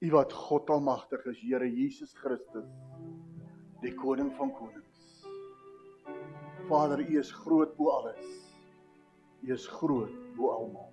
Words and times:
U 0.00 0.10
wat 0.14 0.32
God 0.32 0.70
almagtig 0.70 1.26
is, 1.28 1.40
Here 1.44 1.66
Jesus 1.68 2.14
Christus, 2.16 2.68
die 3.82 3.92
koning 3.94 4.30
van 4.38 4.52
konings. 4.56 5.26
Vader, 6.70 7.02
U 7.04 7.18
is 7.20 7.32
groot 7.42 7.74
bo 7.76 7.90
alles. 7.98 8.30
U 9.44 9.52
is 9.52 9.66
groot 9.68 10.14
bo 10.38 10.54
almal. 10.54 10.88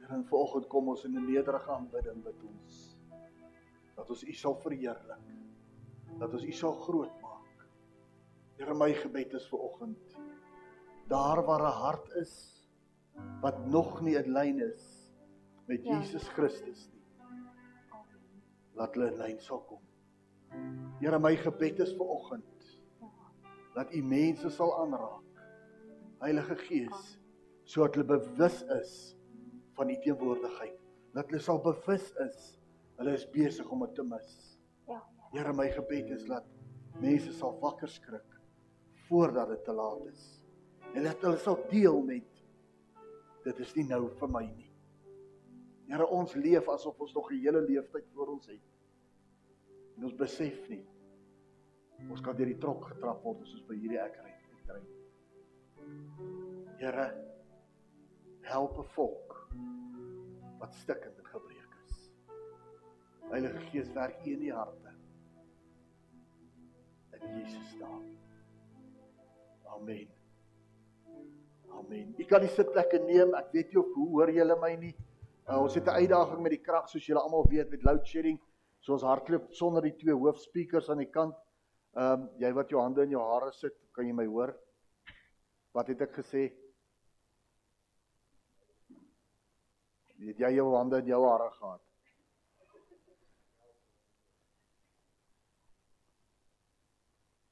Here, 0.00 0.16
en 0.16 0.24
vanoggend 0.26 0.66
kom 0.72 0.90
ons 0.94 1.04
in 1.04 1.14
'n 1.14 1.26
nederige 1.30 1.70
aanbidding 1.70 2.24
met 2.24 2.42
ons 2.42 2.96
dat 3.94 4.10
ons 4.10 4.24
U 4.24 4.32
sal 4.32 4.54
verheerlik. 4.62 5.24
Dat 6.18 6.32
ons 6.32 6.44
U 6.44 6.52
sal 6.52 6.74
groot 6.86 7.14
maak. 7.22 7.66
Here, 8.56 8.74
my 8.74 8.92
gebed 8.92 9.34
is 9.34 9.48
vanoggend 9.48 10.18
daar 11.08 11.44
waar 11.44 11.62
'n 11.62 11.80
hart 11.82 12.08
is 12.20 12.32
wat 13.40 13.66
nog 13.66 14.00
nie 14.00 14.16
in 14.16 14.32
lyn 14.32 14.60
is 14.60 15.12
met 15.66 15.84
ja. 15.84 15.98
Jesus 15.98 16.28
Christus 16.28 16.88
nie. 16.92 16.97
Laat 18.78 18.94
hulle 18.94 19.10
in 19.12 19.18
lyn 19.18 19.40
sal 19.42 19.62
kom. 19.68 19.82
Here, 21.00 21.18
my 21.18 21.34
gebed 21.36 21.80
is 21.84 21.94
vanoggend 21.98 22.44
dat 23.74 23.92
U 23.94 24.02
mense 24.02 24.50
sal 24.50 24.72
aanraak. 24.80 25.42
Heilige 26.22 26.56
Gees, 26.64 27.18
sodat 27.68 27.98
hulle 27.98 28.08
bewus 28.16 28.62
is 28.78 28.94
van 29.78 29.90
U 29.90 29.96
teenwoordigheid. 30.02 30.78
Dat 31.14 31.30
hulle 31.30 31.42
sal 31.42 31.60
bewus 31.62 32.08
is 32.26 32.54
hulle 32.98 33.14
is 33.14 33.26
besig 33.30 33.68
om 33.70 33.84
dit 33.86 33.94
te 33.94 34.04
mis. 34.06 34.30
Ja. 34.88 34.98
Here, 35.30 35.52
my 35.54 35.68
gebed 35.70 36.10
is 36.16 36.24
dat 36.26 36.46
mense 36.98 37.30
sal 37.36 37.54
wakker 37.62 37.90
skrik 37.90 38.34
voordat 39.06 39.52
dit 39.52 39.62
te 39.64 39.72
laat 39.72 40.02
is. 40.10 40.24
En 40.94 41.06
dat 41.06 41.22
hulle 41.22 41.38
sal 41.42 41.60
deel 41.70 42.00
met 42.02 42.42
dit 43.44 43.60
is 43.62 43.74
nie 43.78 43.86
nou 43.88 44.08
vir 44.18 44.32
my 44.34 44.42
nie. 44.48 44.66
Here, 45.88 46.08
ons 46.12 46.34
leef 46.36 46.66
asof 46.68 46.98
ons 47.00 47.14
nog 47.14 47.30
'n 47.32 47.40
hele 47.44 47.62
leeftyd 47.62 48.10
voor 48.14 48.34
ons 48.34 48.46
het. 48.46 48.64
En 49.98 50.04
ons 50.06 50.14
besef 50.14 50.68
nie 50.70 50.84
ons 52.06 52.20
kan 52.22 52.36
deur 52.38 52.46
die 52.46 52.60
trok 52.62 52.84
getrap 52.92 53.24
word 53.26 53.40
as 53.42 53.54
ons 53.56 53.64
by 53.66 53.74
hierdie 53.74 53.98
ek 53.98 54.20
ry. 54.22 54.34
ry. 54.70 54.82
Here, 56.78 57.06
help 58.46 58.78
'n 58.78 58.86
volk 58.94 59.34
wat 60.60 60.74
stikkend 60.74 61.18
en 61.18 61.26
gebreek 61.32 61.74
is. 61.86 61.98
Heilige 63.30 63.60
Gees 63.70 63.90
werk 63.94 64.26
in 64.26 64.40
die 64.40 64.52
harte. 64.54 64.94
In 67.18 67.40
Jesus 67.40 67.74
naam. 67.80 68.04
Amen. 69.74 70.08
Amen. 71.70 72.14
Ek 72.18 72.28
kan 72.28 72.40
die 72.40 72.54
sitplekke 72.54 72.98
neem. 73.04 73.34
Ek 73.34 73.52
weet 73.52 73.72
nie 73.72 73.80
of 73.82 73.94
hoor 73.94 74.30
julle 74.30 74.56
my 74.60 74.74
nie. 74.76 74.94
Uh, 75.48 75.62
ons 75.62 75.74
het 75.74 75.86
'n 75.86 75.98
uitdaging 76.04 76.42
met 76.42 76.50
die 76.50 76.62
krag 76.62 76.88
soos 76.88 77.06
julle 77.06 77.20
almal 77.20 77.46
weet 77.48 77.70
met 77.70 77.82
load 77.82 78.06
shedding. 78.06 78.38
So 78.84 78.94
ons 78.96 79.06
hardloop 79.06 79.50
sonder 79.56 79.84
die 79.84 79.96
twee 79.98 80.14
hoofspeakers 80.14 80.88
aan 80.90 81.02
die 81.04 81.10
kant. 81.10 81.36
Ehm 81.96 82.24
um, 82.24 82.28
jy 82.38 82.52
wat 82.56 82.70
jou 82.70 82.80
hande 82.82 83.04
in 83.06 83.16
jou 83.16 83.24
hare 83.24 83.50
sit, 83.56 83.76
kan 83.96 84.06
jy 84.06 84.14
my 84.14 84.26
hoor? 84.28 84.54
Wat 85.76 85.90
het 85.92 86.04
ek 86.06 86.14
gesê? 86.20 86.44
Het 90.18 90.40
jy 90.44 90.54
jou 90.58 90.70
hande 90.76 91.02
in 91.02 91.10
jou 91.10 91.20
hare 91.26 91.50
gehad? 91.58 91.84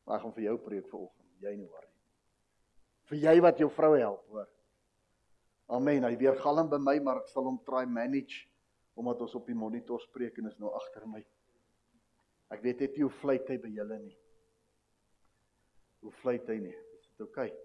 Maar 0.07 0.17
ek 0.17 0.25
gaan 0.27 0.39
vir 0.39 0.49
jou 0.51 0.57
preek 0.63 0.89
vanoggend. 0.91 1.37
Jy 1.43 1.59
nie 1.59 1.69
hoor 1.69 1.85
nie 1.85 1.97
vir 3.11 3.23
jy 3.23 3.37
wat 3.45 3.61
jou 3.63 3.69
vrou 3.71 3.95
help, 3.95 4.23
hoor. 4.33 4.49
Amen. 5.77 6.05
Hy 6.07 6.15
weer 6.19 6.39
galm 6.43 6.71
by 6.71 6.79
my, 6.83 6.97
maar 7.03 7.23
ek 7.23 7.31
sal 7.31 7.47
hom 7.47 7.59
try 7.67 7.85
manage 7.91 8.47
omdat 8.97 9.21
ons 9.27 9.37
op 9.37 9.47
die 9.49 9.57
monitor 9.57 10.01
spreek 10.01 10.39
en 10.41 10.49
is 10.51 10.59
nou 10.63 10.73
agter 10.75 11.05
my. 11.11 11.21
Ek 12.55 12.63
weet 12.65 12.81
net 12.81 12.97
nie 12.97 13.05
hoe 13.05 13.17
fluit 13.21 13.49
hy 13.51 13.59
by 13.61 13.71
julle 13.75 13.99
nie. 14.01 14.17
Hoe 16.05 16.13
fluit 16.23 16.49
hy 16.49 16.59
nie? 16.63 16.77
Is 17.01 17.09
dit 17.11 17.25
oukei? 17.27 17.51
Okay? 17.51 17.63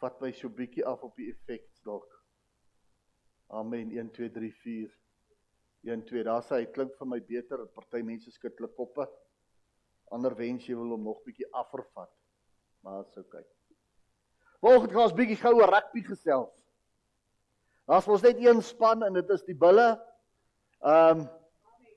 Vat 0.00 0.20
my 0.20 0.30
so 0.36 0.52
bietjie 0.52 0.84
af 0.84 1.04
op 1.06 1.16
die 1.16 1.30
effekts 1.32 1.80
dalk. 1.86 2.08
Amen. 3.56 3.92
1 3.94 4.10
2 4.16 4.32
3 4.34 4.50
4 4.62 4.94
1 5.86 6.02
2 6.08 6.24
daar 6.26 6.42
sê 6.42 6.60
hy 6.60 6.66
klink 6.74 6.96
vir 6.98 7.08
my 7.08 7.20
beter. 7.30 7.62
Party 7.76 8.02
mense 8.04 8.32
skud 8.34 8.56
hulle 8.58 8.72
koppe. 8.76 9.06
Ander 10.12 10.34
wens 10.38 10.66
jy 10.66 10.76
wil 10.78 10.96
hom 10.96 11.06
nog 11.06 11.22
bietjie 11.26 11.48
afvervat. 11.54 12.12
Maar 12.84 13.04
dit's 13.04 13.22
oukei. 13.22 13.42
Okay. 13.42 13.52
Volgende 14.66 14.96
gaan 14.96 15.08
ons 15.08 15.16
bietjie 15.16 15.38
gou 15.40 15.54
oor 15.60 15.72
rugby 15.72 16.02
gesels. 16.06 16.65
Daar's 17.86 18.08
ons 18.10 18.22
net 18.22 18.40
een 18.42 18.62
span 18.66 19.04
en 19.06 19.14
dit 19.14 19.28
is 19.30 19.44
die 19.46 19.54
Bulle. 19.54 19.94
Ehm 20.82 21.20
um, 21.22 21.26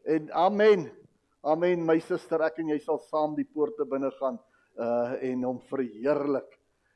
en 0.09 0.31
amen. 0.31 0.87
Amen 1.41 1.83
my 1.85 1.99
suster, 2.01 2.41
ek 2.41 2.57
en 2.63 2.71
jy 2.71 2.77
sal 2.81 2.97
saam 3.09 3.35
die 3.37 3.45
poorte 3.45 3.85
binne 3.85 4.09
gaan 4.17 4.39
uh 4.79 5.17
en 5.25 5.43
hom 5.43 5.59
verheerlik. 5.69 6.55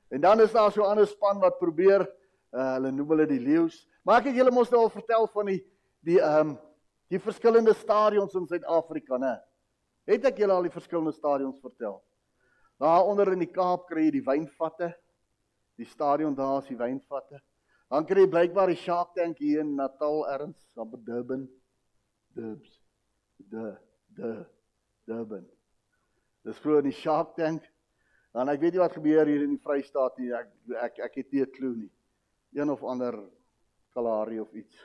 En 0.10 0.22
dan 0.22 0.42
is 0.42 0.52
daar 0.52 0.72
so 0.72 0.82
'n 0.82 0.94
ander 0.94 1.08
span 1.08 1.40
wat 1.40 1.60
probeer 1.60 2.02
uh 2.54 2.74
hulle 2.74 2.92
noem 2.92 3.10
hulle 3.10 3.28
die 3.28 3.40
leeu's. 3.40 3.88
Maar 4.04 4.20
ek 4.20 4.26
het 4.32 4.36
julle 4.36 4.52
mos 4.52 4.72
nou 4.72 4.82
al 4.82 4.90
vertel 4.90 5.28
van 5.28 5.46
die 5.46 5.62
die 6.02 6.20
ehm 6.20 6.50
um, 6.50 6.58
die 7.10 7.20
verskillende 7.20 7.74
stadions 7.74 8.34
in 8.34 8.48
Suid-Afrika, 8.48 9.18
né? 9.18 9.38
Het 10.06 10.26
ek 10.26 10.38
julle 10.38 10.54
al 10.54 10.64
die 10.64 10.74
verskillende 10.74 11.12
stadions 11.12 11.60
vertel? 11.60 12.02
Daar 12.80 13.06
onder 13.06 13.32
in 13.32 13.40
die 13.40 13.52
Kaap 13.52 13.88
kry 13.88 14.06
jy 14.06 14.12
die 14.12 14.26
wynvatte 14.26 14.94
die 15.78 15.86
stadion 15.86 16.36
daar 16.36 16.62
is 16.62 16.68
die 16.68 16.78
wynvatte. 16.78 17.42
Dan 17.94 18.08
kry 18.10 18.24
jy 18.24 18.30
blykbaar 18.34 18.72
die 18.72 18.80
Shark 18.82 19.12
Tank 19.14 19.38
hier 19.38 19.60
in 19.62 19.76
Natal 19.78 20.24
erns, 20.34 20.58
op 20.82 20.96
Durban. 21.06 21.44
Dubs. 22.34 22.80
De 23.38 23.76
de 24.18 24.32
Durban. 25.06 25.44
Dis 26.42 26.58
vroeër 26.64 26.88
die 26.88 26.96
Shark 26.98 27.36
Tank. 27.38 27.68
Dan 28.34 28.50
ek 28.50 28.64
weet 28.64 28.74
nie 28.74 28.82
wat 28.82 28.96
gebeur 28.98 29.30
hier 29.30 29.44
in 29.46 29.54
die 29.54 29.62
Vrystaat 29.62 30.18
nie. 30.18 30.32
Ek 30.34 30.50
ek 30.88 30.98
ek 31.06 31.20
het 31.22 31.30
nie 31.38 31.44
'n 31.46 31.52
klou 31.54 31.76
nie. 31.76 31.92
Een 32.58 32.74
of 32.74 32.82
ander 32.82 33.14
Kalahari 33.94 34.40
of 34.42 34.50
iets. 34.58 34.76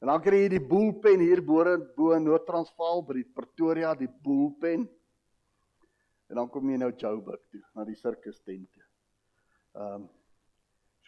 En 0.00 0.08
dan 0.08 0.22
kry 0.22 0.40
jy 0.46 0.48
die 0.56 0.68
Bullpen 0.72 1.20
hier 1.20 1.44
bo 1.44 1.60
bo 1.96 2.16
in 2.16 2.24
Noord-Transvaal 2.24 3.04
by 3.04 3.12
die 3.12 3.28
Pretoria, 3.28 3.94
die 3.94 4.08
Bullpen. 4.08 4.88
En 6.30 6.36
dan 6.36 6.48
kom 6.48 6.70
jy 6.70 6.78
nou 6.78 6.92
Joburg 6.96 7.44
toe, 7.50 7.62
na 7.74 7.84
die 7.84 7.94
sirkus 7.94 8.40
tente. 8.40 8.80
Ehm 9.76 9.94
um, 10.00 10.10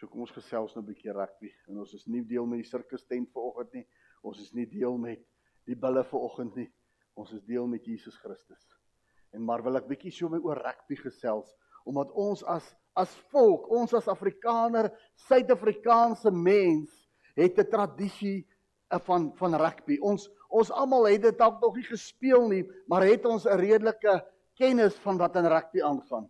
so 0.05 0.11
kom 0.13 0.21
ons 0.25 0.33
gesels 0.35 0.75
nou 0.75 0.83
'n 0.83 0.87
bietjie 0.91 1.13
rugby 1.13 1.49
en 1.67 1.79
ons 1.81 1.93
is 1.93 2.05
nie 2.07 2.21
deel 2.21 2.45
met 2.45 2.61
die 2.61 2.69
sirkus 2.69 3.05
tent 3.09 3.31
vanoggend 3.33 3.73
nie. 3.73 3.85
Ons 4.21 4.39
is 4.39 4.53
nie 4.53 4.65
deel 4.65 4.97
met 4.97 5.21
die 5.65 5.75
bulle 5.75 6.03
vanoggend 6.03 6.55
nie. 6.55 6.69
Ons 7.15 7.33
is 7.33 7.41
deel 7.43 7.67
met 7.67 7.85
Jesus 7.85 8.17
Christus. 8.17 8.67
En 9.33 9.43
maar 9.43 9.63
wil 9.63 9.77
ek 9.77 9.87
bietjie 9.87 10.11
so 10.11 10.29
met 10.29 10.43
oor 10.43 10.61
rugby 10.61 10.95
gesels 10.95 11.55
omdat 11.85 12.11
ons 12.11 12.43
as 12.43 12.75
as 12.95 13.11
volk, 13.29 13.67
ons 13.69 13.93
as 13.93 14.07
Afrikaner, 14.07 14.87
Suid-Afrikaanse 15.27 16.31
mens 16.31 16.89
het 17.35 17.57
'n 17.59 17.69
tradisie 17.69 18.47
eh, 18.91 18.99
van 18.99 19.33
van 19.35 19.55
rugby. 19.55 19.97
Ons 20.01 20.29
ons 20.49 20.71
almal 20.71 21.07
het 21.07 21.21
dit 21.21 21.37
dalk 21.37 21.61
nog 21.61 21.75
nie 21.75 21.83
gespeel 21.83 22.47
nie, 22.47 22.63
maar 22.87 23.03
het 23.03 23.25
ons 23.25 23.45
'n 23.45 23.57
redelike 23.57 24.23
kennis 24.55 24.95
van 24.99 25.17
wat 25.17 25.35
in 25.35 25.45
rugby 25.45 25.81
aangaan. 25.81 26.29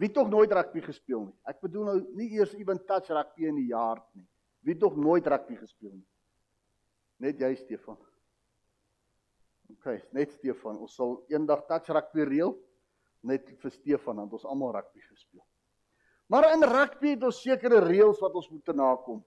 Wie 0.00 0.08
tog 0.08 0.30
nooit 0.32 0.52
rugby 0.52 0.80
gespeel 0.80 1.26
nie. 1.26 1.34
Ek 1.50 1.58
bedoel 1.60 1.88
nou 1.90 1.98
nie 2.16 2.30
eers 2.38 2.54
even 2.56 2.78
touch 2.88 3.10
rugby 3.12 3.50
in 3.50 3.58
die 3.60 3.68
jaar 3.68 4.00
nie. 4.16 4.24
Wie 4.64 4.76
tog 4.80 4.96
nooit 4.96 5.26
rugby 5.28 5.58
gespeel 5.60 5.92
nie. 5.92 6.06
Net 7.20 7.42
jy 7.42 7.50
Stefan. 7.58 7.98
OK, 9.74 9.98
net 10.16 10.32
Stefan. 10.32 10.78
Ons 10.80 10.96
sal 10.96 11.18
eendag 11.28 11.66
touch 11.68 11.92
rugby 11.92 12.24
reël 12.30 12.56
net 13.28 13.52
vir 13.60 13.74
Stefan 13.74 14.22
want 14.22 14.38
ons 14.38 14.48
almal 14.48 14.72
rugby 14.78 15.04
gespeel. 15.04 15.44
Maar 16.32 16.48
in 16.54 16.64
rugby 16.64 17.12
het 17.18 17.28
ons 17.28 17.42
sekere 17.44 17.82
reëls 17.84 18.24
wat 18.24 18.40
ons 18.40 18.48
moet 18.54 18.72
nakom. 18.80 19.20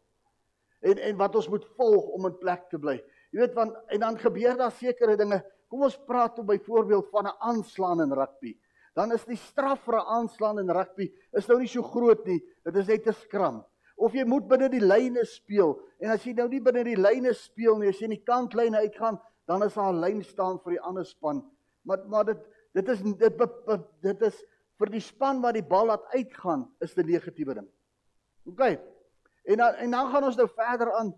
En 0.81 1.05
en 1.11 1.21
wat 1.21 1.37
ons 1.37 1.51
moet 1.53 1.69
volg 1.77 2.09
om 2.17 2.31
in 2.31 2.37
plek 2.41 2.65
te 2.73 2.81
bly. 2.81 2.97
Jy 3.29 3.43
weet 3.43 3.53
want 3.59 3.77
en 3.93 4.07
dan 4.07 4.17
gebeur 4.17 4.57
daar 4.57 4.73
sekere 4.73 5.19
dinge. 5.21 5.43
Kom 5.69 5.85
ons 5.85 6.01
praat 6.09 6.41
op 6.41 6.49
byvoorbeeld 6.49 7.13
van 7.13 7.29
'n 7.29 7.37
aanslaan 7.53 8.01
in 8.01 8.17
rugby 8.17 8.57
dan 8.93 9.11
is 9.11 9.25
die 9.25 9.37
straf 9.37 9.83
vir 9.85 9.97
'n 9.99 10.07
aanslaan 10.17 10.59
in 10.59 10.69
rugby 10.69 11.11
is 11.33 11.47
nou 11.47 11.59
nie 11.59 11.67
so 11.67 11.81
groot 11.81 12.25
nie. 12.25 12.39
Dit 12.63 12.75
is 12.75 12.87
net 12.87 13.07
'n 13.07 13.13
skram. 13.13 13.63
Of 13.97 14.13
jy 14.13 14.23
moet 14.25 14.47
binne 14.47 14.69
die 14.69 14.81
lyne 14.81 15.25
speel 15.25 15.79
en 15.99 16.11
as 16.11 16.23
jy 16.25 16.33
nou 16.33 16.47
nie 16.47 16.59
binne 16.59 16.83
die 16.83 16.95
lyne 16.95 17.33
speel 17.33 17.77
nie, 17.77 17.89
as 17.89 17.99
jy 17.99 18.05
in 18.05 18.17
die 18.17 18.25
kantlyne 18.25 18.77
uitgaan, 18.77 19.19
dan 19.47 19.63
is 19.63 19.73
daar 19.73 19.93
'n 19.93 20.01
lyn 20.01 20.23
staan 20.23 20.59
vir 20.59 20.71
die 20.71 20.81
ander 20.81 21.05
span. 21.05 21.43
Maar 21.85 22.07
maar 22.07 22.25
dit 22.25 22.37
dit 22.73 22.89
is 22.89 23.01
dit 23.01 23.37
dit 24.01 24.21
is 24.21 24.43
vir 24.79 24.89
die 24.89 25.01
span 25.01 25.41
wat 25.41 25.53
die 25.53 25.63
bal 25.65 25.85
laat 25.85 26.05
uitgaan 26.13 26.71
is 26.81 26.97
'n 26.97 27.05
negatiewe 27.05 27.53
ding. 27.53 27.69
OK. 28.45 28.79
En 29.45 29.57
dan 29.57 29.73
en 29.75 29.91
dan 29.91 30.11
gaan 30.11 30.23
ons 30.23 30.35
nou 30.35 30.47
verder 30.47 30.93
aan. 30.93 31.13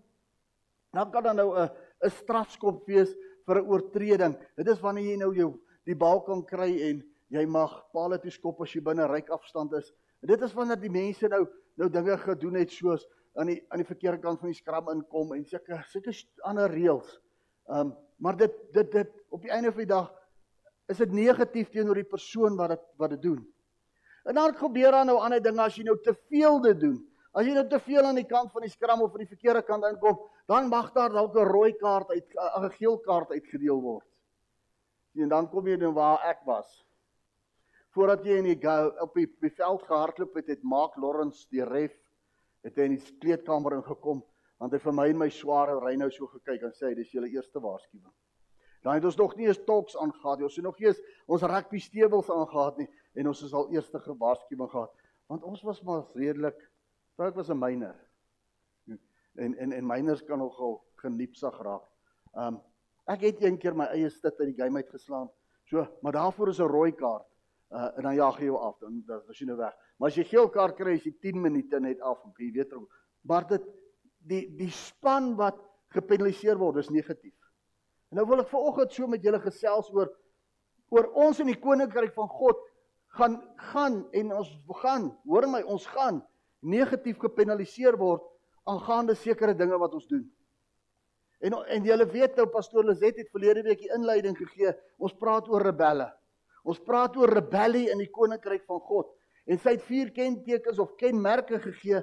Dan 0.92 1.10
kan 1.10 1.22
dan 1.22 1.36
nou 1.36 1.58
'n 1.58 1.70
'n 2.04 2.10
strafskop 2.10 2.86
wees 2.86 3.14
vir 3.46 3.56
'n 3.60 3.68
oortreding. 3.68 4.36
Dit 4.56 4.68
is 4.68 4.80
wanneer 4.80 5.04
jy 5.04 5.16
nou 5.16 5.34
jou 5.34 5.60
die 5.84 5.96
bal 5.96 6.22
kan 6.22 6.44
kry 6.44 6.80
en 6.90 7.04
jy 7.28 7.44
mag 7.46 7.72
palle 7.92 8.18
toe 8.22 8.30
skop 8.30 8.60
as 8.62 8.74
jy 8.74 8.82
binne 8.84 9.06
ryk 9.10 9.30
afstand 9.34 9.72
is. 9.78 9.92
En 10.22 10.30
dit 10.30 10.42
is 10.42 10.54
wanneer 10.54 10.80
die 10.80 10.92
mense 10.92 11.28
nou 11.28 11.46
nou 11.76 11.90
dinge 11.92 12.16
gedoen 12.16 12.54
het 12.56 12.72
soos 12.72 13.04
aan 13.36 13.50
die 13.50 13.58
aan 13.68 13.82
die 13.82 13.88
verkeerde 13.88 14.20
kant 14.22 14.40
van 14.40 14.48
die 14.48 14.56
skram 14.56 14.88
inkom 14.94 15.34
en 15.36 15.44
sulke 15.44 15.82
sulke 15.90 16.14
ander 16.48 16.70
reëls. 16.72 17.18
Ehm 17.68 17.90
um, 17.90 17.96
maar 18.16 18.36
dit 18.36 18.54
dit 18.72 18.92
dit 18.92 19.10
op 19.28 19.42
die 19.42 19.50
einde 19.52 19.72
van 19.72 19.82
die 19.84 19.92
dag 19.92 20.08
is 20.88 21.02
dit 21.02 21.12
negatief 21.12 21.68
teenoor 21.68 21.98
die 21.98 22.08
persoon 22.08 22.56
wat 22.56 22.72
dit 22.72 22.86
wat 22.96 23.10
dit 23.10 23.22
doen. 23.22 23.42
En 24.24 24.34
dan 24.34 24.56
gebeur 24.56 24.90
daar 24.90 25.04
nou 25.04 25.18
ander 25.18 25.42
dinge 25.42 25.62
as 25.62 25.76
jy 25.76 25.84
nou 25.84 25.98
te 26.02 26.14
veel 26.30 26.60
dit 26.60 26.80
doen. 26.80 26.96
As 27.36 27.44
jy 27.44 27.52
nou 27.52 27.66
te 27.68 27.80
veel 27.84 28.06
aan 28.08 28.16
die 28.16 28.26
kant 28.26 28.52
van 28.52 28.64
die 28.64 28.72
skram 28.72 29.02
of 29.04 29.12
aan 29.12 29.26
die 29.26 29.28
verkeerde 29.34 29.62
kant 29.62 29.84
inkom, 29.84 30.16
dan 30.48 30.70
mag 30.72 30.92
daar 30.94 31.12
dalk 31.12 31.36
'n 31.36 31.44
rooi 31.52 31.72
kaart 31.76 32.10
uit 32.10 32.26
'n 32.34 32.70
geel 32.78 32.98
kaart 32.98 33.30
uitgedeel 33.30 33.80
word. 33.80 34.08
En 35.14 35.28
dan 35.28 35.48
kom 35.50 35.66
jy 35.68 35.76
nou 35.76 35.92
waar 35.92 36.24
ek 36.24 36.40
was. 36.44 36.85
Voordat 37.96 38.26
jy 38.28 38.34
in 38.42 38.50
die 38.50 38.72
op 39.00 39.14
die, 39.16 39.24
die 39.40 39.52
veld 39.56 39.84
gehardloop 39.88 40.34
het, 40.36 40.50
het 40.52 40.64
Mark 40.68 40.98
Lawrence 41.00 41.46
die 41.48 41.64
ref 41.64 41.94
het 42.66 42.76
hy 42.76 42.90
in 42.90 42.96
die 42.98 43.12
kleedkamer 43.22 43.78
ingekom 43.78 44.20
want 44.60 44.72
hy 44.72 44.80
vir 44.80 44.94
my 44.96 45.06
en 45.12 45.18
my 45.20 45.28
sware 45.32 45.78
ry 45.80 45.94
nou 45.96 46.08
so 46.12 46.28
gekyk 46.28 46.64
en 46.64 46.74
sê 46.76 46.90
dis 46.96 47.12
julle 47.12 47.28
eerste 47.28 47.60
waarskuwing. 47.60 48.12
Dan 48.84 48.96
het 48.96 49.04
ons 49.08 49.16
nog 49.20 49.34
nie 49.36 49.48
eens 49.48 49.60
talks 49.68 49.96
aangegaan 50.00 50.38
nie. 50.40 50.46
Ons 50.48 50.56
het 50.56 50.64
nog 50.64 50.78
nie 50.80 50.88
eens 50.88 51.00
ons 51.26 51.44
rugby 51.48 51.80
stewels 51.80 52.28
aangegaan 52.32 52.82
nie 52.82 52.86
en 53.20 53.30
ons 53.32 53.42
is 53.46 53.54
al 53.56 53.70
eerste 53.72 54.00
gewaarskuwing 54.04 54.70
gehad 54.72 54.92
want 55.32 55.46
ons 55.48 55.62
was 55.64 55.80
maar 55.84 56.04
redelik 56.14 56.58
want 57.16 57.30
ek 57.30 57.38
was 57.40 57.48
'n 57.50 57.58
myner. 57.58 57.96
En 59.36 59.56
en 59.56 59.72
en 59.72 59.86
myners 59.86 60.24
kan 60.24 60.38
nogal 60.38 60.82
geniepsag 61.00 61.56
raak. 61.62 61.88
Um 62.34 62.60
ek 63.08 63.20
het 63.20 63.42
een 63.42 63.56
keer 63.58 63.74
my 63.74 63.86
eie 63.86 64.10
stit 64.10 64.36
uit 64.40 64.52
die 64.52 64.62
game 64.62 64.84
uitgeslaan. 64.84 65.30
So, 65.64 65.86
maar 66.02 66.12
daarvoor 66.12 66.48
is 66.48 66.60
'n 66.60 66.68
rooi 66.68 66.92
kaart. 66.92 67.35
Uh 67.70 67.88
en 67.98 68.02
dan 68.02 68.14
jaag 68.14 68.38
jy 68.38 68.50
jou 68.50 68.58
af 68.62 68.76
dan 68.78 69.00
dan 69.06 69.22
as 69.28 69.40
jy 69.40 69.46
nou 69.48 69.56
weg. 69.58 69.74
Maar 69.98 70.12
as 70.12 70.18
jy 70.18 70.24
geel 70.24 70.48
kaart 70.54 70.76
kry, 70.78 70.94
is 70.94 71.06
jy 71.06 71.14
10 71.20 71.40
minute 71.42 71.80
net 71.80 72.00
af. 72.00 72.22
Jy 72.38 72.52
weet 72.54 72.72
hoe. 72.72 72.86
Maar 73.26 73.48
dit 73.48 73.66
die 74.26 74.44
die 74.58 74.70
span 74.70 75.34
wat 75.38 75.58
gepenaliseer 75.94 76.58
word, 76.58 76.82
is 76.82 76.90
negatief. 76.90 77.34
En 78.10 78.20
nou 78.20 78.26
wil 78.28 78.42
ek 78.44 78.52
vanoggend 78.52 78.94
so 78.94 79.08
met 79.10 79.24
julle 79.24 79.40
gesels 79.42 79.90
oor 79.94 80.12
oor 80.94 81.08
ons 81.18 81.40
in 81.42 81.50
die 81.50 81.58
koninkryk 81.58 82.14
van 82.14 82.28
God 82.30 82.60
gaan 83.18 83.40
gaan 83.72 84.04
en 84.14 84.32
ons 84.36 84.50
gaan, 84.82 85.10
hoor 85.26 85.48
my, 85.50 85.62
ons 85.66 85.86
gaan 85.90 86.20
negatief 86.62 87.18
gepenaliseer 87.22 87.96
word 87.98 88.22
aangaande 88.66 89.16
sekere 89.18 89.54
dinge 89.54 89.78
wat 89.78 89.94
ons 89.94 90.06
doen. 90.10 90.24
En 91.44 91.58
en 91.76 91.84
julle 91.84 92.06
weet 92.10 92.38
nou 92.38 92.46
pastoor 92.50 92.86
Lizet 92.86 93.18
het 93.20 93.32
verlede 93.34 93.62
week 93.66 93.82
die 93.82 93.92
inleiding 93.94 94.36
gegee. 94.38 94.72
Ons 94.98 95.14
praat 95.18 95.48
oor 95.52 95.64
rebelle. 95.66 96.08
Ons 96.66 96.82
praat 96.82 97.14
oor 97.16 97.30
rebellie 97.30 97.86
in 97.92 98.00
die 98.02 98.10
koninkryk 98.10 98.64
van 98.66 98.80
God. 98.88 99.06
En 99.46 99.60
sy 99.62 99.76
het 99.76 99.84
vier 99.86 100.10
kentekens 100.10 100.80
of 100.82 100.96
kenmerke 100.98 101.60
gegee 101.62 102.02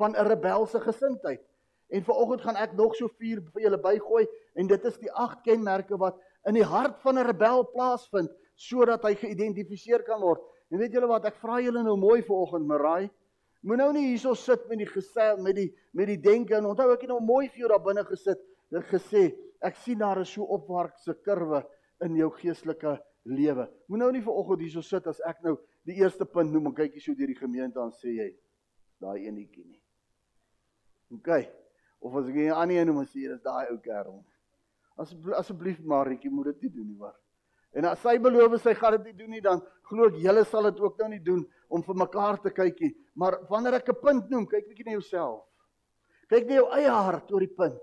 van 0.00 0.16
'n 0.16 0.26
rebelse 0.26 0.80
gesindheid. 0.80 1.42
En 1.90 2.04
vanoggend 2.04 2.40
gaan 2.40 2.56
ek 2.56 2.72
nog 2.74 2.94
so 2.96 3.08
vier 3.18 3.40
vir 3.52 3.62
julle 3.62 3.78
bygooi 3.78 4.26
en 4.54 4.66
dit 4.66 4.84
is 4.84 4.98
die 4.98 5.12
agt 5.12 5.42
kenmerke 5.42 5.96
wat 5.98 6.18
in 6.46 6.54
die 6.54 6.66
hart 6.66 6.98
van 7.02 7.18
'n 7.18 7.26
rebel 7.26 7.64
plaasvind 7.72 8.30
sodat 8.54 9.02
hy 9.02 9.14
geïdentifiseer 9.14 10.02
kan 10.02 10.20
word. 10.20 10.40
En 10.70 10.78
weet 10.78 10.92
julle 10.92 11.06
wat, 11.06 11.24
ek 11.24 11.36
vra 11.36 11.60
julle 11.60 11.82
nou 11.82 11.96
mooi 11.96 12.22
vanoggend, 12.22 12.66
Marai, 12.66 13.10
moet 13.60 13.76
nou 13.76 13.92
nie 13.92 14.06
hierso 14.06 14.34
sit 14.34 14.68
met 14.68 14.78
die 14.78 14.88
gesel 14.88 15.36
met 15.36 15.56
die 15.56 15.68
met 15.92 16.06
die 16.06 16.20
denke 16.20 16.56
en 16.56 16.66
onthou 16.66 16.92
ek 16.92 17.00
het 17.00 17.10
nou 17.10 17.20
mooi 17.20 17.48
vir 17.48 17.58
jou 17.58 17.68
daar 17.68 17.84
binne 17.84 18.04
gesit 18.04 18.40
en 18.72 18.82
gesê, 18.82 19.34
ek 19.60 19.76
sien 19.76 19.98
daar 19.98 20.20
is 20.20 20.32
so 20.32 20.42
opwaartse 20.42 21.14
kurwe 21.24 21.64
in 22.00 22.16
jou 22.16 22.30
geestelike 22.30 22.98
lewe. 23.30 23.66
Moet 23.86 24.02
nou 24.02 24.10
nie 24.12 24.22
vanoggend 24.24 24.64
hierso 24.64 24.82
sit 24.84 25.06
as 25.06 25.20
ek 25.28 25.42
nou 25.46 25.56
die 25.88 25.96
eerste 26.00 26.26
punt 26.26 26.52
noem 26.52 26.70
en 26.70 26.76
kykie 26.76 27.02
so 27.02 27.14
deur 27.14 27.30
die 27.30 27.38
gemeente 27.38 27.80
aan 27.80 27.94
sê 27.96 28.14
jy 28.16 28.28
daai 29.00 29.26
enetjie 29.26 29.64
nie. 29.64 29.80
OK. 31.16 31.30
Of 32.00 32.16
as 32.16 32.28
ek 32.28 32.36
'n 32.36 32.52
ander 32.52 32.76
een 32.76 32.86
noem 32.86 33.00
en 33.00 33.06
sê 33.06 33.28
dis 33.28 33.42
daai 33.42 33.70
ou 33.70 33.78
kerel. 33.78 34.24
Asseblief 34.96 35.34
asseblief 35.34 35.80
Marietjie 35.80 36.30
moet 36.30 36.52
dit 36.52 36.62
nie 36.62 36.70
doen 36.70 36.86
nie, 36.86 36.96
maar. 36.96 37.16
En 37.72 37.84
as 37.84 38.00
sy 38.02 38.18
beloof 38.18 38.60
sy 38.60 38.74
gaan 38.74 38.98
dit 38.98 39.04
nie 39.04 39.18
doen 39.22 39.30
nie, 39.30 39.40
dan 39.40 39.60
glo 39.90 40.08
ek 40.10 40.18
julle 40.22 40.44
sal 40.44 40.66
dit 40.70 40.80
ook 40.80 40.98
nou 40.98 41.08
nie 41.08 41.22
doen 41.22 41.44
om 41.68 41.82
vir 41.82 41.94
mekaar 41.94 42.40
te 42.42 42.50
kykie. 42.50 42.90
Maar 43.14 43.38
wanneer 43.48 43.74
ek 43.74 43.88
'n 43.88 44.00
punt 44.02 44.30
noem, 44.30 44.46
kyk 44.46 44.66
bietjie 44.68 44.84
na 44.84 44.92
jouself. 44.92 45.46
Kyk 46.28 46.46
na 46.46 46.54
jou 46.54 46.68
eie 46.72 46.90
hart 46.90 47.32
oor 47.32 47.40
die 47.40 47.54
punt. 47.54 47.80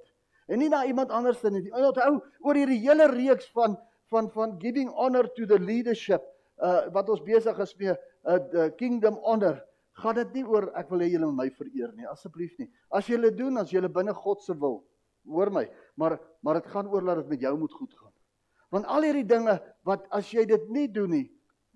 En 0.47 0.59
nie 0.59 0.69
na 0.69 0.85
iemand 0.85 1.09
anders 1.11 1.41
nie. 1.43 1.71
Onthou 1.71 2.21
oor 2.41 2.55
hierdie 2.55 2.79
hele 2.79 3.07
reeks 3.07 3.49
van 3.51 3.77
van 4.09 4.29
van 4.31 4.59
giving 4.59 4.89
honor 4.89 5.27
to 5.35 5.45
the 5.45 5.59
leadership 5.59 6.23
uh 6.63 6.87
wat 6.93 7.09
ons 7.09 7.23
besig 7.25 7.59
is 7.59 7.73
mee 7.79 7.93
uh 7.93 8.39
the 8.51 8.73
kingdom 8.77 9.19
honor. 9.23 9.61
Gaan 9.97 10.15
dit 10.15 10.33
nie 10.39 10.45
oor 10.45 10.69
ek 10.77 10.91
wil 10.93 11.01
hê 11.05 11.09
julle 11.11 11.31
my 11.33 11.49
vereer 11.49 11.93
nie 11.97 12.07
asseblief 12.09 12.57
nie. 12.59 12.69
As 12.91 13.09
julle 13.09 13.31
doen 13.33 13.57
as 13.57 13.73
julle 13.73 13.89
binne 13.89 14.13
God 14.13 14.43
se 14.43 14.53
wil. 14.53 14.83
Hoor 15.27 15.51
my 15.51 15.65
maar 15.95 16.19
maar 16.41 16.61
dit 16.61 16.69
gaan 16.73 16.87
oor 16.87 17.05
dat 17.05 17.23
dit 17.23 17.33
met 17.35 17.47
jou 17.47 17.55
moet 17.57 17.73
goed 17.73 17.93
gaan. 17.93 18.13
Want 18.69 18.85
al 18.85 19.07
hierdie 19.07 19.27
dinge 19.27 19.57
wat 19.87 20.05
as 20.11 20.29
jy 20.31 20.45
dit 20.45 20.69
nie 20.69 20.87
doen 20.91 21.09
nie 21.09 21.25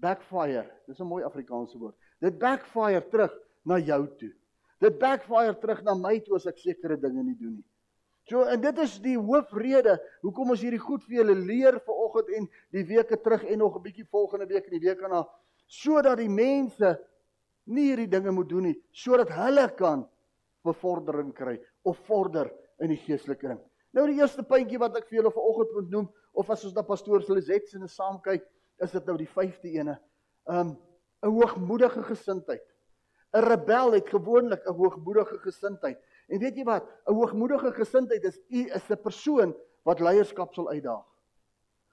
backfire 0.02 0.70
dis 0.88 1.00
'n 1.00 1.08
mooi 1.08 1.24
Afrikaanse 1.24 1.78
woord. 1.78 1.96
Dit 2.22 2.40
backfire 2.40 3.02
terug 3.10 3.34
na 3.66 3.78
jou 3.78 4.08
toe. 4.18 4.34
Dit 4.80 5.00
backfire 5.00 5.60
terug 5.60 5.84
na 5.84 5.94
my 5.94 6.20
toe 6.20 6.36
as 6.36 6.46
ek 6.46 6.58
sekere 6.58 6.98
dinge 6.98 7.24
nie 7.24 7.38
doen 7.38 7.56
nie 7.56 7.71
So 8.30 8.44
en 8.46 8.62
dit 8.62 8.78
is 8.84 8.98
die 9.02 9.18
hoofrede 9.18 9.98
hoekom 10.22 10.54
ons 10.54 10.62
hierdie 10.62 10.82
goed 10.82 11.04
vir 11.08 11.22
julle 11.22 11.36
leer 11.36 11.80
vanoggend 11.86 12.30
en 12.38 12.50
die 12.76 12.86
weke 12.86 13.18
terug 13.18 13.44
en 13.44 13.58
nog 13.58 13.78
'n 13.78 13.84
bietjie 13.84 14.06
volgende 14.06 14.46
week 14.46 14.66
en 14.66 14.80
die 14.80 14.88
week 14.88 15.00
daarna 15.00 15.28
sodat 15.68 16.18
die 16.18 16.30
mense 16.30 17.00
nie 17.66 17.90
hierdie 17.90 18.10
dinge 18.10 18.32
moet 18.32 18.50
doen 18.50 18.64
nie 18.64 18.78
sodat 18.92 19.30
hulle 19.30 19.68
kan 19.76 20.08
bevordering 20.64 21.34
kry 21.34 21.60
of 21.84 21.98
vorder 22.06 22.52
in 22.80 22.90
die 22.90 23.02
geestelike 23.06 23.48
ding. 23.48 23.60
Nou 23.94 24.06
die 24.08 24.20
eerste 24.22 24.44
puntjie 24.44 24.80
wat 24.80 24.96
ek 24.98 25.10
vir 25.10 25.22
julle 25.22 25.34
vanoggend 25.34 25.74
moet 25.76 25.90
noem 25.90 26.10
of 26.34 26.50
as 26.50 26.64
ons 26.68 26.76
na 26.76 26.84
pastoor 26.88 27.24
Selizet 27.26 27.68
se 27.68 27.80
saam 27.92 28.22
kyk, 28.24 28.44
is 28.82 28.92
dit 28.96 29.06
nou 29.10 29.18
die 29.20 29.30
5de 29.30 29.74
ene. 29.76 29.98
Um 30.48 30.78
'n 31.22 31.30
hoogmoedige 31.30 32.04
gesindheid. 32.04 32.64
'n 33.34 33.44
Rebel 33.46 33.94
het 33.94 34.08
gewoonlik 34.10 34.66
'n 34.66 34.74
hoogmoedige 34.74 35.38
gesindheid. 35.40 36.00
En 36.28 36.40
weet 36.40 36.56
jy 36.56 36.64
wat? 36.64 36.88
'n 37.08 37.14
Hoogmoedige 37.14 37.72
gesindheid 37.74 38.24
is 38.24 38.40
u 38.50 38.68
is 38.70 38.90
'n 38.90 39.02
persoon 39.02 39.56
wat 39.84 40.00
leierskap 40.00 40.54
sal 40.54 40.70
uitdaag. 40.70 41.06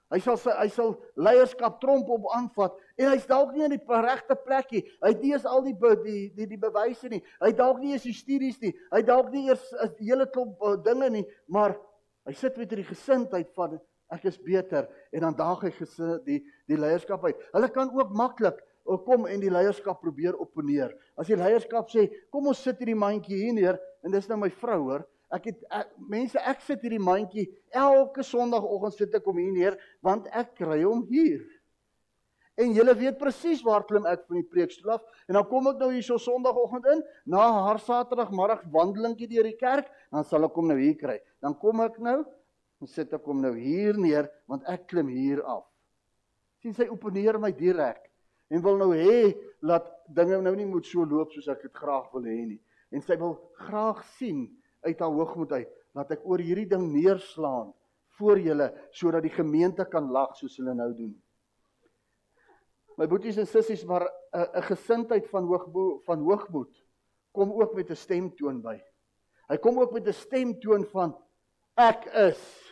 Hy 0.09 0.17
sal 0.25 0.37
sy 0.41 0.53
hy 0.57 0.69
sal 0.73 0.95
leierskap 1.21 1.77
tromp 1.81 2.07
op 2.09 2.31
aanvat 2.33 2.77
en 2.97 3.11
hy's 3.11 3.27
dalk 3.29 3.51
nie 3.53 3.65
in 3.67 3.75
die 3.75 3.99
regte 4.01 4.35
plek 4.35 4.71
nie. 4.73 4.81
Hy 5.03 5.11
het 5.13 5.21
nie 5.21 5.33
eens 5.35 5.45
al 5.45 5.61
die 5.67 5.75
die 6.03 6.23
die 6.33 6.47
die 6.49 6.57
bewyse 6.57 7.11
nie. 7.11 7.21
Hy 7.41 7.51
dalk 7.53 7.77
nie 7.79 7.93
eens 7.93 8.07
die 8.07 8.15
studies 8.17 8.57
nie. 8.61 8.73
Hy 8.91 9.03
dalk 9.05 9.29
nie 9.31 9.45
eers 9.49 9.67
'n 9.73 9.93
hele 9.99 10.25
klomp 10.25 10.61
uh, 10.65 10.77
dinge 10.81 11.09
nie, 11.09 11.25
maar 11.47 11.77
hy 12.25 12.33
sit 12.33 12.57
met 12.57 12.69
hierdie 12.69 12.89
gesindheid 12.89 13.53
van 13.53 13.77
ek 14.09 14.25
is 14.25 14.41
beter 14.41 14.89
en 15.13 15.21
dan 15.21 15.35
daag 15.37 15.61
hy 15.61 15.71
gesin 15.77 16.17
die 16.25 16.41
die 16.65 16.77
leierskap 16.77 17.23
uit. 17.25 17.37
Hulle 17.53 17.69
kan 17.69 17.93
ook 17.93 18.09
maklik 18.09 18.57
kom 18.97 19.27
en 19.27 19.39
die 19.39 19.51
leierskap 19.53 20.01
probeer 20.01 20.35
opponeer. 20.41 20.95
As 21.17 21.27
die 21.27 21.35
leierskap 21.35 21.89
sê, 21.89 22.09
"Kom 22.31 22.47
ons 22.47 22.57
sit 22.57 22.77
hierdie 22.79 22.95
mandjie 22.95 23.37
hier 23.37 23.53
neer," 23.53 23.79
en 24.03 24.11
dis 24.11 24.27
nou 24.27 24.37
my 24.37 24.49
vrou 24.49 24.81
hoor, 24.83 25.05
Ek 25.29 25.45
het 25.45 25.61
ek, 25.69 25.89
mense 26.09 26.41
ek 26.41 26.61
sit 26.65 26.81
hierdie 26.81 27.01
mandjie 27.01 27.45
elke 27.77 28.25
sonoggend 28.25 28.95
sit 28.97 29.13
ek 29.13 29.27
om 29.29 29.37
hier 29.37 29.53
neer 29.53 29.77
want 30.05 30.25
ek 30.33 30.55
kry 30.57 30.81
hom 30.81 31.03
hier. 31.11 31.43
En 32.59 32.73
julle 32.75 32.95
weet 32.97 33.19
presies 33.21 33.61
waar 33.63 33.85
klim 33.87 34.07
ek 34.09 34.25
van 34.25 34.41
die 34.41 34.49
preekstoel 34.49 34.95
af 34.97 35.05
en 35.29 35.37
dan 35.37 35.45
kom 35.51 35.69
ek 35.69 35.77
nou 35.79 35.91
hier 35.93 36.05
so 36.05 36.17
sonoggend 36.17 36.89
in 36.95 37.05
na 37.29 37.45
haar 37.59 37.79
saterdagmiddag 37.83 38.65
wandelingkie 38.73 39.29
deur 39.29 39.45
die 39.47 39.59
kerk, 39.59 39.87
dan 40.09 40.25
sal 40.25 40.49
ek 40.49 40.57
hom 40.57 40.67
nou 40.71 40.79
hier 40.81 40.97
kry. 40.97 41.19
Dan 41.45 41.53
kom 41.61 41.85
ek 41.85 42.01
nou 42.01 42.23
en 42.81 42.89
sit 42.89 43.13
ek 43.13 43.29
hom 43.29 43.45
nou 43.45 43.53
hier 43.53 44.01
neer 44.01 44.31
want 44.49 44.65
ek 44.67 44.89
klim 44.89 45.13
hier 45.13 45.45
af. 45.45 45.67
sien 46.59 46.73
sy 46.75 46.89
opponeer 46.91 47.37
my 47.39 47.53
direk 47.55 48.08
en 48.49 48.61
wil 48.65 48.77
nou 48.77 48.91
hê 48.97 49.33
dat 49.61 49.87
dinge 50.15 50.41
nou 50.41 50.55
nie 50.55 50.65
moet 50.65 50.85
so 50.85 51.05
loop 51.05 51.31
soos 51.31 51.47
ek 51.51 51.61
dit 51.67 51.73
graag 51.73 52.09
wil 52.13 52.25
hê 52.25 52.37
nie. 52.45 52.61
En 52.91 53.01
sy 53.05 53.17
wil 53.21 53.35
graag 53.67 54.01
sien 54.17 54.47
uit 54.85 54.99
haar 54.99 55.13
hoogmoed 55.13 55.51
uit 55.53 55.69
dat 55.97 56.11
ek 56.17 56.25
oor 56.25 56.41
hierdie 56.41 56.69
ding 56.69 56.87
neerslaan 56.93 57.73
voor 58.19 58.39
julle 58.41 58.69
sodat 58.95 59.25
die 59.25 59.33
gemeente 59.33 59.85
kan 59.89 60.09
lag 60.11 60.35
soos 60.37 60.57
hulle 60.59 60.73
nou 60.77 60.89
doen. 60.95 61.13
My 62.99 63.07
boeties 63.07 63.37
en 63.39 63.47
sissies, 63.47 63.85
maar 63.87 64.09
'n 64.33 64.47
'n 64.59 64.67
gesindheid 64.67 65.29
van 65.29 65.45
hoogmoed 65.47 66.03
van 66.05 66.19
hoogmoed 66.19 66.73
kom 67.31 67.51
ook 67.51 67.73
met 67.73 67.89
'n 67.89 67.95
stemtoon 67.95 68.61
by. 68.61 68.77
Hy 69.47 69.57
kom 69.57 69.79
ook 69.79 69.91
met 69.91 70.07
'n 70.07 70.13
stemtoon 70.13 70.85
van 70.85 71.15
ek 71.75 72.05
is 72.05 72.68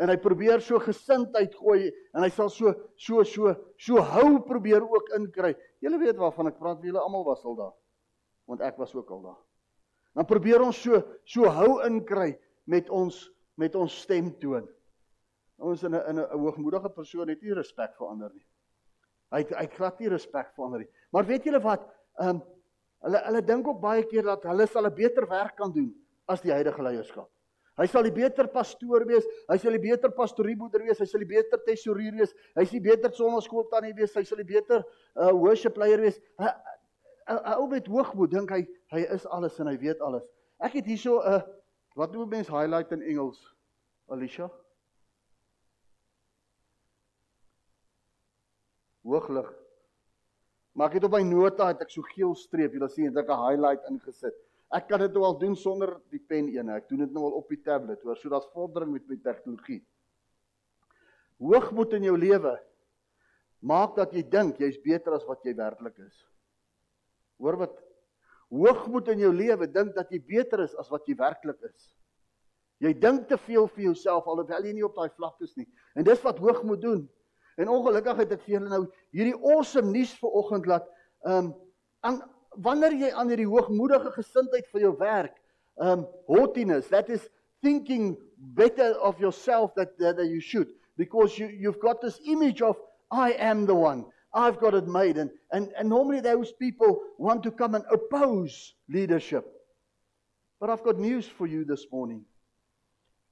en 0.00 0.08
hy 0.08 0.16
probeer 0.20 0.62
so 0.64 0.80
gesindheid 0.80 1.54
gooi 1.60 1.90
en 2.16 2.24
hy 2.24 2.30
sal 2.32 2.48
so 2.52 2.72
so 2.96 3.24
so 3.28 3.52
so 3.76 4.00
hou 4.14 4.40
probeer 4.46 4.84
ook 4.84 5.12
inkry. 5.18 5.52
Julle 5.84 6.00
weet 6.00 6.18
waarvan 6.20 6.48
ek 6.48 6.58
praat, 6.60 6.80
julle 6.84 7.02
almal 7.02 7.26
was 7.26 7.44
al 7.44 7.56
daar. 7.58 7.74
Want 8.48 8.64
ek 8.64 8.80
was 8.80 8.94
ook 8.96 9.10
al 9.12 9.22
daar. 9.28 9.40
Dan 10.16 10.26
probeer 10.26 10.64
ons 10.64 10.80
so 10.80 11.02
so 11.28 11.50
hou 11.52 11.80
inkry 11.86 12.32
met 12.70 12.88
ons 12.90 13.26
met 13.60 13.76
ons 13.76 13.98
stemtoon. 14.02 14.64
Ons 15.60 15.82
in 15.84 15.94
'n 15.94 16.02
in 16.08 16.18
'n 16.18 16.38
hoogmoedige 16.38 16.88
persoon 16.88 17.28
het 17.28 17.42
nie 17.42 17.54
respek 17.54 17.96
vir 17.98 18.08
ander 18.08 18.30
nie. 18.32 18.46
Hy 19.30 19.44
hy 19.44 19.66
glad 19.76 20.00
nie 20.00 20.08
respek 20.08 20.54
vir 20.56 20.64
ander 20.64 20.80
nie. 20.80 20.90
Maar 21.12 21.26
weet 21.26 21.44
julle 21.44 21.60
wat? 21.60 21.84
Ehm 22.18 22.28
um, 22.28 22.42
hulle 23.04 23.18
hulle 23.26 23.42
dink 23.42 23.68
ook 23.68 23.80
baie 23.80 24.04
keer 24.04 24.22
dat 24.22 24.42
hulle 24.44 24.66
sal 24.66 24.86
'n 24.86 24.94
beter 24.94 25.28
werk 25.28 25.56
kan 25.56 25.72
doen 25.72 25.94
as 26.26 26.40
die 26.40 26.52
huidige 26.52 26.82
leierskap. 26.82 27.28
Hy 27.80 27.86
sal 27.88 28.04
die 28.04 28.12
beter 28.12 28.48
pastoor 28.52 29.06
wees, 29.08 29.24
hy 29.48 29.56
sal 29.56 29.72
die 29.72 29.80
beter 29.80 30.12
pastorieboeder 30.12 30.82
wees, 30.84 30.98
hy 31.00 31.06
sal 31.08 31.22
die 31.24 31.30
beter 31.30 31.62
tesourier 31.64 32.12
wees, 32.18 32.34
hy 32.58 32.66
sal 32.66 32.76
die 32.76 32.88
beter 32.90 33.14
sonnaskool 33.16 33.70
tannie 33.70 33.94
wees, 33.96 34.12
hy 34.18 34.24
sal 34.28 34.42
die 34.42 34.48
beter 34.48 34.84
uh 35.16 35.30
worship 35.32 35.80
leier 35.80 36.02
wees. 36.04 36.20
'n 37.30 37.54
ou 37.56 37.68
met 37.70 37.86
hoogmoed 37.86 38.32
dink 38.34 38.50
hy 38.52 38.66
hy 38.92 39.04
is 39.14 39.24
alles 39.26 39.56
en 39.62 39.70
hy 39.70 39.76
weet 39.78 40.00
alles. 40.04 40.26
Ek 40.60 40.76
het 40.76 40.88
hierso 40.90 41.20
'n 41.22 41.38
uh, 41.38 41.40
wat 41.96 42.12
noem 42.12 42.28
mense 42.28 42.52
highlight 42.52 42.92
in 42.92 43.02
Engels? 43.02 43.40
Alicia. 44.10 44.50
Hooglig. 49.06 49.48
Maar 50.74 50.88
ek 50.88 50.94
het 50.98 51.04
op 51.04 51.12
my 51.16 51.22
nota 51.22 51.70
het 51.70 51.80
ek 51.80 51.90
so 51.90 52.02
geel 52.02 52.34
streep, 52.34 52.74
jy 52.74 52.88
sien, 52.88 53.08
het 53.08 53.16
ek 53.24 53.30
'n 53.30 53.44
highlight 53.46 53.88
ingesit. 53.88 54.36
Ek 54.70 54.86
kan 54.86 55.02
dit 55.02 55.14
nou 55.16 55.24
al 55.26 55.38
doen 55.40 55.56
sonder 55.58 55.96
die 56.14 56.22
pen 56.22 56.48
ene. 56.52 56.76
Ek 56.78 56.88
doen 56.90 57.02
dit 57.02 57.14
nou 57.14 57.24
al 57.26 57.38
op 57.40 57.48
die 57.50 57.58
tablet, 57.58 58.02
hoor, 58.06 58.18
so 58.18 58.30
daar's 58.30 58.50
vordering 58.54 58.92
met 58.94 59.06
met 59.10 59.22
tegnologie. 59.24 59.80
Hoogmoed 61.42 61.96
in 61.98 62.06
jou 62.06 62.16
lewe 62.18 62.54
maak 63.60 63.96
dat 63.96 64.12
jy 64.16 64.22
dink 64.24 64.60
jy's 64.60 64.78
beter 64.80 65.16
as 65.16 65.26
wat 65.28 65.42
jy 65.44 65.52
werklik 65.56 65.98
is. 66.00 66.16
Hoor 67.40 67.58
wat 67.60 67.74
hoogmoed 68.50 69.10
in 69.12 69.24
jou 69.24 69.32
lewe 69.34 69.68
dink 69.70 69.94
dat 69.96 70.10
jy 70.12 70.20
beter 70.26 70.62
is 70.64 70.74
as 70.80 70.88
wat 70.92 71.08
jy 71.08 71.16
werklik 71.18 71.60
is. 71.68 71.90
Jy 72.80 72.94
dink 72.96 73.26
te 73.28 73.36
veel 73.44 73.68
vir 73.74 73.90
jouself 73.90 74.28
alhoewel 74.30 74.64
jy 74.64 74.72
nie 74.76 74.86
op 74.86 74.96
daai 74.96 75.10
vlak 75.12 75.40
is 75.44 75.52
nie. 75.58 75.66
En 75.98 76.06
dis 76.06 76.22
wat 76.24 76.40
hoogmoed 76.40 76.80
doen. 76.80 77.02
En 77.60 77.68
ongelukkig 77.68 78.22
het 78.22 78.36
ek 78.38 78.44
vir 78.46 78.54
julle 78.56 78.70
nou 78.72 78.84
hierdie 79.12 79.36
awesome 79.36 79.92
nuus 79.92 80.14
vir 80.22 80.38
oggend 80.40 80.68
laat 80.70 80.86
ehm 81.26 81.50
um, 81.50 82.20
wanneer 82.56 82.94
jy 82.98 83.10
aan 83.14 83.30
hierdie 83.30 83.48
hoogmoedige 83.48 84.12
gesindheid 84.14 84.66
vir 84.72 84.86
jou 84.86 84.94
werk, 84.98 85.36
um 85.80 86.06
haughtiness, 86.28 86.88
that 86.88 87.08
is 87.08 87.28
thinking 87.62 88.16
better 88.56 88.94
of 89.00 89.20
yourself 89.20 89.74
that 89.74 89.96
that, 89.98 90.16
that 90.16 90.28
you 90.28 90.40
should 90.40 90.68
because 90.96 91.38
you 91.38 91.48
you've 91.48 91.80
got 91.80 92.00
this 92.00 92.20
image 92.24 92.62
of 92.62 92.76
I 93.10 93.32
am 93.32 93.66
the 93.66 93.74
one. 93.74 94.04
I've 94.32 94.60
got 94.60 94.74
it 94.74 94.86
made 94.86 95.18
and 95.18 95.30
and 95.52 95.72
and 95.76 95.88
normally 95.88 96.20
those 96.20 96.52
people 96.52 97.00
want 97.18 97.42
to 97.44 97.50
come 97.50 97.74
and 97.74 97.84
oppose 97.90 98.74
leadership. 98.88 99.46
But 100.60 100.70
I've 100.70 100.82
got 100.82 100.98
news 100.98 101.26
for 101.26 101.46
you 101.46 101.64
this 101.64 101.86
morning. 101.92 102.24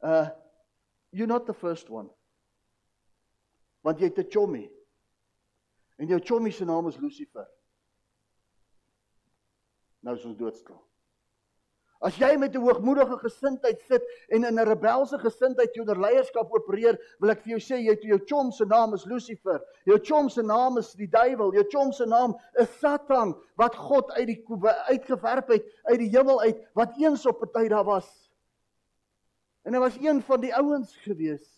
Uh 0.02 0.28
you're 1.12 1.26
not 1.26 1.46
the 1.46 1.54
first 1.54 1.90
one. 1.90 2.08
Want 3.82 3.98
jy 4.00 4.10
het 4.10 4.18
'n 4.18 4.30
chommy. 4.30 4.70
En 5.98 6.06
jou 6.06 6.20
chommy 6.20 6.50
se 6.50 6.64
naam 6.64 6.88
is 6.88 6.96
Lucifer 6.96 7.48
nou 10.00 10.16
is 10.16 10.24
ons 10.24 10.36
doodstil. 10.36 10.78
As 11.98 12.14
jy 12.14 12.36
met 12.38 12.54
'n 12.54 12.62
hoogmoedige 12.62 13.16
gesindheid 13.18 13.80
sit 13.82 14.02
en 14.28 14.44
in 14.44 14.58
'n 14.58 14.68
rebelse 14.68 15.18
gesindheid 15.18 15.74
jou 15.74 15.84
leierskap 15.84 16.52
opereer, 16.54 16.98
wil 17.18 17.30
ek 17.30 17.42
vir 17.42 17.58
jou 17.58 17.58
sê 17.58 17.80
jy 17.82 17.90
het 17.90 18.02
jou 18.02 18.18
chom 18.26 18.52
se 18.52 18.64
naam 18.64 18.94
is 18.94 19.04
Lucifer. 19.04 19.60
Jou 19.84 19.98
chom 19.98 20.28
se 20.28 20.42
naam 20.42 20.78
is 20.78 20.94
die 20.94 21.08
duiwel. 21.08 21.52
Jou 21.52 21.64
chom 21.68 21.92
se 21.92 22.06
naam 22.06 22.38
is 22.54 22.68
Satan 22.78 23.34
wat 23.56 23.74
God 23.74 24.10
uit 24.10 24.26
die 24.26 24.44
uitgewerp 24.86 25.48
het 25.48 25.64
uit 25.84 25.98
die 25.98 26.10
hemel 26.10 26.40
uit 26.40 26.68
wat 26.74 26.94
eens 26.98 27.26
op 27.26 27.42
'n 27.42 27.50
tyd 27.52 27.70
daar 27.70 27.84
was. 27.84 28.30
En 29.64 29.74
hy 29.74 29.80
was 29.80 29.98
een 29.98 30.22
van 30.22 30.40
die 30.40 30.54
ouens 30.54 30.96
gewees 30.96 31.57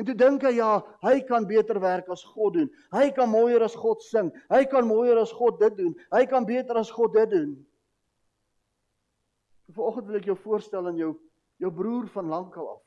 En 0.00 0.06
toe 0.08 0.14
dink 0.16 0.46
hy 0.48 0.54
ja, 0.56 0.78
hy 1.04 1.18
kan 1.28 1.44
beter 1.44 1.76
werk 1.82 2.06
as 2.08 2.22
God 2.24 2.54
doen. 2.56 2.68
Hy 2.94 3.10
kan 3.12 3.28
mooier 3.28 3.60
as 3.66 3.74
God 3.76 4.00
sing. 4.00 4.30
Hy 4.48 4.62
kan 4.72 4.86
mooier 4.88 5.18
as 5.20 5.34
God 5.36 5.58
dit 5.60 5.76
doen. 5.76 5.92
Hy 6.14 6.22
kan 6.30 6.46
beter 6.48 6.80
as 6.80 6.88
God 6.94 7.12
dit 7.18 7.28
doen. 7.34 7.50
Vanoggend 9.76 10.08
wil 10.08 10.18
ek 10.22 10.30
jou 10.30 10.38
voorstel 10.40 10.88
aan 10.88 10.96
jou 10.98 11.12
jou 11.60 11.68
broer 11.76 12.08
van 12.14 12.32
lankal 12.32 12.70
af. 12.78 12.80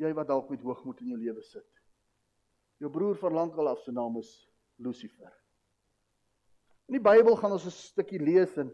Jy 0.00 0.14
wat 0.16 0.30
dalk 0.32 0.48
met 0.48 0.64
hoogmoed 0.64 1.04
in 1.04 1.12
jou 1.12 1.20
lewe 1.20 1.44
sit. 1.44 1.68
Jou 2.80 2.88
broer 2.88 3.20
van 3.20 3.36
lankal 3.36 3.68
af 3.68 3.84
se 3.84 3.92
naam 3.92 4.16
is 4.16 4.32
Lucifer. 4.80 5.28
In 6.88 6.96
die 6.96 7.04
Bybel 7.04 7.36
gaan 7.36 7.52
ons 7.52 7.68
'n 7.68 7.76
stukkie 7.76 8.18
lees 8.18 8.56
in 8.56 8.72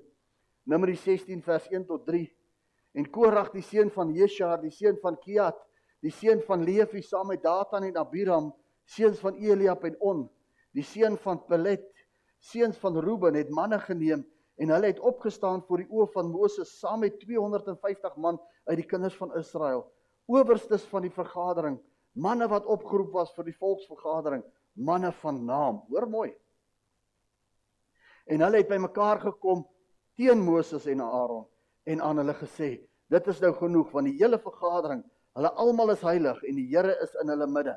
Numeri 0.70 0.94
16 0.94 1.42
vers 1.42 1.66
1 1.66 1.86
tot 1.86 2.06
3. 2.06 2.30
En 2.94 3.10
Korag 3.10 3.50
die 3.50 3.62
seun 3.62 3.90
van 3.90 4.14
Jeshaar, 4.14 4.62
die 4.62 4.70
seun 4.70 4.96
van 5.02 5.18
Kiat 5.18 5.65
die 6.04 6.12
seun 6.12 6.42
van 6.46 6.64
Levi 6.64 7.02
saam 7.02 7.30
met 7.32 7.42
Datan 7.42 7.86
en 7.88 7.96
Abiram, 7.96 8.52
seuns 8.84 9.20
van 9.22 9.36
Eliab 9.40 9.84
en 9.84 9.96
On, 10.00 10.24
die 10.76 10.84
seun 10.84 11.16
van 11.22 11.40
Pelet, 11.48 11.86
seuns 12.38 12.78
van 12.78 12.98
Reuben 13.00 13.34
het 13.34 13.50
manne 13.50 13.78
geneem 13.82 14.24
en 14.56 14.72
hulle 14.72 14.92
het 14.92 15.00
opgestaan 15.00 15.62
voor 15.66 15.82
die 15.82 15.88
oë 15.92 16.08
van 16.14 16.30
Moses 16.32 16.78
saam 16.80 17.02
met 17.04 17.18
250 17.20 18.16
man 18.16 18.38
uit 18.68 18.78
die 18.80 18.88
kinders 18.88 19.16
van 19.18 19.34
Israel, 19.36 19.84
owerstes 20.26 20.86
van 20.90 21.04
die 21.04 21.12
vergadering, 21.12 21.78
manne 22.16 22.48
wat 22.48 22.66
opgeroep 22.66 23.12
was 23.12 23.34
vir 23.36 23.50
die 23.50 23.56
volksvergadering, 23.56 24.44
manne 24.72 25.12
van 25.20 25.42
naam. 25.44 25.82
Hoor 25.90 26.08
mooi. 26.08 26.30
En 28.26 28.42
hulle 28.42 28.62
het 28.62 28.70
bymekaar 28.70 29.20
gekom 29.22 29.66
teen 30.16 30.40
Moses 30.42 30.86
en 30.90 31.04
Aaron 31.04 31.44
en 31.86 32.00
aan 32.02 32.18
hulle 32.22 32.34
gesê: 32.34 32.70
"Dit 33.12 33.28
is 33.28 33.40
nou 33.40 33.52
genoeg 33.54 33.90
van 33.90 34.04
die 34.04 34.16
hele 34.18 34.38
vergadering 34.38 35.04
Hulle 35.36 35.52
almal 35.60 35.92
is 35.92 36.04
heilig 36.04 36.38
en 36.48 36.56
die 36.56 36.68
Here 36.70 36.94
is 37.04 37.12
in 37.20 37.28
hulle 37.28 37.46
midde. 37.50 37.76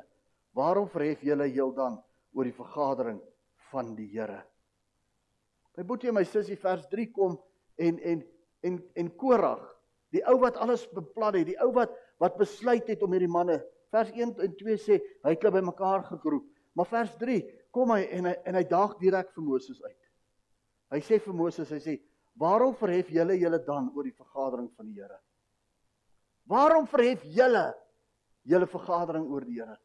Waarom 0.56 0.88
verhef 0.90 1.20
julle 1.24 1.46
heel 1.52 1.74
dan 1.76 1.98
oor 2.32 2.48
die 2.48 2.56
vergadering 2.56 3.20
van 3.70 3.92
die 3.98 4.08
Here? 4.14 4.40
My 5.76 5.84
boetie 5.86 6.10
en 6.10 6.16
my 6.16 6.24
sussie 6.24 6.58
vers 6.60 6.86
3 6.92 7.10
kom 7.12 7.36
en 7.80 8.00
en 8.00 8.24
en 8.64 8.80
en 9.00 9.10
Korag, 9.16 9.60
die 10.12 10.24
ou 10.28 10.38
wat 10.42 10.58
alles 10.60 10.82
beplan 10.92 11.38
het, 11.38 11.46
die 11.52 11.60
ou 11.62 11.70
wat 11.76 11.92
wat 12.20 12.36
besluit 12.40 12.88
het 12.88 13.02
om 13.04 13.12
hierdie 13.14 13.30
manne 13.30 13.60
vers 13.92 14.10
1 14.12 14.34
en 14.44 14.56
2 14.56 14.76
sê 14.80 14.98
hy 15.24 15.32
het 15.32 15.44
hulle 15.44 15.60
bymekaar 15.60 16.04
geroep. 16.08 16.46
Maar 16.76 16.88
vers 16.88 17.14
3 17.20 17.40
kom 17.74 17.92
hy 17.94 18.02
en 18.16 18.28
hy 18.30 18.36
en 18.48 18.58
hy 18.58 18.64
daag 18.68 18.96
direk 19.00 19.32
vir 19.36 19.46
Moses 19.46 19.80
uit. 19.84 19.98
Hy 20.90 21.00
sê 21.06 21.20
vir 21.22 21.36
Moses, 21.36 21.70
hy 21.70 21.78
sê: 21.78 22.00
"Waarom 22.40 22.74
verhef 22.74 23.10
julle 23.14 23.36
julle 23.38 23.60
dan 23.66 23.92
oor 23.94 24.04
die 24.04 24.16
vergadering 24.16 24.70
van 24.76 24.88
die 24.88 25.02
Here?" 25.02 25.20
Waarom 26.46 26.86
verhef 26.86 27.22
julle 27.24 27.72
julle 28.48 28.66
vergadering 28.66 29.26
oor 29.28 29.44
die 29.44 29.60
Here? 29.60 29.76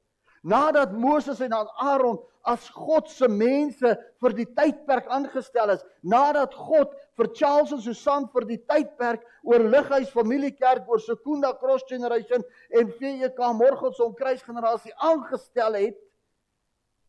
Nadat 0.46 0.94
Moses 0.94 1.42
en 1.42 1.54
Aaron 1.54 2.20
as 2.46 2.70
God 2.70 3.10
se 3.10 3.28
mense 3.28 3.96
vir 4.22 4.36
die 4.38 4.46
tydperk 4.46 5.08
aangestel 5.10 5.74
is, 5.74 5.82
nadat 6.06 6.54
God 6.54 6.94
vir 7.18 7.32
Charles 7.34 7.74
en 7.74 7.82
Susan 7.82 8.28
vir 8.34 8.46
die 8.52 8.60
tydperk 8.70 9.24
oor 9.50 9.66
Lighuis 9.66 10.12
Familiekerk 10.14 10.86
oor 10.86 11.02
Sekunda 11.02 11.56
Cross 11.58 11.88
Generation 11.90 12.46
en 12.70 12.94
VEK 13.00 13.42
Morgenson 13.58 14.14
kruisgenerasie 14.20 14.94
aangestel 15.02 15.80
het, 15.80 15.98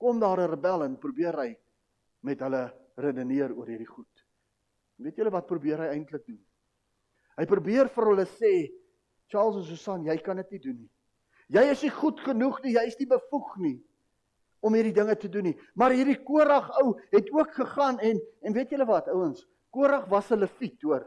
kom 0.00 0.20
daar 0.20 0.40
'n 0.40 0.50
rebel 0.50 0.84
en 0.84 0.96
probeer 0.96 1.36
hy 1.36 1.56
met 2.22 2.40
hulle 2.40 2.72
redeneer 2.96 3.52
oor 3.52 3.66
hierdie 3.66 3.88
goed. 3.88 4.24
Weet 4.96 5.16
julle 5.16 5.30
wat 5.30 5.46
probeer 5.46 5.78
hy 5.78 5.88
eintlik 5.92 6.24
doen? 6.26 6.40
Hy 7.36 7.44
probeer 7.44 7.88
vir 7.92 8.04
hulle 8.04 8.24
sê 8.24 8.52
Charles 9.32 9.56
en 9.56 9.64
Susan, 9.64 10.04
jy 10.06 10.16
kan 10.22 10.36
dit 10.36 10.50
nie 10.50 10.62
doen 10.68 10.78
nie. 10.78 10.90
Jy 11.56 11.62
is 11.70 11.82
nie 11.86 11.92
goed 11.94 12.20
genoeg 12.20 12.62
nie, 12.64 12.74
jy 12.74 12.86
is 12.90 12.98
nie 12.98 13.08
bevoeg 13.10 13.52
nie 13.62 13.76
om 14.66 14.74
hierdie 14.74 14.94
dinge 14.94 15.14
te 15.20 15.28
doen 15.30 15.50
nie. 15.50 15.56
Maar 15.78 15.94
hierdie 15.94 16.18
Korag 16.26 16.70
ou 16.80 16.96
het 17.12 17.28
ook 17.34 17.52
gegaan 17.54 18.00
en 18.02 18.20
en 18.42 18.54
weet 18.54 18.72
julle 18.74 18.86
wat, 18.88 19.08
ouens? 19.08 19.46
Korag 19.70 20.08
was 20.10 20.30
'n 20.30 20.38
leviet, 20.38 20.82
hoor. 20.82 21.06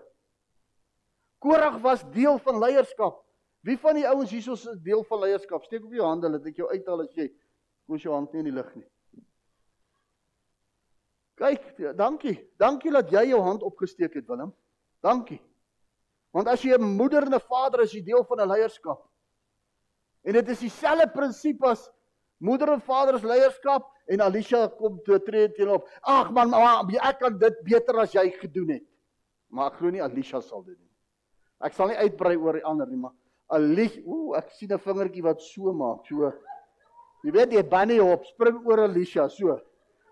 Korag 1.39 1.79
was 1.81 2.03
deel 2.11 2.37
van 2.39 2.59
leierskap. 2.59 3.23
Wie 3.61 3.77
van 3.77 3.95
die 3.95 4.07
ouens 4.07 4.31
hierso 4.31 4.53
is 4.53 4.79
deel 4.83 5.03
van 5.03 5.19
leierskap? 5.19 5.63
Steek 5.63 5.85
op 5.85 5.93
jou 5.93 6.05
hande 6.05 6.31
dat 6.31 6.45
ek 6.45 6.55
jou 6.55 6.69
uithaal 6.69 7.01
as 7.01 7.15
jy 7.15 7.29
moes 7.85 8.03
jou 8.03 8.13
hand 8.13 8.31
nie 8.33 8.39
in 8.39 8.45
die 8.45 8.55
lug 8.55 8.75
nie. 8.75 8.87
Kyk, 11.39 11.95
dankie. 11.95 12.35
Dankie 12.57 12.91
dat 12.91 13.11
jy 13.11 13.29
jou 13.29 13.41
hand 13.41 13.63
opgesteek 13.63 14.13
het, 14.13 14.27
Willem. 14.27 14.53
Dankie. 15.01 15.39
Want 16.31 16.47
as 16.47 16.61
jy 16.61 16.75
'n 16.77 16.95
moeder 16.97 17.23
en 17.23 17.33
'n 17.33 17.39
vader 17.39 17.81
is, 17.81 17.93
jy 17.93 18.03
deel 18.03 18.23
van 18.23 18.41
'n 18.41 18.47
leierskap. 18.47 19.05
En 20.23 20.33
dit 20.33 20.49
is 20.49 20.59
dieselfde 20.59 21.07
prinsip 21.13 21.63
as 21.63 21.89
moeder 22.37 22.73
en 22.73 22.81
vader 22.81 23.15
is 23.15 23.23
leierskap 23.23 23.87
en 24.07 24.21
Alicia 24.21 24.67
kom 24.67 24.99
toe 25.05 25.19
tree 25.23 25.51
teen 25.55 25.69
op. 25.69 25.87
Ag 26.01 26.31
man, 26.31 26.49
ma, 26.49 26.81
ek 26.81 27.19
kan 27.19 27.37
dit 27.37 27.63
beter 27.63 27.99
as 27.99 28.13
jy 28.13 28.29
gedoen 28.39 28.69
het. 28.69 28.85
Maar 29.49 29.71
ek 29.71 29.79
glo 29.79 29.89
nie 29.89 30.03
Alicia 30.03 30.41
sal 30.41 30.63
dit 30.63 30.77
doen. 30.77 30.89
Ek 31.65 31.73
sal 31.73 31.87
nie 31.87 31.97
uitbrei 31.97 32.35
oor 32.37 32.53
die 32.53 32.65
ander 32.65 32.87
nie, 32.87 32.97
maar 32.97 33.15
Alicia, 33.47 34.03
ooh, 34.05 34.37
ek 34.37 34.51
sien 34.51 34.71
'n 34.71 34.79
vingertjie 34.79 35.23
wat 35.23 35.41
so 35.41 35.73
maak, 35.73 36.05
so. 36.05 36.31
Jy 37.23 37.31
weet 37.31 37.51
jy 37.51 37.63
bunny 37.63 37.97
hop, 37.97 38.25
spring 38.25 38.65
oor 38.65 38.79
Alicia 38.79 39.27
so. 39.27 39.59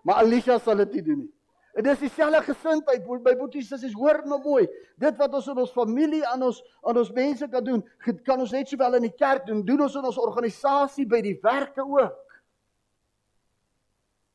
Maar 0.04 0.24
Alicia 0.24 0.58
sal 0.58 0.76
dit 0.76 0.92
nie 0.92 1.02
doen 1.02 1.18
nie. 1.18 1.32
En 1.76 1.84
dis 1.84 2.00
dieselfde 2.00 2.40
gesindheid 2.46 3.04
by 3.06 3.34
boeties 3.38 3.68
sissies 3.70 3.96
hoor 3.96 4.22
nou 4.26 4.40
mooi. 4.42 4.64
Dit 4.98 5.18
wat 5.20 5.34
ons 5.36 5.48
in 5.50 5.58
ons 5.62 5.74
familie 5.74 6.24
aan 6.26 6.42
ons 6.48 6.62
aan 6.82 6.96
ons 6.98 7.10
mense 7.14 7.48
kan 7.52 7.64
doen, 7.64 7.82
kan 8.26 8.40
ons 8.40 8.54
net 8.54 8.70
sowel 8.70 8.98
in 8.98 9.06
die 9.06 9.14
kerk 9.14 9.46
doen, 9.46 9.60
doen 9.66 9.84
ons 9.86 9.98
in 9.98 10.08
ons 10.08 10.18
organisasie 10.18 11.06
by 11.06 11.20
die 11.22 11.36
werke 11.42 11.84
ook. 11.84 12.24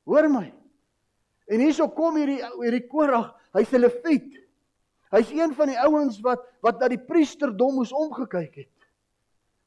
Hoor 0.07 0.29
my. 0.29 0.45
En 1.51 1.63
hierso 1.63 1.89
kom 1.91 2.19
hierdie 2.19 2.39
hierdie 2.61 2.85
Korag, 2.87 3.33
hy's 3.57 3.73
'n 3.73 3.81
leviet. 3.81 4.39
Hy's 5.11 5.31
een 5.31 5.53
van 5.53 5.67
die 5.67 5.79
ouens 5.79 6.21
wat 6.21 6.41
wat 6.61 6.79
na 6.79 6.87
die 6.87 7.01
priesterdom 7.01 7.75
moes 7.75 7.91
omgekyk 7.91 8.55
het. 8.55 8.87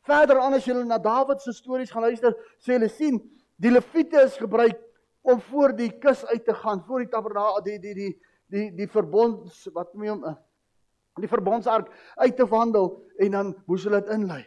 Verder 0.07 0.41
aan 0.41 0.55
as 0.55 0.65
jy 0.65 0.73
na 0.85 0.99
Dawid 0.99 1.41
se 1.43 1.53
stories 1.53 1.91
gaan 1.91 2.03
luister, 2.03 2.35
sê 2.59 2.73
hulle 2.73 2.89
sien 2.89 3.21
die 3.57 3.71
leviete 3.71 4.23
is 4.23 4.37
gebruik 4.37 4.79
om 5.27 5.41
voor 5.51 5.75
die 5.77 5.91
kus 5.99 6.23
uit 6.27 6.45
te 6.45 6.55
gaan, 6.55 6.85
voor 6.87 7.03
die 7.03 7.11
tabernakel, 7.11 7.63
die 7.67 7.79
die 7.83 7.95
die 7.95 8.13
die 8.47 8.67
die 8.79 8.87
verbonds 8.91 9.65
wat 9.75 9.91
jy 9.99 10.11
hom 10.13 10.23
eh, 10.25 10.37
die 11.19 11.31
verbondsark 11.31 11.89
uit 12.23 12.37
te 12.37 12.47
wandel 12.47 12.93
en 13.25 13.35
dan 13.35 13.55
moes 13.67 13.87
hulle 13.89 14.03
dit 14.05 14.13
inlei. 14.15 14.45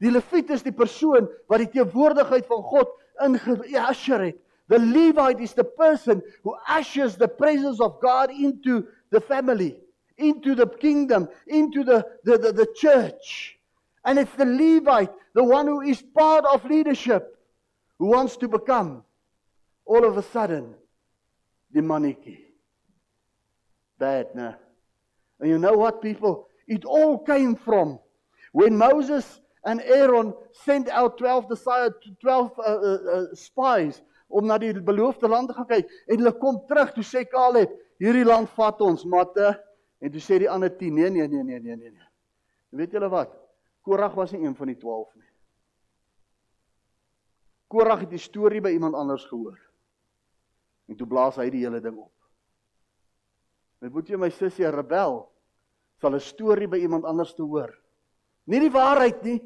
Die 0.00 0.10
leviet 0.10 0.50
is 0.54 0.64
die 0.64 0.74
persoon 0.74 1.28
wat 1.50 1.60
die 1.62 1.72
teenwoordigheid 1.74 2.46
van 2.48 2.62
God 2.70 2.94
ingeasher 3.22 4.24
het. 4.30 4.38
The 4.72 4.78
Levite 4.78 5.42
is 5.42 5.52
the 5.52 5.66
person 5.66 6.22
who 6.42 6.56
ushers 6.70 7.18
the 7.18 7.28
presence 7.28 7.82
of 7.82 8.00
God 8.00 8.30
into 8.30 8.86
the 9.10 9.20
family, 9.20 9.76
into 10.16 10.54
the 10.54 10.66
kingdom, 10.80 11.28
into 11.46 11.84
the 11.84 12.06
the 12.24 12.38
the, 12.38 12.52
the 12.52 12.68
church. 12.74 13.58
And 14.04 14.18
it's 14.18 14.34
the 14.34 14.46
Levite, 14.46 15.12
the 15.34 15.44
one 15.44 15.66
who 15.66 15.82
is 15.82 16.00
part 16.00 16.46
of 16.46 16.64
leadership, 16.64 17.36
who 17.98 18.06
wants 18.06 18.36
to 18.38 18.48
become 18.48 19.04
all 19.84 20.04
of 20.04 20.16
a 20.16 20.22
sudden 20.22 20.74
the 21.72 21.82
monarchy. 21.82 22.38
Bad, 23.98 24.34
no? 24.34 24.54
And 25.40 25.50
you 25.50 25.58
know 25.58 25.74
what, 25.74 26.02
people? 26.02 26.48
It 26.66 26.84
all 26.84 27.18
came 27.18 27.56
from 27.56 27.98
when 28.52 28.76
Moses 28.76 29.40
and 29.64 29.80
Aaron 29.82 30.34
sent 30.52 30.88
out 30.88 31.18
12 31.18 31.46
12 32.20 32.52
uh, 32.58 32.62
uh, 32.62 32.98
uh, 33.14 33.24
spies 33.34 34.02
om 34.28 34.46
na 34.46 34.58
die 34.58 34.72
beloofde 34.72 35.28
land 35.28 35.48
te 35.48 35.54
gaan 35.54 35.68
kyk 35.68 35.90
en 36.08 36.18
hulle 36.18 36.32
kom 36.40 36.58
terug 36.68 36.94
toe 36.94 37.04
sê 37.04 37.22
Caleb 37.28 37.70
hierdie 38.02 38.24
land 38.26 38.50
vat 38.56 38.80
ons 38.82 39.04
matte 39.04 39.52
en 40.02 40.12
toe 40.12 40.22
sê 40.22 40.40
die 40.42 40.50
ander 40.50 40.72
10 40.72 40.96
nee 40.96 41.10
nee 41.10 41.28
nee 41.28 41.44
nee 41.44 41.60
nee 41.60 41.76
nee 41.76 41.90
nee. 41.90 42.08
Weet 42.72 42.94
julle 42.96 43.10
wat? 43.12 43.34
Korag 43.84 44.14
was 44.16 44.32
nie 44.32 44.46
een 44.46 44.56
van 44.56 44.70
die 44.72 44.78
12 44.78 45.10
nie. 45.18 45.28
Korag 47.72 48.06
het 48.06 48.12
die 48.14 48.20
storie 48.22 48.62
by 48.64 48.72
iemand 48.72 48.96
anders 48.96 49.26
gehoor. 49.28 49.58
En 50.90 50.96
toe 50.98 51.06
blaas 51.06 51.38
hy 51.40 51.48
die 51.50 51.62
hele 51.64 51.80
ding 51.80 51.96
op. 51.98 52.12
My 53.82 53.90
boetie 53.90 54.14
en 54.14 54.22
my 54.22 54.30
sussie, 54.30 54.68
rebel 54.70 55.24
sal 56.00 56.14
'n 56.14 56.20
storie 56.20 56.68
by 56.68 56.78
iemand 56.78 57.04
anders 57.04 57.34
te 57.34 57.42
hoor. 57.42 57.70
Nie 58.46 58.60
die 58.60 58.70
waarheid 58.70 59.22
nie. 59.22 59.40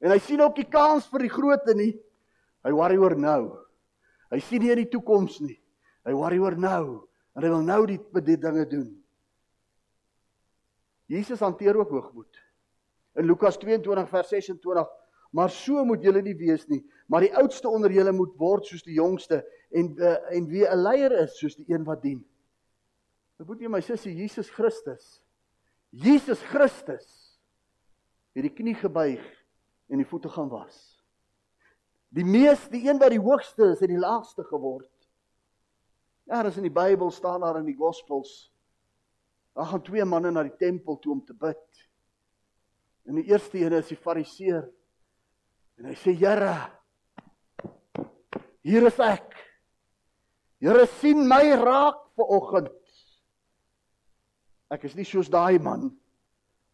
En 0.00 0.10
hy 0.10 0.18
sien 0.18 0.40
ook 0.40 0.56
die 0.56 0.68
kans 0.68 1.06
vir 1.06 1.20
die 1.20 1.32
grootte 1.32 1.74
nie. 1.74 1.92
Hy 2.64 2.72
worry 2.72 2.96
oor 2.96 3.16
nou. 3.16 3.58
Hy 4.30 4.40
sien 4.40 4.62
nie 4.62 4.70
in 4.70 4.82
die 4.82 4.90
toekoms 4.90 5.40
nie. 5.40 5.60
Hy 6.04 6.12
worry 6.12 6.38
oor 6.38 6.56
nou 6.56 7.08
en 7.34 7.42
hy 7.42 7.48
wil 7.48 7.62
nou 7.62 7.86
die, 7.86 7.98
die 8.24 8.36
dinge 8.36 8.64
doen. 8.68 8.88
Jesus 11.06 11.40
hanteer 11.40 11.76
ook 11.76 11.90
hoogmoed 11.90 12.40
in 13.20 13.26
Lukas 13.28 13.58
22 13.60 14.08
vers 14.08 14.28
26 14.32 14.88
maar 15.32 15.50
so 15.50 15.84
moet 15.84 16.04
julle 16.04 16.22
nie 16.22 16.36
wees 16.38 16.66
nie 16.70 16.82
maar 17.10 17.24
die 17.24 17.34
oudste 17.36 17.68
onder 17.68 17.92
julle 17.92 18.12
moet 18.12 18.34
word 18.40 18.68
soos 18.68 18.84
die 18.86 18.98
jongste 18.98 19.42
en 19.72 19.92
uh, 19.98 20.18
en 20.36 20.46
wie 20.50 20.64
'n 20.68 20.82
leier 20.82 21.12
is 21.24 21.38
soos 21.38 21.56
die 21.56 21.68
een 21.72 21.84
wat 21.84 22.02
dien 22.02 22.22
Ek 23.40 23.48
moet 23.48 23.60
jy 23.60 23.68
my 23.68 23.80
sussie 23.80 24.14
Jesus 24.14 24.50
Christus 24.50 25.20
Jesus 25.90 26.40
Christus 26.52 27.08
het 28.36 28.46
die 28.46 28.54
knie 28.54 28.76
gebuig 28.78 29.24
en 29.90 29.98
die 29.98 30.08
voete 30.08 30.28
gaan 30.28 30.48
was 30.48 30.88
Die 32.12 32.24
mees 32.24 32.68
die 32.68 32.84
een 32.88 32.98
wat 33.00 33.10
die 33.10 33.20
hoogste 33.20 33.72
is 33.72 33.80
het 33.80 33.88
die 33.88 34.00
laagste 34.00 34.44
geword 34.44 34.90
Ja, 36.24 36.42
dis 36.42 36.56
in 36.56 36.68
die 36.68 36.72
Bybel 36.72 37.10
staan 37.10 37.40
daar 37.40 37.58
in 37.58 37.66
die 37.66 37.76
Gospels 37.76 38.52
Daar 39.52 39.66
gaan 39.66 39.82
twee 39.82 40.04
manne 40.04 40.30
na 40.30 40.42
die 40.42 40.56
tempel 40.56 40.98
toe 40.98 41.12
om 41.12 41.24
te 41.24 41.34
bid. 41.34 41.88
En 43.04 43.18
die 43.20 43.24
eerste 43.28 43.58
een 43.60 43.72
is 43.76 43.90
die 43.92 43.96
Fariseer. 44.00 44.64
En 45.82 45.90
hy 45.90 45.96
sê: 45.98 46.12
"Here, 46.14 46.54
hier 48.62 48.86
is 48.86 48.98
ek. 49.02 49.34
Here 50.62 50.86
sien 51.00 51.26
my 51.26 51.42
raak 51.58 51.98
vanoggend. 52.14 52.70
Ek 54.70 54.84
is 54.86 54.94
nie 54.94 55.04
soos 55.04 55.26
daai 55.28 55.58
man 55.58 55.90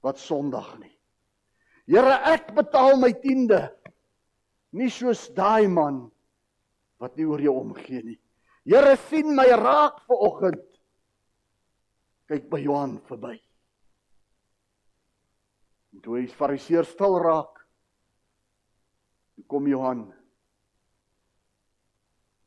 wat 0.04 0.20
Sondag 0.20 0.76
nie. 0.78 0.92
Here, 1.88 2.20
ek 2.28 2.52
betaal 2.54 3.00
my 3.00 3.14
tiende. 3.16 3.62
Nie 4.76 4.90
soos 4.92 5.30
daai 5.32 5.66
man 5.72 6.10
wat 7.00 7.16
nie 7.16 7.24
oor 7.24 7.40
jou 7.40 7.56
omgee 7.62 8.04
nie. 8.04 8.18
Here 8.68 8.92
sien 9.08 9.32
my 9.34 9.48
raak 9.56 10.04
vanoggend. 10.04 10.66
Kyk 12.28 12.50
by 12.52 12.60
Johan 12.60 12.98
verby. 13.08 13.38
Toe 16.04 16.20
die 16.20 16.28
fariseer 16.30 16.84
stil 16.86 17.16
raak, 17.24 17.57
kom 19.48 19.68
Johan. 19.68 20.04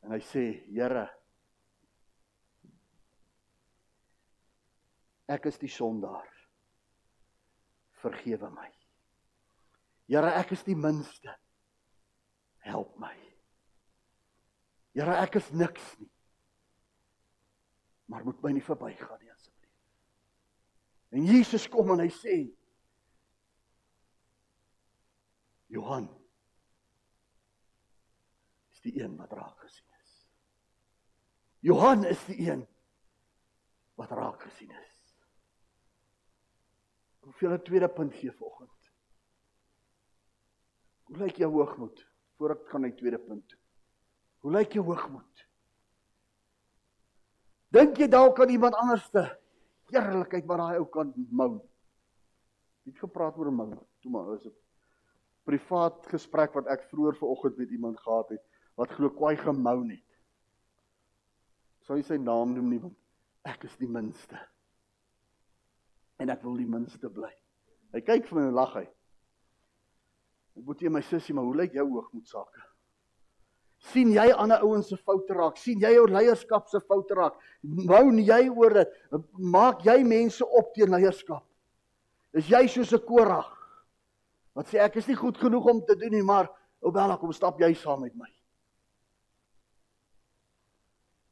En 0.05 0.13
hy 0.13 0.21
sê: 0.25 0.43
"Here, 0.69 1.07
ek 5.29 5.49
is 5.49 5.57
die 5.61 5.69
sondaar. 5.69 6.29
Vergewe 8.01 8.49
my. 8.53 8.69
Here, 10.09 10.33
ek 10.41 10.53
is 10.57 10.63
die 10.63 10.75
minste. 10.75 11.35
Help 12.65 12.97
my. 12.99 13.15
Here, 14.93 15.17
ek 15.23 15.37
is 15.41 15.51
niks 15.53 15.93
nie. 15.99 16.09
Maar 18.11 18.25
moet 18.25 18.41
my 18.43 18.51
nie 18.51 18.65
verbygaan 18.65 19.21
nie 19.21 19.31
asseblief." 19.31 19.69
En 21.11 21.25
Jesus 21.25 21.67
kom 21.67 21.93
en 21.93 22.05
hy 22.05 22.09
sê: 22.13 22.41
Johan 25.71 26.20
is 28.81 28.91
die 28.91 29.03
een 29.03 29.15
wat 29.17 29.31
raak 29.31 29.59
gesien 29.59 29.85
is. 30.01 30.13
Johan 31.59 32.05
is 32.05 32.21
die 32.25 32.49
een 32.49 32.67
wat 33.95 34.09
raak 34.09 34.41
gesien 34.41 34.71
is. 34.71 35.15
Hoeveel 37.19 37.53
'n 37.53 37.61
tweede 37.61 37.89
punt 37.89 38.13
gee 38.13 38.31
vanoggend? 38.31 38.91
Hoe 41.03 41.17
lyk 41.17 41.35
jou 41.35 41.51
hoogmoed 41.51 42.07
voor 42.37 42.51
ek 42.51 42.69
gaan 42.69 42.81
na 42.81 42.87
die 42.87 42.97
tweede 42.97 43.19
punt 43.19 43.47
toe? 43.47 43.59
Hoe 44.39 44.51
lyk 44.51 44.73
jou 44.73 44.85
hoogmoed? 44.85 45.47
Dink 47.67 47.97
jy 47.97 48.07
dalk 48.07 48.39
aan 48.39 48.49
iemand 48.49 48.73
anderste? 48.75 49.39
Eerlikheid 49.89 50.45
maar 50.45 50.57
daai 50.57 50.77
ou 50.77 50.85
kan 50.89 51.13
mou. 51.29 51.61
Het 52.83 52.97
gepraat 52.97 53.37
oor 53.37 53.47
'n 53.47 53.55
mou. 53.55 53.87
Toe 53.99 54.11
maar 54.11 54.33
is 54.33 54.43
dit 54.43 54.57
privaat 55.43 56.07
gesprek 56.07 56.53
wat 56.53 56.67
ek 56.67 56.83
vroeër 56.89 57.15
vanoggend 57.15 57.57
met 57.57 57.69
iemand 57.69 57.99
gehad 57.99 58.29
het 58.29 58.50
wat 58.81 58.95
glo 58.97 59.11
kwai 59.13 59.35
gemou 59.37 59.83
het. 59.85 60.07
Sou 61.85 61.99
hy 61.99 62.05
sy 62.05 62.17
naam 62.17 62.55
noem 62.55 62.71
nie 62.71 62.81
want 62.81 62.97
ek 63.45 63.67
is 63.69 63.77
die 63.81 63.89
minste. 63.89 64.39
En 66.21 66.33
ek 66.33 66.41
wil 66.45 66.57
die 66.57 66.69
minste 66.69 67.09
bly. 67.13 67.31
Hy 67.93 68.01
kyk 68.05 68.27
vir 68.29 68.39
my 68.39 68.47
en 68.49 68.57
lag 68.57 68.73
hy. 68.79 68.87
Ek 70.57 70.65
moet 70.65 70.81
jy 70.81 70.91
my 70.93 71.01
sussie, 71.05 71.33
maar 71.35 71.47
hoe 71.47 71.57
lyk 71.61 71.77
jou 71.77 71.87
hoogmoed 71.93 72.27
sake? 72.29 72.67
sien 73.89 74.11
jy 74.13 74.27
ander 74.37 74.61
ouens 74.61 74.91
se 74.91 74.97
foute 75.01 75.33
raak? 75.33 75.55
sien 75.57 75.79
jy 75.81 75.89
jou 75.95 76.03
leierskap 76.05 76.67
se 76.69 76.77
foute 76.85 77.15
raak? 77.17 77.39
Wou 77.89 78.03
jy 78.21 78.43
oor 78.49 78.75
dit? 78.77 78.91
Maak 79.41 79.81
jy 79.87 80.03
mense 80.05 80.45
op 80.45 80.69
teen 80.75 80.93
leierskap? 80.93 81.41
Is 82.37 82.45
jy 82.47 82.67
soos 82.67 82.93
'n 82.93 83.01
Korag? 83.05 83.49
Wat 84.53 84.67
sê 84.67 84.77
ek 84.79 84.97
is 84.97 85.07
nie 85.07 85.15
goed 85.15 85.37
genoeg 85.37 85.65
om 85.65 85.81
te 85.85 85.95
doen 85.95 86.11
nie, 86.11 86.23
maar 86.23 86.49
Obella 86.81 87.17
kom 87.17 87.33
stap 87.33 87.59
jy 87.59 87.73
saam 87.73 88.01
met 88.01 88.15
my. 88.15 88.29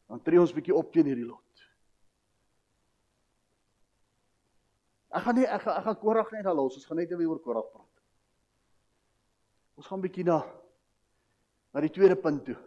Dan 0.10 0.22
tree 0.26 0.42
ons 0.42 0.54
bietjie 0.56 0.76
op 0.76 0.90
teen 0.94 1.06
hierdie 1.06 1.28
lot. 1.28 1.46
Ek 5.10 5.26
gaan 5.26 5.38
nie 5.38 5.46
ek 5.46 5.62
gaan 5.66 5.78
ek 5.80 5.86
gaan 5.88 6.00
Korag 6.02 6.32
net 6.34 6.50
los. 6.50 6.78
Ons 6.78 6.88
gaan 6.90 7.00
net 7.02 7.14
weer 7.14 7.30
oor 7.30 7.42
Korag 7.42 7.70
praat. 7.70 8.04
Ons 9.80 9.88
gaan 9.90 10.02
bietjie 10.02 10.26
na 10.28 10.42
na 11.70 11.84
die 11.86 11.94
tweede 11.94 12.18
punt 12.18 12.44
toe. 12.48 12.58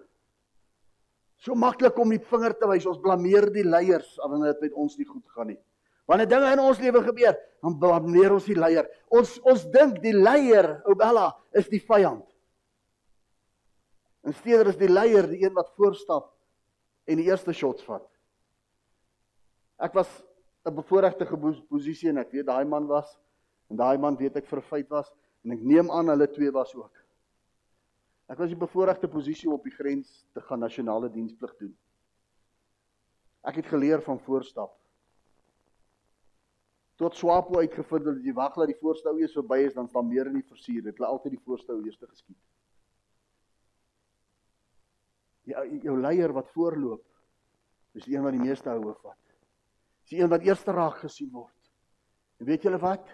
So 1.42 1.58
maklik 1.58 1.96
om 1.98 2.12
die 2.14 2.22
vinger 2.22 2.54
te 2.58 2.68
wys. 2.70 2.86
Ons 2.86 3.02
blameer 3.02 3.48
die 3.50 3.66
leiers 3.66 4.14
wanneer 4.22 4.54
dit 4.54 4.68
met 4.68 4.80
ons 4.84 4.98
nie 4.98 5.06
goed 5.08 5.34
gaan 5.34 5.50
nie. 5.50 5.58
Wanneer 6.10 6.28
dinge 6.30 6.50
in 6.54 6.62
ons 6.62 6.82
lewe 6.82 7.02
gebeur, 7.06 7.34
dan 7.62 7.78
blameer 7.78 8.34
ons 8.34 8.46
die 8.46 8.58
leier. 8.58 8.86
Ons 9.10 9.36
ons 9.46 9.64
dink 9.74 10.00
die 10.02 10.14
leier, 10.14 10.76
Obella, 10.90 11.28
is 11.58 11.70
die 11.70 11.82
vyand. 11.82 12.26
En 14.22 14.34
steeder 14.38 14.70
is 14.70 14.78
die 14.78 14.90
leier 14.90 15.26
die 15.30 15.42
een 15.42 15.54
wat 15.54 15.70
voorstap 15.78 16.31
en 17.04 17.16
die 17.16 17.28
eerste 17.28 17.52
shots 17.52 17.84
vat. 17.84 18.06
Ek 19.78 19.94
was 19.94 20.08
'n 20.64 20.74
bevoordeelde 20.74 21.62
posisie 21.68 22.08
en 22.08 22.18
ek 22.18 22.30
weet 22.32 22.46
daai 22.46 22.64
man 22.64 22.86
was 22.86 23.18
en 23.70 23.76
daai 23.76 23.98
man 23.98 24.16
weet 24.16 24.36
ek 24.36 24.46
vir 24.46 24.58
'n 24.58 24.68
feit 24.70 24.88
was 24.88 25.12
en 25.44 25.52
ek 25.52 25.60
neem 25.60 25.90
aan 25.90 26.08
hulle 26.08 26.26
twee 26.26 26.50
was 26.50 26.74
ook. 26.74 26.92
Ek 28.28 28.38
was 28.38 28.50
in 28.50 28.56
'n 28.56 28.66
bevoordeelde 28.66 29.08
posisie 29.08 29.48
om 29.48 29.54
op 29.54 29.64
die 29.64 29.74
grens 29.74 30.26
te 30.32 30.40
gaan 30.40 30.60
nasionale 30.60 31.10
diensplig 31.10 31.56
doen. 31.56 31.76
Ek 33.42 33.56
het 33.56 33.66
geleer 33.66 34.02
van 34.02 34.18
voorstap. 34.18 34.82
tot 37.02 37.16
Swapo 37.16 37.58
uitgevind 37.58 38.04
het 38.04 38.14
dat 38.14 38.24
jy 38.24 38.32
wag 38.36 38.54
dat 38.54 38.70
die 38.70 38.78
voorste 38.78 39.10
ou 39.10 39.18
eers 39.18 39.34
verby 39.34 39.58
is 39.66 39.74
dan 39.74 39.88
staan 39.88 40.06
meer 40.06 40.28
in 40.30 40.38
die 40.38 40.46
versuur. 40.46 40.82
Dit 40.84 40.98
hulle 40.98 41.08
altyd 41.08 41.32
die 41.34 41.44
voorste 41.44 41.74
ou 41.74 41.80
eerste 41.82 42.06
geskiet. 42.06 42.38
Ja, 45.48 45.64
jou 45.64 45.96
leier 45.98 46.32
wat 46.34 46.50
voorloop 46.54 47.02
is 47.98 48.06
die 48.06 48.14
een 48.16 48.24
wat 48.24 48.36
die 48.36 48.42
meeste 48.42 48.70
houe 48.70 48.94
vat. 49.02 49.18
Dis 50.02 50.14
die 50.14 50.22
een 50.22 50.30
wat 50.30 50.44
eerste 50.46 50.72
raak 50.74 51.00
gesien 51.02 51.30
word. 51.32 51.72
En 52.40 52.48
weet 52.48 52.64
julle 52.66 52.78
wat? 52.82 53.08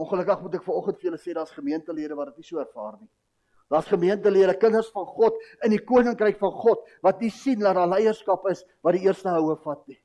Ongelukkig 0.00 0.40
moet 0.42 0.56
ek 0.58 0.64
vanoggend 0.64 0.98
vir 1.00 1.10
julle 1.10 1.20
sê 1.20 1.34
daar's 1.36 1.52
gemeentelede 1.52 2.16
wat 2.16 2.32
dit 2.32 2.42
nie 2.42 2.48
so 2.48 2.60
ervaar 2.62 2.96
nie. 3.00 3.10
Daar's 3.72 3.88
gemeentelede, 3.88 4.54
kinders 4.60 4.90
van 4.92 5.06
God 5.08 5.36
in 5.64 5.72
die 5.72 5.80
koninkryk 5.80 6.38
van 6.40 6.52
God 6.60 6.82
wat 7.04 7.20
nie 7.24 7.30
sien 7.32 7.62
dat 7.64 7.76
daar 7.78 7.88
leierskap 7.88 8.44
is 8.50 8.64
wat 8.84 8.96
die 8.96 9.06
eerste 9.06 9.32
houe 9.32 9.56
vat 9.64 9.84
nie. 9.88 10.00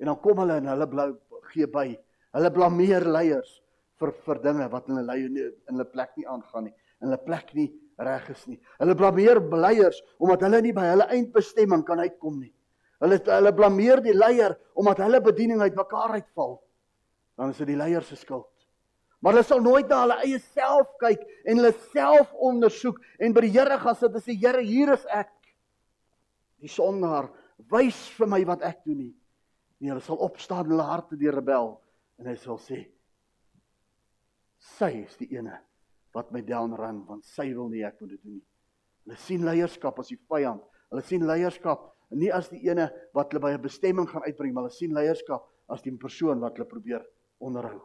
En 0.00 0.12
dan 0.12 0.20
kom 0.20 0.40
hulle 0.40 0.60
en 0.60 0.70
hulle 0.72 0.88
blou 0.88 1.08
gee 1.52 1.68
by. 1.72 1.90
Hulle 2.36 2.52
blameer 2.52 3.04
leiers 3.08 3.58
vir 4.00 4.12
vir 4.26 4.40
dinge 4.44 4.68
wat 4.72 4.88
in 4.92 5.00
hulle 5.00 5.18
in 5.24 5.36
hulle 5.72 5.88
plek 5.92 6.16
nie 6.20 6.28
aangaan 6.28 6.68
nie. 6.68 6.74
In 7.00 7.08
hulle 7.08 7.20
plek 7.24 7.52
nie 7.56 7.68
reg 8.02 8.28
is 8.32 8.42
nie. 8.50 8.58
Hulle 8.80 8.96
blameer 8.98 9.40
leiers 9.40 10.02
omdat 10.18 10.44
hulle 10.46 10.60
nie 10.64 10.74
by 10.76 10.84
hulle 10.90 11.08
eindbestemming 11.14 11.84
kan 11.86 12.02
uitkom 12.02 12.40
nie. 12.40 12.52
Hulle 13.00 13.18
hulle 13.24 13.52
blameer 13.56 14.02
die 14.04 14.16
leier 14.16 14.56
omdat 14.76 15.02
hulle 15.04 15.20
bediening 15.24 15.62
uitmekaar 15.64 16.18
uitval. 16.18 16.58
Dan 17.36 17.52
is 17.52 17.60
dit 17.62 17.72
die 17.72 17.78
leier 17.78 18.04
se 18.04 18.16
skuld. 18.16 18.48
Maar 19.20 19.36
hulle 19.36 19.46
sal 19.48 19.62
nooit 19.64 19.88
na 19.88 20.02
hulle 20.04 20.18
eie 20.24 20.40
self 20.52 20.92
kyk 21.00 21.24
en 21.44 21.60
hulle 21.60 21.72
self 21.92 22.32
ondersoek 22.48 23.00
en 23.20 23.34
by 23.36 23.46
die 23.46 23.54
Here 23.56 23.78
gaan 23.80 23.96
sit 23.96 24.14
en 24.14 24.24
sê 24.24 24.36
Here, 24.36 24.62
hier 24.64 24.92
is 24.94 25.06
ek. 25.12 25.32
Die 26.60 26.72
sondaar, 26.72 27.30
wys 27.72 27.98
vir 28.16 28.28
my 28.32 28.42
wat 28.48 28.64
ek 28.64 28.84
doen 28.84 29.00
nie. 29.06 29.14
Nee, 29.80 29.90
hulle 29.92 30.04
sal 30.04 30.20
opstaan 30.24 30.68
in 30.68 30.76
hulle 30.76 30.88
harte 30.88 31.18
deur 31.20 31.36
rebel 31.36 31.74
en 32.20 32.30
hy 32.30 32.36
sal 32.40 32.60
sê 32.60 32.86
sy 34.76 34.88
is 35.02 35.16
die 35.20 35.28
ene 35.36 35.58
wat 36.16 36.32
my 36.32 36.40
down 36.40 36.72
run 36.76 37.02
want 37.08 37.26
sy 37.28 37.50
wil 37.52 37.68
nie 37.72 37.84
ek 37.84 38.00
moet 38.00 38.14
dit 38.14 38.22
doen 38.22 38.38
nie. 38.38 38.46
Hulle 39.04 39.18
sien 39.22 39.44
leierskap 39.46 40.00
as 40.00 40.08
die 40.10 40.18
vyand. 40.30 40.64
Hulle 40.90 41.04
sien 41.04 41.26
leierskap 41.28 41.84
nie 42.16 42.30
as 42.32 42.48
die 42.50 42.62
ene 42.68 42.88
wat 43.14 43.32
hulle 43.32 43.42
by 43.42 43.52
'n 43.54 43.62
bestemming 43.62 44.08
gaan 44.08 44.24
uitbring, 44.24 44.54
maar 44.54 44.66
hulle 44.66 44.78
sien 44.78 44.94
leierskap 44.94 45.44
as 45.68 45.82
die 45.82 45.92
persoon 45.92 46.40
wat 46.40 46.56
hulle 46.56 46.68
probeer 46.68 47.04
onderhou. 47.40 47.82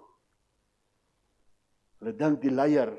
Hulle 2.00 2.13
dink 2.17 2.41
die 2.41 2.54
leier 2.54 2.94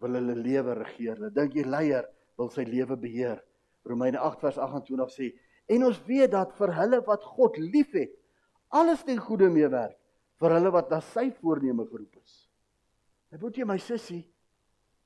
wil 0.00 0.14
hulle 0.18 0.34
lewe 0.34 0.74
regeer. 0.74 1.16
Hulle 1.18 1.30
dink 1.34 1.52
die 1.54 1.66
leier 1.66 2.06
wil 2.38 2.50
sy 2.50 2.64
lewe 2.64 2.96
beheer. 2.96 3.42
Romeine 3.86 4.18
8 4.18 4.40
vers 4.40 4.58
28 4.58 5.14
sê: 5.14 5.32
"En 5.68 5.84
ons 5.84 6.00
weet 6.06 6.30
dat 6.30 6.52
vir 6.58 6.74
hulle 6.74 7.00
wat 7.06 7.22
God 7.24 7.56
liefhet, 7.58 8.14
alles 8.70 9.04
ten 9.04 9.18
goeie 9.18 9.50
meewerk 9.50 9.98
vir 10.38 10.50
hulle 10.50 10.70
wat 10.70 10.90
na 10.90 11.00
sy 11.00 11.30
voorneme 11.30 11.86
geroep 11.86 12.16
is." 12.22 12.48
Ek 13.32 13.40
moet 13.40 13.56
jy 13.56 13.64
my 13.64 13.78
sussie, 13.78 14.24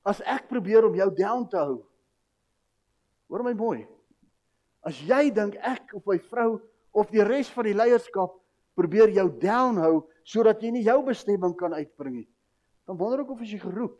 as 0.07 0.21
ek 0.27 0.49
probeer 0.51 0.87
om 0.87 0.95
jou 0.99 1.09
down 1.15 1.47
te 1.49 1.59
hou. 1.61 1.81
Hoor 3.31 3.45
my 3.47 3.55
mooi. 3.57 3.83
As 4.83 4.99
jy 4.99 5.31
dink 5.35 5.57
ek 5.63 5.95
of 5.97 6.07
my 6.07 6.19
vrou 6.31 6.59
of 6.93 7.11
die 7.15 7.25
res 7.25 7.51
van 7.55 7.69
die 7.69 7.77
leierskap 7.77 8.35
probeer 8.79 9.13
jou 9.15 9.29
down 9.41 9.79
hou 9.81 10.03
sodat 10.27 10.63
jy 10.63 10.73
nie 10.75 10.85
jou 10.87 10.99
bestemming 11.07 11.55
kan 11.59 11.75
uitbring 11.75 12.23
nie, 12.23 12.29
dan 12.87 12.99
wonder 12.99 13.23
ek 13.25 13.33
of 13.35 13.43
jy 13.43 13.59
geroep. 13.63 13.95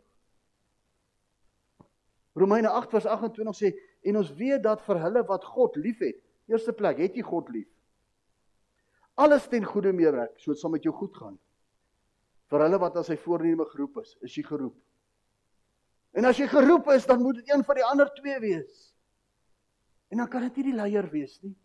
Romeine 2.35 2.71
8 2.71 2.95
vers 2.95 3.07
28 3.13 3.57
sê 3.57 3.71
en 4.09 4.19
ons 4.19 4.31
weet 4.39 4.63
dat 4.63 4.81
vir 4.87 4.99
hulle 5.03 5.23
wat 5.29 5.45
God 5.45 5.75
liefhet, 5.79 6.17
eerste 6.49 6.73
plek, 6.75 6.99
het 6.99 7.15
jy 7.15 7.23
God 7.25 7.51
lief. 7.53 7.69
Alles 9.21 9.45
ten 9.47 9.65
goeie 9.67 9.93
meewerk, 9.93 10.33
so 10.41 10.51
dit 10.51 10.59
sal 10.59 10.73
met 10.73 10.83
jou 10.83 10.93
goed 10.97 11.13
gaan. 11.19 11.35
Vir 12.49 12.65
hulle 12.65 12.79
wat 12.81 12.97
aan 12.97 13.05
sy 13.05 13.17
voorneme 13.21 13.67
geroep 13.69 14.01
is, 14.01 14.15
is 14.25 14.33
jy 14.37 14.43
geroep. 14.47 14.75
En 16.13 16.25
as 16.29 16.37
jy 16.37 16.47
geroep 16.47 16.89
is, 16.93 17.05
dan 17.09 17.21
moet 17.21 17.41
dit 17.41 17.49
een 17.49 17.63
van 17.65 17.75
die 17.75 17.85
ander 17.85 18.09
twee 18.13 18.39
wees. 18.39 18.93
En 20.13 20.21
dan 20.21 20.29
kan 20.29 20.45
dit 20.45 20.55
nie 20.59 20.71
die 20.71 20.77
leier 20.77 21.09
wees 21.09 21.39
nie. 21.41 21.55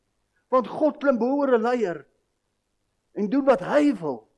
Want 0.48 0.70
God 0.72 0.96
klim 1.02 1.18
bo 1.20 1.36
oor 1.36 1.58
'n 1.58 1.62
leier 1.62 2.06
en 3.12 3.28
doen 3.28 3.44
wat 3.44 3.60
hy 3.60 3.92
wil. 4.00 4.28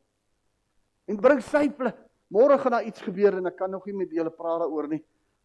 En 1.06 1.20
bring 1.20 1.42
sy 1.42 1.68
plek 1.70 2.10
Môre 2.30 2.58
gaan 2.58 2.76
daar 2.76 2.86
iets 2.86 3.02
gebeur 3.02 3.34
en 3.40 3.50
ek 3.50 3.56
kan 3.58 3.70
nog 3.70 3.86
nie 3.86 3.96
met 3.98 4.12
julle 4.14 4.30
praat 4.30 4.60
daaroor 4.62 4.86
nie. 4.88 5.00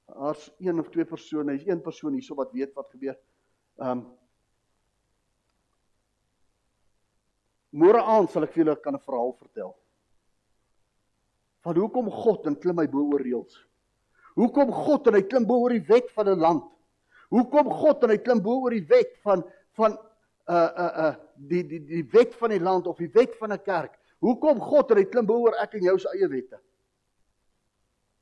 Daar's 0.05 0.51
een 0.61 0.79
of 0.79 0.91
twee 0.93 1.05
persone, 1.05 1.55
hy's 1.55 1.65
een 1.65 1.81
persoon 1.81 2.13
hierso 2.13 2.37
wat 2.37 2.51
weet 2.53 2.75
wat 2.77 2.91
gebeur. 2.93 3.17
Um 3.81 4.05
Môre 7.75 7.99
aand 7.99 8.29
sal 8.31 8.45
ek 8.45 8.53
vir 8.53 8.63
julle 8.63 8.75
kan 8.79 8.95
'n 8.95 9.01
verhaal 9.01 9.33
vertel. 9.33 9.73
Van 11.65 11.75
hoekom 11.75 12.11
God 12.11 12.45
en 12.47 12.55
klim 12.55 12.77
hy 12.79 12.85
bo 12.87 13.01
oor 13.11 13.19
reëls? 13.19 13.57
Hoekom 14.35 14.71
God 14.71 15.07
en 15.07 15.19
hy 15.19 15.23
klim 15.27 15.45
bo 15.47 15.61
oor 15.63 15.75
die 15.75 15.85
wet 15.87 16.11
van 16.15 16.29
'n 16.29 16.39
land? 16.39 16.63
Hoekom 17.29 17.69
God 17.71 18.03
en 18.03 18.09
hy 18.09 18.17
klim 18.17 18.41
bo 18.43 18.61
oor 18.63 18.71
die 18.71 18.85
wet 18.87 19.17
van 19.23 19.43
van 19.75 19.97
uh 20.47 20.71
uh 20.83 20.91
uh 21.05 21.15
die 21.35 21.63
die 21.63 21.79
die 21.79 22.03
wet 22.11 22.35
van 22.35 22.49
die 22.49 22.59
land 22.59 22.87
of 22.87 22.97
die 22.97 23.11
wet 23.11 23.35
van 23.39 23.51
'n 23.53 23.63
kerk? 23.63 23.99
Hoekom 24.19 24.59
God 24.59 24.91
en 24.91 24.97
hy 24.97 25.05
klim 25.05 25.25
bo 25.25 25.39
oor 25.39 25.55
ek 25.61 25.73
en 25.73 25.83
jou 25.83 25.97
se 25.99 26.09
eie 26.13 26.27
wette? 26.27 26.59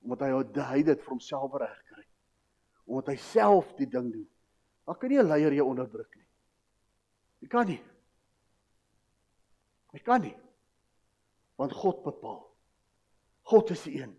omdat 0.04 0.28
hy 0.28 0.62
hy 0.68 0.84
dit 0.84 1.02
vir 1.02 1.14
homself 1.16 1.56
reg 1.60 1.80
kry. 1.88 2.04
Omdat 2.86 3.14
hy 3.14 3.18
self 3.24 3.72
die 3.80 3.88
ding 3.88 4.12
doen. 4.12 4.28
Dan 4.84 4.98
kan 5.00 5.10
nie 5.10 5.20
'n 5.20 5.28
leier 5.28 5.54
jou 5.54 5.68
onderdruk 5.68 6.16
nie. 6.16 6.28
Jy 7.40 7.48
kan 7.48 7.68
nie. 7.68 7.82
Jy 9.94 10.00
kan 10.00 10.22
nie. 10.22 10.36
Want 11.56 11.72
God 11.72 12.04
bepaal. 12.04 12.52
God 13.44 13.70
is 13.70 13.84
die 13.84 14.02
een. 14.02 14.16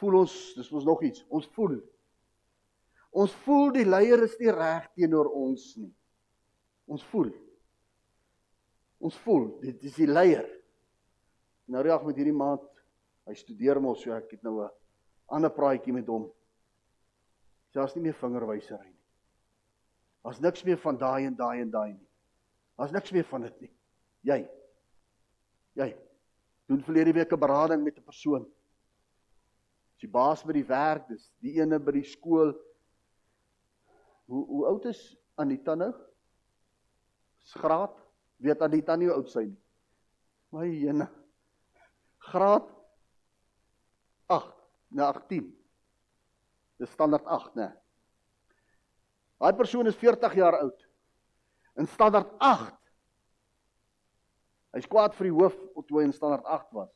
Voel 0.00 0.20
ons, 0.20 0.54
dis 0.56 0.72
ons 0.72 0.84
nog 0.84 1.02
iets. 1.02 1.24
Ons 1.28 1.46
voel. 1.56 1.78
Ons 3.10 3.32
voel 3.44 3.72
die 3.72 3.86
leier 3.86 4.22
is 4.22 4.36
nie 4.40 4.50
reg 4.50 4.90
teenoor 4.94 5.30
ons 5.30 5.76
nie. 5.76 5.92
Ons 6.86 7.04
voel. 7.12 7.30
Ons 8.98 9.16
voel 9.24 9.48
dit 9.60 9.82
is 9.84 9.94
die 9.94 10.08
leier 10.08 10.48
Nou 11.70 11.82
reg 11.84 12.02
met 12.04 12.18
hierdie 12.20 12.36
maand, 12.36 12.64
hy 13.24 13.34
studeer 13.38 13.80
mos 13.80 14.02
so 14.04 14.12
ek 14.12 14.34
het 14.36 14.42
nou 14.44 14.64
'n 14.64 14.70
ander 15.32 15.50
praatjie 15.50 15.92
met 15.92 16.06
hom. 16.06 16.30
Daar's 17.72 17.94
nie 17.96 18.02
meer 18.02 18.14
vingerwysery 18.14 18.84
nie. 18.84 19.00
Daar's 20.22 20.40
niks 20.40 20.64
meer 20.64 20.76
van 20.78 20.96
daai 20.96 21.26
en 21.26 21.34
daai 21.36 21.60
en 21.60 21.70
daai 21.70 21.92
nie. 21.92 22.08
Daar's 22.76 22.92
niks 22.92 23.12
meer 23.12 23.24
van 23.24 23.40
dit 23.40 23.60
nie. 23.60 23.70
Jy. 24.22 24.48
Jy 25.74 25.96
doen 26.66 26.82
verlede 26.82 27.12
week 27.12 27.32
'n 27.32 27.38
berading 27.38 27.82
met 27.82 27.98
'n 27.98 28.02
persoon. 28.02 28.46
Dis 29.94 30.06
die 30.06 30.10
baas 30.10 30.42
by 30.44 30.56
die 30.56 30.66
werk, 30.68 31.06
dis 31.08 31.28
die 31.44 31.56
ene 31.62 31.78
by 31.78 31.94
die 31.96 32.06
skool. 32.06 32.52
Hoe 34.30 34.46
hoe 34.48 34.64
oud 34.72 34.88
is 34.90 35.02
Anita 35.38 35.76
nou? 35.78 35.92
Graad. 37.60 37.94
Weet 38.42 38.62
Anita 38.64 38.96
nie 38.96 39.08
hoe 39.08 39.18
oud 39.20 39.30
sy 39.30 39.46
nie. 39.46 39.60
My 40.54 40.66
jene 40.70 41.08
graad 42.30 42.66
8 44.30 44.52
na 44.90 45.08
18. 45.10 45.50
Dis 46.78 46.90
standaard 46.94 47.26
8, 47.26 47.54
né? 47.58 47.68
Daai 49.38 49.52
persoon 49.58 49.90
is 49.90 49.98
40 49.98 50.34
jaar 50.38 50.58
oud. 50.60 50.86
In 51.78 51.86
standaard 51.90 52.30
8. 52.38 52.78
Hy's 54.74 54.88
kwaad 54.90 55.14
vir 55.18 55.28
die 55.28 55.34
hoof 55.34 55.58
toe 55.86 56.00
hy 56.00 56.06
in 56.08 56.14
standaard 56.14 56.46
8 56.50 56.70
was. 56.74 56.90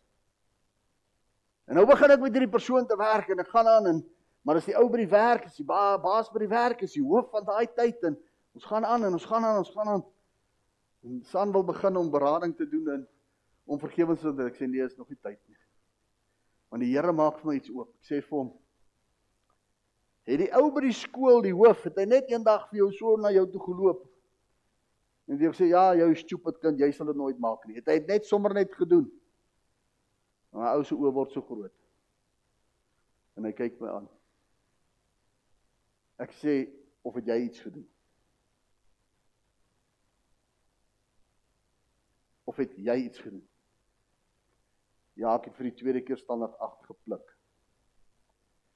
En 1.69 1.77
nou 1.77 1.85
begin 1.89 2.15
ek 2.15 2.23
met 2.23 2.33
hierdie 2.33 2.51
persoon 2.51 2.87
te 2.89 2.97
werk 2.97 3.29
en 3.29 3.43
ek 3.45 3.51
gaan 3.53 3.69
aan 3.69 3.91
en 3.91 3.99
maar 4.47 4.57
as 4.57 4.69
die 4.69 4.77
ou 4.79 4.87
by 4.89 5.03
die 5.03 5.11
werk 5.11 5.45
is, 5.45 5.59
die 5.59 5.67
ba, 5.67 5.99
baas 6.01 6.31
by 6.33 6.41
die 6.41 6.49
werk 6.49 6.81
is, 6.87 6.95
die 6.97 7.05
hoof 7.05 7.27
van 7.35 7.45
daai 7.45 7.67
tyd 7.77 8.01
en 8.09 8.15
ons 8.57 8.65
gaan 8.65 8.87
aan 8.89 9.05
en 9.05 9.17
ons 9.19 9.27
gaan 9.29 9.45
aan, 9.45 9.59
ons 9.61 9.73
gaan 9.75 9.91
aan. 9.93 10.05
En 11.05 11.19
San 11.29 11.53
wil 11.53 11.67
begin 11.69 11.99
om 12.01 12.09
berading 12.11 12.55
te 12.57 12.65
doen 12.69 12.89
en 12.95 13.03
om 13.69 13.81
vergewings 13.83 14.25
te 14.25 14.33
ek 14.47 14.57
sê 14.57 14.69
nee, 14.71 14.81
is 14.81 14.97
nog 14.97 15.11
nie 15.13 15.19
tyd 15.21 15.37
nie. 15.45 15.59
Want 16.73 16.87
die 16.87 16.91
Here 16.95 17.13
maak 17.13 17.43
vir 17.43 17.51
my 17.51 17.59
iets 17.59 17.73
oop. 17.75 17.93
Ek 18.01 18.09
sê 18.09 18.23
vir 18.23 18.39
hom: 18.39 18.49
"Het 20.29 20.43
die 20.47 20.51
ou 20.57 20.65
by 20.73 20.87
die 20.87 20.97
skool, 20.97 21.43
die 21.45 21.55
hoof, 21.57 21.85
het 21.91 22.01
hy 22.01 22.09
net 22.09 22.33
eendag 22.33 22.71
vir 22.71 22.81
jou 22.83 22.91
so 22.97 23.17
na 23.21 23.35
jou 23.35 23.45
toe 23.53 23.61
geloop?" 23.67 24.03
En 25.29 25.37
die 25.37 25.49
ou 25.49 25.53
sê: 25.53 25.69
"Ja, 25.75 25.93
jou 26.01 26.09
stupid 26.17 26.61
kind, 26.65 26.81
jy 26.81 26.91
sal 26.97 27.13
dit 27.13 27.21
nooit 27.21 27.39
maak 27.39 27.69
nie." 27.69 27.77
Het 27.77 27.93
hy 27.93 27.99
dit 28.01 28.09
net 28.17 28.25
sommer 28.25 28.57
net 28.57 28.73
gedoen? 28.73 29.11
Maar 30.59 30.75
ou 30.75 30.83
se 30.83 30.97
oë 30.97 31.12
word 31.14 31.31
so 31.31 31.44
groot. 31.47 31.75
En 33.38 33.47
hy 33.47 33.53
kyk 33.55 33.77
my 33.79 33.92
aan. 33.94 34.09
Ek 36.18 36.35
sê: 36.40 36.64
"Of 37.07 37.14
het 37.14 37.31
jy 37.31 37.37
iets 37.44 37.62
gedoen?" 37.62 37.87
Of 42.49 42.57
het 42.57 42.75
jy 42.75 42.97
iets 43.05 43.21
gedoen? 43.23 43.44
Ja, 45.14 45.35
ek 45.35 45.51
het 45.51 45.59
vir 45.59 45.68
die 45.68 45.79
tweede 45.79 46.01
keer 46.01 46.16
standaard 46.16 46.57
8 46.64 46.87
gepluk. 46.88 47.35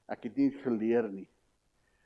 Ek 0.07 0.23
het 0.27 0.37
nie 0.37 0.51
geleer 0.61 1.07
nie. 1.09 1.27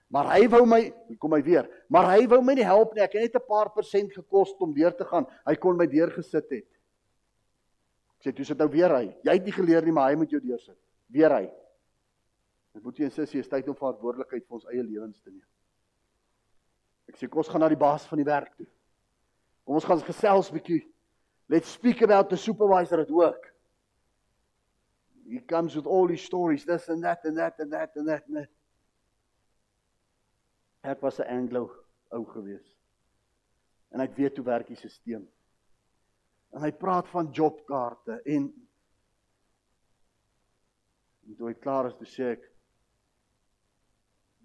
Maar 0.08 0.30
hy 0.32 0.48
wou 0.48 0.62
my, 0.66 0.80
kom 1.20 1.34
hy 1.36 1.42
weer. 1.44 1.68
Maar 1.92 2.14
hy 2.14 2.28
wou 2.32 2.40
my 2.42 2.56
nie 2.56 2.66
help 2.66 2.94
nie. 2.96 3.04
Ek 3.04 3.14
het 3.14 3.22
net 3.28 3.36
'n 3.36 3.48
paar 3.48 3.70
persent 3.76 4.14
gekos 4.14 4.56
om 4.64 4.74
deur 4.74 4.96
te 4.96 5.06
gaan. 5.06 5.28
Hy 5.46 5.56
kon 5.56 5.78
my 5.78 5.88
deur 5.88 6.12
gesit 6.12 6.50
het. 6.50 6.77
Ek 8.18 8.26
sê, 8.26 8.36
"Toe 8.36 8.46
sit 8.46 8.58
nou 8.58 8.68
weer 8.68 8.90
hy. 8.90 9.16
Jy 9.24 9.34
het 9.34 9.44
nie 9.44 9.52
geleer 9.52 9.84
nie, 9.84 9.92
maar 9.92 10.10
hy 10.10 10.16
moet 10.16 10.30
jou 10.30 10.40
deursit." 10.40 10.78
Weer 11.10 11.30
hy. 11.30 11.52
Dit 12.74 12.84
moet 12.84 12.98
jy 12.98 13.06
en 13.06 13.12
sussie, 13.12 13.40
is 13.40 13.48
tyd 13.48 13.68
om 13.68 13.76
verantwoordelikheid 13.76 14.46
vir 14.48 14.56
ons 14.56 14.66
eie 14.66 14.84
lewens 14.84 15.20
te 15.22 15.30
neem. 15.30 15.46
Ek 17.08 17.16
sê, 17.16 17.30
"Kom 17.30 17.40
ons 17.40 17.48
gaan 17.48 17.62
na 17.62 17.70
die 17.70 17.76
baas 17.76 18.06
van 18.06 18.18
die 18.18 18.26
werk 18.26 18.56
toe." 18.58 18.68
Kom 19.66 19.76
ons 19.76 19.86
gaan 19.86 20.00
gesels 20.00 20.52
bietjie. 20.52 20.86
Let's 21.50 21.70
speak 21.70 22.02
about 22.02 22.30
the 22.30 22.38
supervisor 22.38 23.00
at 23.00 23.10
work. 23.10 23.54
He 25.30 25.40
comes 25.40 25.76
with 25.76 25.86
all 25.86 26.08
his 26.08 26.22
stories, 26.22 26.66
this 26.66 26.88
and 26.88 27.04
that 27.04 27.26
and 27.26 27.38
that 27.38 27.60
and 27.60 27.72
that 27.72 27.96
and 27.96 28.08
that. 28.08 28.24
And 28.28 28.38
that. 28.38 28.50
Ek 30.84 31.02
was 31.02 31.20
'n 31.20 31.28
Anglo 31.28 31.70
ou 32.14 32.26
gewees. 32.26 32.76
En 33.92 34.00
ek 34.00 34.16
weet 34.16 34.38
hoe 34.38 34.46
werk 34.46 34.68
die 34.68 34.76
stelsel. 34.76 35.28
En 36.58 36.64
hy 36.66 36.72
praat 36.74 37.06
van 37.14 37.28
jobkaarte 37.30 38.16
en 38.26 38.48
en 41.28 41.36
toe 41.38 41.52
hy 41.52 41.58
klaar 41.62 41.90
is, 41.90 41.98
toe 42.00 42.08
sê 42.10 42.30
ek 42.34 42.46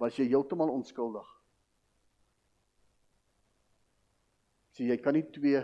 was 0.02 0.18
jy 0.18 0.26
heeltemal 0.28 0.72
onskuldig. 0.74 1.28
Sê 4.76 4.90
jy 4.90 4.98
kan 5.00 5.16
nie 5.16 5.24
twee 5.32 5.62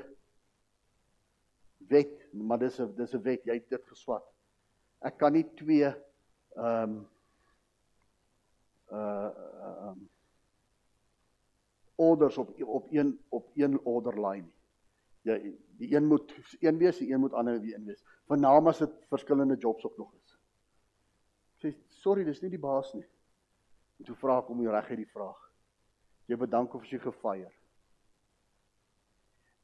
wet, 1.92 2.16
maar 2.32 2.62
dis 2.64 2.80
'n 2.80 2.96
dis 2.96 3.12
'n 3.12 3.22
wet, 3.28 3.44
jy 3.44 3.58
het 3.60 3.68
dit 3.68 3.84
geswat. 3.92 4.24
Ek 5.04 5.18
kan 5.18 5.32
nie 5.36 5.44
twee 5.60 5.84
ehm 5.84 6.96
um, 6.96 6.98
uh 8.88 9.28
ehm 9.28 9.88
um, 9.88 10.08
orders 11.96 12.38
op 12.38 12.56
op 12.62 12.86
een 12.92 13.18
op 13.28 13.50
een 13.54 13.80
order 13.84 14.16
line 14.16 14.46
nie. 14.46 14.58
Jy 15.28 15.58
die 15.78 15.94
een 15.94 16.06
moet 16.06 16.32
een 16.60 16.78
wees, 16.78 16.98
die 16.98 17.12
een 17.12 17.20
moet 17.20 17.32
ander 17.32 17.60
wie 17.62 17.74
een 17.74 17.84
wees. 17.86 18.02
Vernaam 18.26 18.66
as 18.70 18.82
dit 18.82 18.94
verskillende 19.12 19.56
jobs 19.56 19.84
ook 19.86 19.96
nog 19.96 20.10
is. 20.14 20.34
Sê 21.62 21.72
sorry, 22.02 22.24
dis 22.26 22.42
nie 22.42 22.50
die 22.50 22.62
baas 22.62 22.92
nie. 22.94 23.06
En 23.98 24.06
toe 24.06 24.16
vra 24.18 24.40
ek 24.42 24.50
om 24.50 24.62
jy 24.62 24.74
reg 24.74 24.90
het 24.92 25.00
die 25.00 25.12
vraag. 25.12 25.38
Jy 26.28 26.38
bedank 26.38 26.74
of 26.74 26.86
jy 26.86 27.00
gefire. 27.02 27.50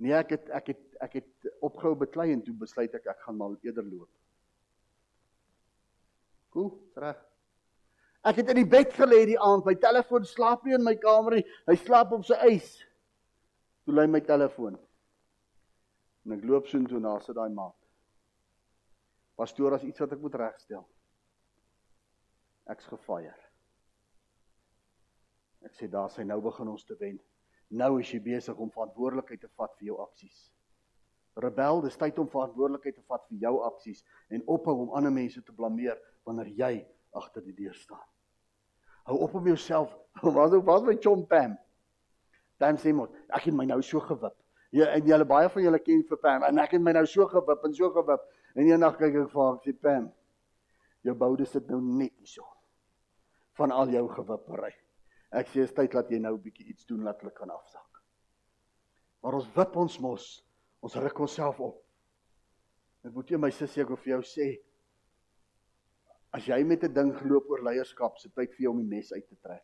Nee, 0.03 0.15
ek 0.17 0.35
het 0.35 0.51
ek 0.55 0.73
het 0.73 0.83
ek 1.07 1.19
het 1.21 1.53
opgehou 1.63 1.95
beklei 1.99 2.33
en 2.33 2.43
toe 2.43 2.55
besluit 2.59 2.95
ek 2.95 3.07
ek 3.13 3.23
gaan 3.27 3.39
maar 3.39 3.55
eerder 3.63 3.87
loop. 3.87 4.11
Cool, 6.55 6.73
reg. 6.99 7.19
Ek 8.25 8.41
het 8.41 8.51
in 8.55 8.63
die 8.63 8.71
bed 8.71 8.95
gelê 8.97 9.25
die 9.29 9.39
aand, 9.39 9.67
my 9.67 9.75
telefoon 9.77 10.25
slaap 10.25 10.65
nie 10.65 10.75
in 10.77 10.85
my 10.87 10.95
kamer 10.97 11.39
nie. 11.39 11.47
Hy 11.69 11.77
slaap 11.83 12.15
op 12.17 12.25
sy 12.25 12.39
eis. 12.47 12.79
Toe 13.85 13.95
lê 13.99 14.07
my 14.09 14.23
telefoon. 14.25 14.79
En 16.25 16.37
ek 16.37 16.45
loop 16.49 16.69
so 16.69 16.81
intoe 16.81 17.01
na 17.03 17.19
sit 17.21 17.37
daai 17.37 17.53
maat. 17.53 17.77
Pastoor, 19.37 19.77
as 19.77 19.85
iets 19.85 20.01
wat 20.01 20.15
ek 20.15 20.23
moet 20.23 20.37
regstel. 20.41 20.85
Ek's 22.71 22.87
gefire. 22.89 23.35
Ek 25.65 25.75
sê 25.77 25.89
daar 25.91 26.11
sy 26.13 26.25
nou 26.29 26.39
begin 26.45 26.71
ons 26.73 26.85
te 26.87 26.97
wen. 27.01 27.19
Nou 27.75 27.97
is 28.01 28.11
jy 28.13 28.21
besig 28.23 28.59
om 28.61 28.73
verantwoordelikheid 28.73 29.43
te 29.43 29.51
vat 29.59 29.73
vir 29.81 29.91
jou 29.91 29.99
aksies. 30.05 30.51
Rebel, 31.41 31.81
dis 31.83 31.97
tyd 31.99 32.19
om 32.23 32.31
verantwoordelikheid 32.31 32.99
te 33.01 33.05
vat 33.11 33.25
vir 33.31 33.41
jou 33.49 33.55
aksies 33.67 34.05
en 34.31 34.45
ophou 34.55 34.77
om 34.85 34.93
ander 34.95 35.13
mense 35.13 35.43
te 35.43 35.57
blameer 35.57 35.99
wanneer 36.29 36.53
jy 36.61 36.75
agter 37.19 37.43
die 37.45 37.57
deur 37.57 37.75
staan. 37.75 38.05
Hou 39.09 39.19
op 39.27 39.35
om 39.35 39.49
jouself. 39.51 39.93
Wat 40.23 40.55
wat 40.55 40.65
was 40.65 40.85
my 40.87 40.95
chom 41.03 41.27
Pam? 41.29 41.57
Pam 42.63 42.77
sê 42.79 42.93
mos, 42.95 43.11
ek 43.35 43.49
het 43.49 43.57
my 43.57 43.67
nou 43.67 43.81
so 43.83 44.01
gewip. 44.01 44.37
Ja, 44.75 44.89
en 44.91 45.07
julle 45.07 45.27
baie 45.29 45.49
van 45.53 45.63
julle 45.63 45.79
ken 45.79 46.03
vir 46.09 46.19
Pam 46.19 46.47
en 46.49 46.59
ek 46.59 46.75
het 46.75 46.83
my 46.83 46.95
nou 46.97 47.05
so 47.07 47.29
gewip 47.31 47.63
en 47.67 47.75
so 47.77 47.91
gewip. 47.95 48.25
En 48.55 48.67
eendag 48.67 48.97
kyk 48.99 49.21
ek 49.21 49.31
vir 49.31 49.43
haar 49.43 49.61
sê 49.63 49.75
Pam, 49.87 50.09
jou 51.07 51.15
boude 51.19 51.47
sit 51.47 51.71
nou 51.71 51.81
net 51.85 52.15
hierso. 52.19 52.47
Van 53.59 53.71
al 53.71 53.93
jou 53.95 54.03
gewippery. 54.17 54.73
Ek 55.35 55.51
sê 55.53 55.63
is 55.67 55.75
tyd 55.75 55.95
dat 55.95 56.11
jy 56.11 56.19
nou 56.19 56.35
'n 56.35 56.43
bietjie 56.43 56.67
iets 56.67 56.87
doen 56.87 57.05
laat 57.07 57.21
hulle 57.21 57.35
kan 57.35 57.51
afsak. 57.51 58.03
Maar 59.23 59.35
ons 59.35 59.51
wip 59.57 59.77
ons 59.77 59.99
mos. 60.01 60.27
Ons 60.83 60.97
ruk 60.97 61.19
onsself 61.19 61.61
op. 61.61 61.81
Ek 63.05 63.13
moet 63.13 63.31
jy 63.31 63.39
my 63.39 63.51
sussie 63.51 63.83
ek 63.83 63.89
wil 63.89 63.97
vir 63.97 64.11
jou 64.19 64.23
sê, 64.23 64.61
As 66.35 66.49
jy 66.49 66.65
met 66.67 66.83
'n 66.83 66.93
ding 66.93 67.13
geloop 67.15 67.51
oor 67.51 67.63
leierskap, 67.63 68.19
se 68.19 68.29
tyd 68.29 68.51
vir 68.57 68.65
jou 68.65 68.71
om 68.73 68.79
die 68.79 68.97
mes 68.97 69.13
uit 69.13 69.29
te 69.29 69.37
trek. 69.37 69.63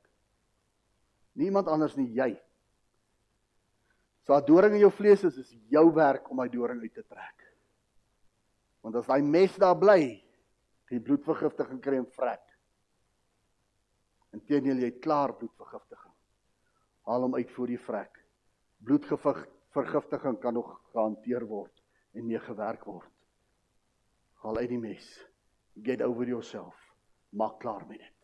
Niemand 1.35 1.67
anders 1.67 1.97
nie 1.97 2.07
jy. 2.15 2.41
So 4.27 4.35
'n 4.35 4.45
doring 4.45 4.75
in 4.75 4.81
jou 4.81 4.93
vlees 4.93 5.25
is, 5.25 5.37
is 5.39 5.57
jou 5.69 5.93
werk 5.95 6.31
om 6.31 6.37
daai 6.37 6.51
doring 6.51 6.81
uit 6.81 6.95
te 6.95 7.03
trek. 7.03 7.47
Want 8.81 8.97
as 8.97 9.07
daai 9.07 9.23
mes 9.23 9.57
daar 9.57 9.79
bly, 9.79 10.23
die 10.91 11.01
bloedvergiftiging 11.01 11.81
kry 11.81 11.97
en 11.97 12.07
vrek. 12.07 12.45
Inteendeel 14.33 14.83
jy 14.85 14.91
klaar 15.03 15.35
bloedvergiftiging. 15.39 16.15
Haal 17.07 17.27
hom 17.27 17.35
uit 17.35 17.51
voor 17.51 17.67
die 17.67 17.79
vrek. 17.79 18.21
Bloedvergiftiging 18.85 20.39
kan 20.41 20.55
nog 20.55 20.71
gehanteer 20.93 21.47
word 21.47 21.83
en 22.15 22.27
mee 22.27 22.39
gewerk 22.39 22.85
word. 22.85 23.11
Haal 24.43 24.59
uit 24.59 24.69
die 24.69 24.79
mes 24.81 25.11
get 25.85 26.03
over 26.03 26.27
yourself. 26.29 26.75
Maak 27.31 27.61
klaar 27.61 27.87
met 27.87 28.01
dit. 28.03 28.17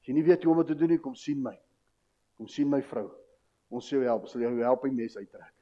As 0.00 0.08
jy 0.08 0.14
nie 0.14 0.26
weet 0.26 0.44
hoe 0.44 0.52
om 0.52 0.60
dit 0.62 0.68
te 0.74 0.78
doen 0.78 0.92
nie, 0.94 1.02
kom 1.02 1.16
sien 1.18 1.40
my. 1.42 1.54
Kom 2.36 2.48
sien 2.48 2.68
my 2.70 2.82
vrou. 2.84 3.08
Ons 3.70 3.88
sê 3.90 4.00
help, 4.04 4.28
sal 4.30 4.44
jou 4.44 4.52
help 4.60 4.84
om 4.86 4.94
mes 4.94 5.16
uittrek. 5.16 5.54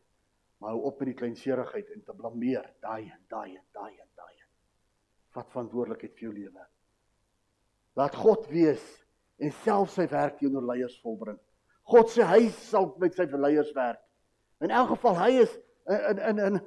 Maar 0.61 0.75
hou 0.75 0.90
op 0.90 1.01
met 1.01 1.12
die 1.12 1.17
kleinserigheid 1.19 1.90
en 1.95 2.05
te 2.05 2.17
blameer, 2.17 2.67
daai 2.85 3.09
en 3.09 3.23
daai 3.33 3.57
en 3.57 3.64
daai 3.77 3.93
en 3.93 4.11
daai. 4.17 4.35
Vat 5.37 5.51
verantwoordelikheid 5.53 6.14
vir 6.14 6.29
jou 6.29 6.35
lewe. 6.35 6.69
Laat 7.99 8.14
God 8.19 8.47
wees 8.51 8.85
en 9.43 9.53
self 9.64 9.93
sy 9.95 10.07
werk 10.11 10.38
teenoor 10.38 10.67
leiers 10.69 10.97
volbring. 11.03 11.38
God 11.90 12.12
sê 12.12 12.25
hy 12.27 12.49
sal 12.57 12.93
met 13.03 13.17
sy 13.17 13.27
leiers 13.33 13.73
werk. 13.77 14.01
In 14.64 14.73
elk 14.73 14.95
geval 14.95 15.19
hy 15.21 15.33
is 15.43 15.59
in 15.90 16.23
in 16.31 16.47
in 16.49 16.62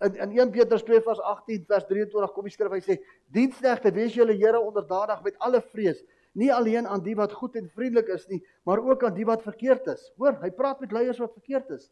In 0.00 0.14
in 0.16 0.30
1 0.32 0.50
Petrus 0.50 0.82
2 0.82 1.02
vers 1.04 1.20
18 1.20 1.64
vers 1.68 1.84
23 1.84 2.32
kom 2.32 2.46
die 2.48 2.52
skrif 2.54 2.72
hy 2.72 2.80
sê 2.80 2.94
diensknegte 3.36 3.92
wees 3.92 4.14
julle 4.16 4.32
Here 4.32 4.60
onderdanig 4.60 5.20
met 5.26 5.36
alle 5.44 5.60
vrees 5.74 6.00
nie 6.38 6.50
alleen 6.54 6.86
aan 6.86 7.02
die 7.02 7.16
wat 7.18 7.32
goed 7.32 7.56
en 7.58 7.68
vriendelik 7.74 8.10
is 8.14 8.26
nie 8.28 8.40
maar 8.68 8.82
ook 8.82 9.04
aan 9.04 9.14
die 9.14 9.26
wat 9.26 9.42
verkeerd 9.42 9.86
is. 9.94 10.12
Hoor 10.16 10.38
hy 10.42 10.50
praat 10.54 10.80
met 10.80 10.92
leiers 10.92 11.18
wat 11.18 11.32
verkeerd 11.34 11.70
is. 11.74 11.90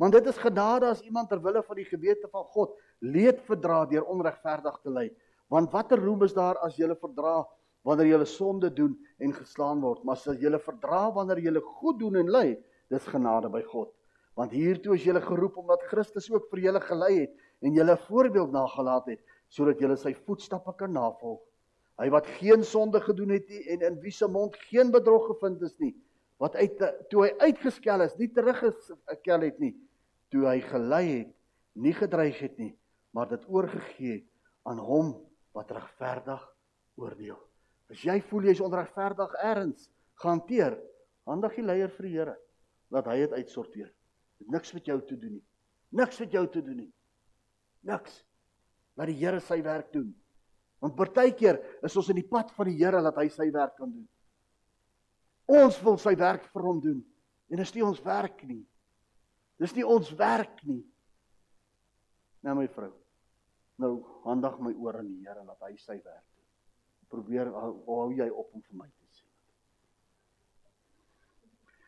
Want 0.00 0.12
dit 0.12 0.26
is 0.28 0.38
genade 0.40 0.88
as 0.88 1.02
iemand 1.04 1.28
ter 1.28 1.40
wille 1.42 1.62
van 1.64 1.76
die 1.76 1.88
gewete 1.88 2.28
van 2.32 2.44
God 2.52 2.76
leed 3.00 3.40
verdra 3.48 3.84
deur 3.88 4.04
onregverdig 4.12 4.80
te 4.82 4.92
ly. 4.92 5.06
Want 5.52 5.72
watter 5.72 6.00
roem 6.00 6.24
is 6.26 6.34
daar 6.36 6.58
as 6.64 6.76
jy 6.76 6.88
verdra 7.00 7.42
wanneer 7.86 8.16
jy 8.16 8.24
sonde 8.26 8.70
doen 8.74 8.96
en 9.22 9.32
geslaan 9.32 9.80
word? 9.80 10.02
Maar 10.04 10.18
as 10.18 10.40
jy 10.42 10.58
verdra 10.58 11.06
wanneer 11.14 11.40
jy 11.44 11.60
goed 11.80 12.00
doen 12.00 12.16
en 12.16 12.32
ly 12.32 12.46
dis 12.90 13.08
genade 13.12 13.48
by 13.52 13.62
God. 13.62 13.92
Want 14.36 14.52
hiertoe 14.52 14.96
is 14.96 15.04
julle 15.06 15.22
geroep 15.24 15.56
omdat 15.56 15.86
Christus 15.88 16.28
ook 16.30 16.50
vir 16.50 16.66
julle 16.68 16.80
gelei 16.84 17.12
het 17.22 17.36
en 17.64 17.72
julle 17.72 17.96
voorbeeld 18.08 18.52
nagelaat 18.52 19.06
het 19.14 19.22
sodat 19.48 19.80
julle 19.80 19.96
sy 19.96 20.12
voetstappe 20.26 20.74
kan 20.76 20.92
navolg. 20.92 21.40
Hy 21.96 22.10
wat 22.12 22.28
geen 22.38 22.64
sonde 22.64 23.00
gedoen 23.00 23.32
het 23.32 23.48
nie 23.48 23.62
en 23.72 23.84
in 23.88 24.00
wie 24.02 24.12
se 24.12 24.28
mond 24.28 24.56
geen 24.68 24.90
bedrog 24.92 25.30
gevind 25.30 25.62
is 25.64 25.76
nie, 25.80 25.94
wat 26.42 26.56
uit 26.56 26.82
toe 27.08 27.24
hy 27.24 27.30
uitgeskel 27.48 28.04
is, 28.04 28.16
nie 28.20 28.28
teruggeskel 28.28 29.46
het 29.46 29.60
nie, 29.62 29.72
toe 30.28 30.44
hy 30.44 30.58
gelei 30.60 31.04
het, 31.08 31.32
nie 31.76 31.94
gedreig 31.96 32.38
het 32.44 32.58
nie, 32.60 32.74
maar 33.16 33.30
dit 33.30 33.44
oorgegee 33.48 34.18
het 34.18 34.26
aan 34.68 34.80
hom 34.82 35.14
wat 35.56 35.70
regverdig 35.72 36.42
oordeel. 37.00 37.38
As 37.92 38.02
jy 38.02 38.18
voel 38.28 38.50
jy's 38.50 38.60
onregverdig 38.64 39.32
gaan 39.40 39.72
hanteer, 40.24 40.76
handig 41.28 41.54
die 41.58 41.64
leier 41.64 41.92
vir 41.92 42.06
die 42.08 42.14
Here, 42.16 42.34
laat 42.90 43.08
hy 43.10 43.18
dit 43.22 43.34
uitsorteer. 43.36 43.90
Dit 44.40 44.50
niks 44.52 44.72
met 44.74 44.88
jou 44.88 44.96
te 45.04 45.16
doen 45.18 45.36
nie. 45.38 45.44
Niks 45.96 46.20
met 46.20 46.32
jou 46.32 46.44
te 46.50 46.62
doen 46.64 46.80
nie. 46.82 46.92
Niks. 47.86 48.22
Laat 48.96 49.10
die 49.12 49.18
Here 49.20 49.40
sy 49.44 49.60
werk 49.64 49.92
doen. 49.92 50.14
Want 50.82 50.96
partykeer 50.98 51.58
is 51.86 51.96
ons 51.96 52.10
in 52.12 52.20
die 52.20 52.28
pad 52.28 52.52
van 52.56 52.68
die 52.70 52.76
Here 52.78 53.00
dat 53.04 53.16
hy 53.20 53.28
sy 53.32 53.48
werk 53.54 53.76
kan 53.78 53.90
doen. 53.90 54.06
Ons 55.46 55.78
wil 55.84 55.96
sy 56.02 56.16
werk 56.18 56.48
vir 56.52 56.66
hom 56.66 56.82
doen. 56.82 57.00
En 57.50 57.62
dis 57.62 57.74
nie 57.76 57.84
ons 57.86 58.02
werk 58.04 58.42
nie. 58.48 58.62
Dis 59.62 59.74
nie 59.76 59.86
ons 59.86 60.10
werk 60.18 60.60
nie. 60.68 60.82
Nou 62.44 62.58
my 62.58 62.66
vrou. 62.74 62.92
Nou 63.80 63.94
handig 64.26 64.60
my 64.64 64.74
oor 64.74 65.00
aan 65.00 65.08
die 65.08 65.24
Here 65.24 65.46
dat 65.46 65.68
hy 65.68 65.74
sy 65.80 65.96
werk 65.96 66.26
doen. 66.26 66.46
Probeer 67.14 67.50
hou 67.54 68.10
jy 68.12 68.28
op 68.28 68.52
om 68.52 68.62
vir 68.62 68.82
my 68.82 68.88
te 68.90 69.06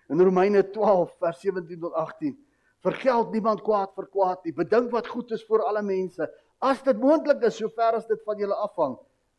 In 0.09 0.21
Romeine 0.21 0.63
12 0.71 1.17
vers 1.21 1.41
17 1.41 1.81
tot 1.81 1.93
18. 1.93 2.37
Vergeld 2.81 3.33
niemand 3.33 3.61
kwaad 3.61 3.93
vir 3.97 4.07
kwaad 4.09 4.45
nie. 4.47 4.55
Bedink 4.57 4.93
wat 4.95 5.11
goed 5.11 5.35
is 5.37 5.43
vir 5.45 5.65
alle 5.69 5.83
mense. 5.85 6.29
As 6.59 6.83
dit 6.83 6.99
moontlik 6.99 7.43
is, 7.47 7.57
sover 7.61 8.01
as 8.01 8.07
dit 8.07 8.23
van 8.27 8.39
julle 8.39 8.57
afhang, 8.67 8.97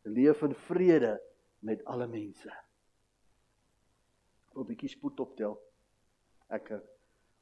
leef 0.08 0.41
in 0.47 0.55
vrede 0.67 1.17
met 1.60 1.84
alle 1.86 2.08
mense. 2.08 2.51
'n 4.60 4.67
bietjie 4.67 4.91
spoed 4.91 5.19
optel. 5.23 5.55
Ek 6.51 6.71
eh, 6.75 6.82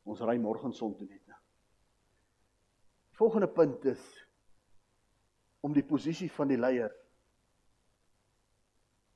ons 0.06 0.22
ry 0.22 0.38
môreson 0.38 0.94
toe 0.98 1.08
net 1.08 1.24
nou. 1.26 1.40
Volgende 3.18 3.50
punt 3.50 3.86
is 3.90 4.04
om 5.66 5.74
die 5.74 5.86
posisie 5.86 6.30
van 6.32 6.52
die 6.52 6.60
leier 6.60 6.94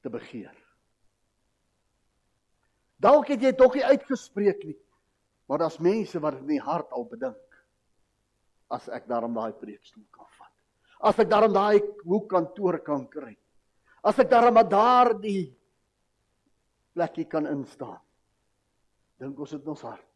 te 0.01 0.09
begeer. 0.09 0.55
Dalk 3.01 3.29
het 3.33 3.45
jy 3.45 3.53
tog 3.57 3.77
nie 3.77 3.85
uitgespreek 3.85 4.65
nie, 4.65 4.77
maar 5.45 5.61
daar's 5.61 5.79
mense 5.81 6.19
wat 6.21 6.37
dit 6.37 6.47
in 6.47 6.55
die 6.55 6.65
hart 6.65 6.91
al 6.97 7.05
bedink. 7.09 7.61
As 8.71 8.87
ek 8.89 9.07
daarom 9.09 9.35
daai 9.35 9.53
preekstoel 9.57 10.07
kan 10.15 10.29
vat. 10.37 10.40
As 11.01 11.17
ek 11.19 11.29
daarom 11.31 11.53
daai 11.53 11.81
hoekkantoor 12.05 12.79
kan 12.85 13.07
kry. 13.09 13.33
As 14.05 14.19
ek 14.21 14.29
daarom 14.29 14.53
maar 14.53 14.69
daardie 14.69 15.49
plekkie 16.93 17.25
kan 17.29 17.47
instaan. 17.49 17.99
Dink 19.21 19.39
ons 19.39 19.53
dit 19.53 19.61
in 19.61 19.73
ons 19.73 19.85
hart. 19.85 20.07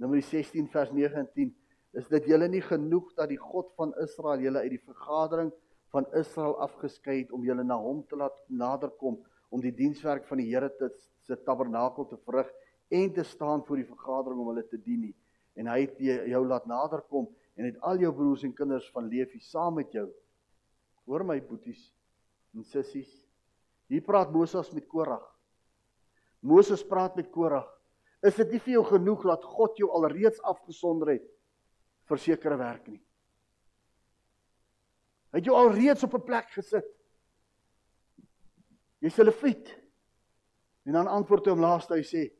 Nummer 0.00 0.20
16 0.20 0.68
vers 0.72 0.90
9 0.92 1.20
en 1.20 1.28
10 1.36 1.52
is 1.94 2.08
dit 2.10 2.26
julle 2.32 2.48
nie 2.50 2.62
genoeg 2.64 3.12
dat 3.18 3.30
die 3.30 3.38
God 3.38 3.70
van 3.78 3.92
Israel 4.02 4.42
julle 4.42 4.64
uit 4.64 4.74
die 4.74 4.82
vergadering 4.82 5.52
van 5.94 6.08
Israel 6.18 6.56
afgeskei 6.64 7.20
het 7.20 7.32
om 7.32 7.44
julle 7.46 7.62
na 7.62 7.76
hom 7.78 8.02
te 8.10 8.18
laat 8.18 8.34
naderkom 8.50 9.20
om 9.54 9.62
die 9.62 9.74
dienswerk 9.74 10.26
van 10.26 10.42
die 10.42 10.48
Here 10.50 10.72
te 10.74 10.90
se 11.24 11.38
tabernakel 11.46 12.08
te 12.10 12.18
verrig 12.26 12.50
en 12.90 13.12
te 13.14 13.22
staan 13.24 13.62
voor 13.64 13.78
die 13.80 13.86
vergadering 13.86 14.40
om 14.42 14.50
hulle 14.50 14.66
te 14.66 14.80
dien 14.82 15.06
nie 15.06 15.14
en 15.54 15.70
hy 15.70 15.84
het 15.84 16.00
jou 16.32 16.42
laat 16.48 16.66
naderkom 16.66 17.28
en 17.56 17.68
het 17.68 17.78
al 17.80 18.00
jou 18.02 18.12
broers 18.14 18.42
en 18.42 18.54
kinders 18.54 18.90
van 18.94 19.08
Lewi 19.08 19.40
saam 19.40 19.74
met 19.74 19.92
jou 19.92 20.08
hoor 21.04 21.24
my 21.24 21.40
boeties 21.40 21.92
en 22.54 22.64
sissies 22.64 23.12
hier 23.88 24.02
praat 24.02 24.32
Moses 24.32 24.72
met 24.72 24.88
Korag 24.88 25.24
Moses 26.40 26.84
praat 26.84 27.16
met 27.16 27.30
Korag 27.30 27.68
is 28.24 28.36
dit 28.40 28.54
nie 28.54 28.62
vir 28.64 28.76
jou 28.78 28.84
genoeg 28.88 29.24
dat 29.28 29.44
God 29.44 29.76
jou 29.78 29.90
alreeds 29.92 30.40
afgesonder 30.48 31.14
het 31.16 31.26
vir 32.08 32.20
sekere 32.20 32.56
werk 32.60 32.86
nie. 32.88 33.00
Hy 35.32 35.40
het 35.40 35.48
jou 35.48 35.56
al 35.58 35.72
reeds 35.74 36.04
op 36.06 36.14
'n 36.14 36.24
plek 36.24 36.50
gesit. 36.54 36.88
Jy's 39.00 39.18
'n 39.18 39.24
leviet. 39.24 39.68
En 40.86 40.92
dan 40.92 41.06
antwoord 41.06 41.46
hy 41.46 41.50
hom 41.50 41.60
laaste 41.60 41.94
hy 41.94 42.02
sê 42.02 42.32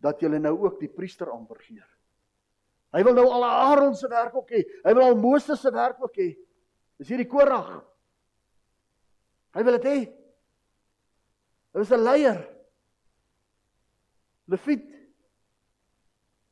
dat 0.00 0.20
jy 0.20 0.28
nou 0.28 0.58
ook 0.58 0.80
die 0.80 0.88
priester 0.88 1.30
aanbegeer. 1.30 1.86
Hy 2.90 3.02
wil 3.06 3.14
nou 3.14 3.26
al 3.30 3.44
Aaron 3.46 3.94
se 3.94 4.08
werk 4.10 4.34
ook 4.34 4.50
hê. 4.50 4.64
Hy 4.84 4.94
wil 4.94 5.04
al 5.04 5.18
Moses 5.18 5.60
se 5.62 5.70
werk 5.70 6.00
ook 6.02 6.16
hê. 6.18 6.30
Dis 6.98 7.12
hierdie 7.12 7.28
Korag. 7.30 7.78
Hy 9.54 9.62
wil 9.66 9.78
dit 9.78 9.88
hê. 9.90 9.98
Hy 11.74 11.80
is 11.80 11.92
'n 11.92 12.04
leier. 12.04 12.40
Leviet. 14.50 14.86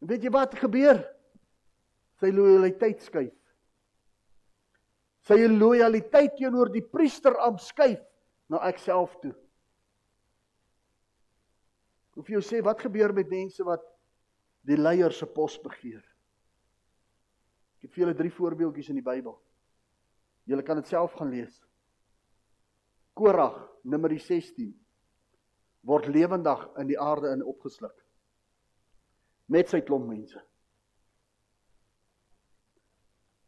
Weet 0.00 0.22
jy 0.22 0.30
wat 0.30 0.54
gebeur? 0.54 1.02
sy 2.18 2.30
lojaliteit 2.34 3.02
skuif. 3.04 3.34
Sy 5.28 5.44
lojaliteit 5.52 6.38
teenoor 6.38 6.70
die 6.72 6.84
priester 6.84 7.36
aanskuif 7.44 8.00
na 8.50 8.62
ek 8.68 8.80
self 8.82 9.14
toe. 9.22 9.34
Wil 12.16 12.26
vir 12.26 12.38
jou 12.38 12.44
sê 12.46 12.62
wat 12.64 12.80
gebeur 12.82 13.14
met 13.14 13.30
mense 13.30 13.64
wat 13.66 13.84
die 14.66 14.78
leier 14.78 15.14
se 15.14 15.28
pos 15.30 15.58
begeer. 15.62 16.02
Ek 17.88 17.94
vir 17.94 18.04
julle 18.04 18.16
drie 18.18 18.32
voorbeeldjies 18.36 18.90
in 18.92 18.98
die 19.00 19.06
Bybel. 19.06 19.32
Julle 20.44 20.64
kan 20.64 20.76
dit 20.76 20.90
self 20.90 21.14
gaan 21.16 21.30
lees. 21.32 21.54
Korag, 23.16 23.56
nummer 23.88 24.12
16 24.12 24.74
word 25.88 26.08
lewendig 26.12 26.66
in 26.82 26.90
die 26.90 26.98
aarde 27.00 27.30
in 27.32 27.40
opgesluk 27.48 27.96
met 29.48 29.70
sy 29.72 29.80
klomp 29.80 30.04
mense. 30.10 30.36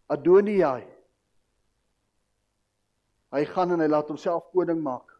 Adoniai. 0.09 0.87
Hy 3.37 3.42
gaan 3.53 3.76
en 3.76 3.85
hy 3.85 3.90
laat 3.90 4.09
homself 4.09 4.48
koning 4.55 4.81
maak. 4.81 5.12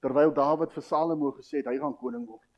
Terwyl 0.00 0.32
Dawid 0.34 0.72
vir 0.72 0.86
Salomo 0.88 1.34
gesê 1.36 1.60
het 1.60 1.68
hy 1.68 1.76
gaan 1.82 1.98
koning 2.00 2.24
word. 2.24 2.48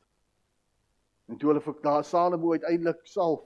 En 1.27 1.35
toe 1.41 1.51
hulle 1.51 1.65
vir 1.67 2.01
Salomo 2.07 2.55
uiteindelik 2.55 3.03
salf, 3.11 3.43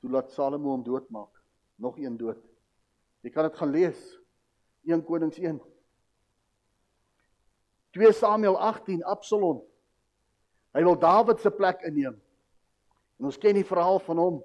toe 0.00 0.10
laat 0.10 0.32
Salomo 0.32 0.70
hom 0.74 0.84
doodmaak. 0.84 1.42
Nog 1.76 1.98
een 1.98 2.16
dood. 2.16 2.40
Jy 3.20 3.30
kan 3.30 3.48
dit 3.48 3.56
gaan 3.56 3.70
lees. 3.70 4.00
1 4.88 5.04
Konings 5.04 5.38
1. 5.38 5.60
2 7.90 8.12
Samuel 8.12 8.58
18 8.58 9.04
Absalom. 9.04 9.60
Hy 10.72 10.82
wil 10.86 10.98
Dawid 10.98 11.40
se 11.40 11.50
plek 11.50 11.82
inneem. 11.88 12.16
En 13.18 13.28
ons 13.28 13.38
ken 13.38 13.54
die 13.58 13.66
verhaal 13.66 14.00
van 14.06 14.20
hom 14.22 14.38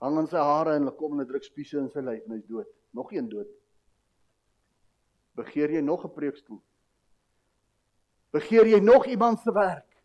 hang 0.00 0.16
aan 0.16 0.28
sy 0.32 0.40
hare 0.40 0.74
en 0.76 0.86
hulle 0.86 0.96
kom 0.96 1.18
en 1.20 1.28
druk 1.28 1.44
spiese 1.44 1.76
in 1.76 1.90
sy 1.92 2.00
lyf 2.00 2.24
en 2.24 2.38
hy's 2.38 2.46
dood. 2.48 2.68
Nog 2.96 3.12
een 3.12 3.28
dood. 3.28 3.48
Begeer 5.36 5.70
jy 5.76 5.80
nog 5.84 6.04
'n 6.04 6.14
preekstoel? 6.14 6.60
Begeer 8.32 8.66
jy 8.66 8.80
nog 8.80 9.06
iemand 9.06 9.40
se 9.40 9.52
werk? 9.52 10.02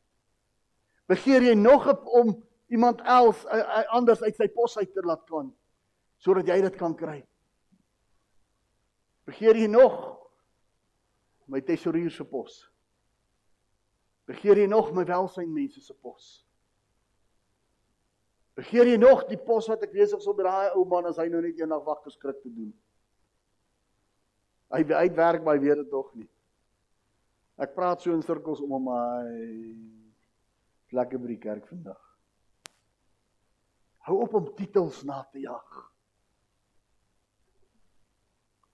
Begeer 1.08 1.42
jy 1.42 1.54
nog 1.54 1.88
om 2.06 2.45
iemand 2.74 3.02
else 3.02 3.46
anders 3.94 4.24
uit 4.24 4.36
sy 4.36 4.48
pos 4.54 4.78
uit 4.78 4.94
te 4.94 5.04
laat 5.06 5.24
kan 5.30 5.52
sodat 6.22 6.48
jy 6.48 6.62
dit 6.64 6.78
kan 6.80 6.96
kry? 6.98 7.20
Begeer 9.26 9.58
jy 9.58 9.68
nog 9.70 9.94
my 11.52 11.62
tesourier 11.62 12.14
se 12.14 12.26
pos? 12.26 12.64
Begeer 14.30 14.64
jy 14.64 14.68
nog 14.70 14.94
my 14.96 15.06
welsyn 15.06 15.52
mense 15.54 15.82
se 15.82 15.94
pos? 15.94 16.46
Begeer 18.56 18.88
jy 18.94 18.98
nog 19.02 19.26
die 19.30 19.38
pos 19.38 19.68
wat 19.70 19.84
ek 19.84 19.94
besig 19.94 20.22
is 20.22 20.30
om 20.32 20.38
met 20.40 20.48
daai 20.48 20.78
ou 20.78 20.86
man 20.90 21.10
as 21.10 21.20
hy 21.20 21.28
nou 21.30 21.42
net 21.44 21.60
eendag 21.60 21.84
wakker 21.86 22.14
skrik 22.14 22.40
te 22.42 22.54
doen? 22.54 22.72
Hy 24.74 24.82
uitwerk 24.86 25.44
my 25.46 25.58
weet 25.62 25.84
dit 25.84 25.92
tog 25.92 26.10
nie. 26.16 26.30
Ek 27.62 27.76
praat 27.76 28.02
so 28.02 28.16
in 28.16 28.24
sirkels 28.26 28.64
om 28.64 28.74
hom 28.76 28.90
my 28.90 29.28
lekker 30.96 31.22
by 31.22 31.34
die 31.34 31.44
kerk 31.44 31.68
vandag. 31.70 32.05
Hou 34.06 34.20
op 34.22 34.36
om 34.38 34.52
titels 34.54 35.02
na 35.04 35.24
te 35.32 35.40
jag. 35.42 35.78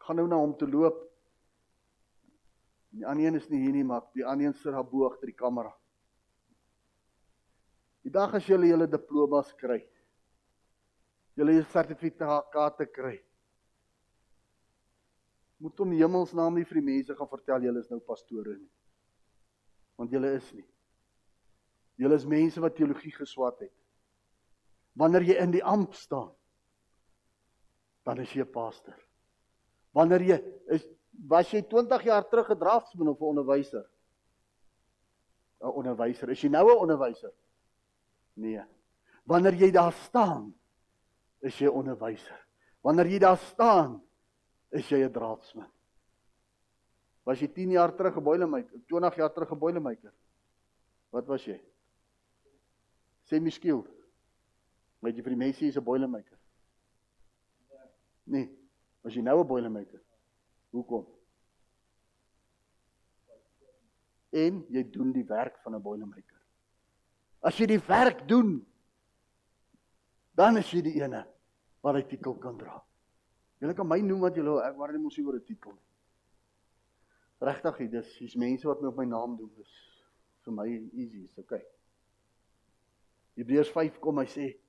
Gaan 0.04 0.20
nou 0.20 0.28
na 0.28 0.40
hom 0.42 0.58
toe 0.60 0.68
loop. 0.68 0.98
Die 2.92 3.06
ander 3.08 3.30
een 3.30 3.40
is 3.40 3.48
nie 3.48 3.62
hier 3.64 3.78
nie, 3.78 3.86
maar 3.88 4.04
die 4.12 4.26
ander 4.28 4.50
een 4.50 4.58
sit 4.60 4.76
daar 4.76 4.84
bo 4.84 5.06
agter 5.08 5.32
die 5.32 5.38
kamera. 5.38 5.72
Die 8.04 8.12
dag 8.12 8.36
as 8.36 8.50
julle 8.50 8.68
julle 8.68 8.90
diplomas 8.92 9.54
kry. 9.56 9.80
Julle 11.40 11.56
julle 11.56 11.70
sertifikate 11.72 12.90
kry. 12.92 13.16
Moet 15.64 15.80
om 15.80 15.94
die 15.94 16.02
hemelsnaam 16.02 16.58
nie 16.58 16.68
vir 16.68 16.82
die 16.82 16.88
mense 16.90 17.16
gaan 17.16 17.30
vertel 17.32 17.70
julle 17.70 17.86
is 17.86 17.92
nou 17.94 18.02
pastore 18.04 18.58
nie. 18.58 18.72
Want 19.96 20.12
julle 20.12 20.34
is 20.36 20.52
nie. 20.58 20.68
Julle 22.02 22.20
is 22.20 22.28
mense 22.28 22.60
wat 22.60 22.76
teologie 22.76 23.14
geswat 23.16 23.62
het. 23.64 23.78
Wanneer 24.94 25.24
jy 25.24 25.38
in 25.40 25.52
die 25.52 25.64
amp 25.64 25.94
staan, 25.94 26.32
dan 28.04 28.20
is 28.20 28.34
jy 28.34 28.42
'n 28.42 28.52
pastor. 28.52 28.98
Wanneer 29.94 30.22
jy 30.22 30.38
is 30.68 30.88
was 31.28 31.52
jy 31.52 31.62
20 31.62 32.04
jaar 32.04 32.28
terug 32.30 32.50
'n 32.50 32.60
draftsman 32.60 33.08
of 33.08 33.20
'n 33.20 33.24
onderwyser? 33.24 33.86
'n 35.62 35.68
Onderwyser. 35.68 36.30
Is 36.30 36.42
jy 36.42 36.50
nou 36.50 36.66
'n 36.68 36.78
onderwyser? 36.78 37.34
Nee. 38.34 38.64
Wanneer 39.24 39.54
jy 39.54 39.72
daar 39.72 39.94
staan, 39.94 40.54
is 41.42 41.58
jy 41.60 41.68
'n 41.68 41.76
onderwyser. 41.76 42.48
Wanneer 42.82 43.08
jy 43.08 43.20
daar 43.20 43.38
staan, 43.38 44.02
is 44.72 44.90
jy 44.90 45.04
'n 45.04 45.12
draadsman. 45.12 45.70
Was 47.24 47.40
jy 47.40 47.48
10 47.48 47.72
jaar 47.72 47.96
terug 47.96 48.18
'n 48.18 48.24
boilermaker, 48.24 48.82
20 48.88 49.16
jaar 49.16 49.34
terug 49.34 49.52
'n 49.52 49.60
boilermaker? 49.60 50.14
Wat 51.12 51.28
was 51.28 51.46
jy? 51.46 51.62
Sê 53.30 53.40
miskien. 53.40 53.86
Weet 55.02 55.18
jy 55.18 55.24
vir 55.26 55.34
die 55.34 55.44
mense 55.44 55.66
is 55.66 55.78
'n 55.78 55.84
boilermaker? 55.84 56.38
Nee. 58.26 58.50
Was 59.02 59.16
jy 59.16 59.22
nou 59.22 59.40
'n 59.42 59.48
boilermaker? 59.48 60.02
Hoekom? 60.72 61.08
En 64.32 64.66
jy 64.70 64.84
doen 64.92 65.12
die 65.12 65.26
werk 65.26 65.58
van 65.64 65.76
'n 65.76 65.82
boilermaker. 65.82 66.40
As 67.42 67.58
jy 67.58 67.66
die 67.66 67.82
werk 67.88 68.28
doen, 68.28 68.66
dan 70.34 70.58
is 70.58 70.72
jy 70.72 70.82
die 70.82 71.02
ene 71.02 71.26
wat 71.82 71.96
die 71.96 72.06
titel 72.06 72.38
kan 72.38 72.58
dra. 72.58 72.84
Julle 73.60 73.74
kan 73.74 73.88
my 73.88 74.00
noem 74.00 74.20
wat 74.20 74.36
julle 74.36 74.62
ek 74.64 74.78
maar 74.78 74.92
nie 74.92 75.02
mos 75.02 75.18
oor 75.18 75.36
'n 75.36 75.44
titel 75.44 75.72
nie. 75.72 75.90
Regtig, 77.42 77.90
dis 77.90 78.18
hier's 78.18 78.36
mense 78.36 78.68
wat 78.68 78.82
my 78.82 78.88
op 78.88 78.98
my 78.98 79.06
naam 79.06 79.38
doen. 79.38 79.52
Dis 79.56 79.74
vir 80.46 80.54
my 80.54 80.68
easy, 80.94 81.24
is 81.24 81.38
okay. 81.38 81.66
Hebreërs 83.34 83.72
5 83.72 84.00
kom 84.00 84.18
hy 84.18 84.26
sê 84.26 84.61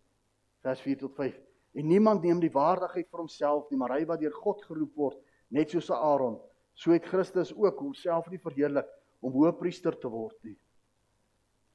vers 0.63 0.81
4 0.81 0.99
tot 0.99 1.15
5 1.17 1.39
en 1.75 1.87
niemand 1.89 2.23
neem 2.23 2.41
die 2.41 2.53
waardigheid 2.53 3.09
vir 3.09 3.23
homself 3.25 3.71
nie, 3.71 3.79
maar 3.79 3.97
hy 3.97 4.05
wat 4.05 4.21
deur 4.21 4.35
God 4.43 4.61
geroep 4.65 4.97
word, 4.97 5.21
net 5.49 5.71
soos 5.71 5.89
Aaron, 5.91 6.37
so 6.75 6.93
het 6.93 7.07
Christus 7.09 7.53
ook 7.57 7.79
homself 7.81 8.29
nie 8.31 8.41
verheerlik 8.41 8.89
om 9.21 9.33
hoëpriester 9.33 9.97
te 10.01 10.11
word 10.13 10.37
nie 10.45 10.57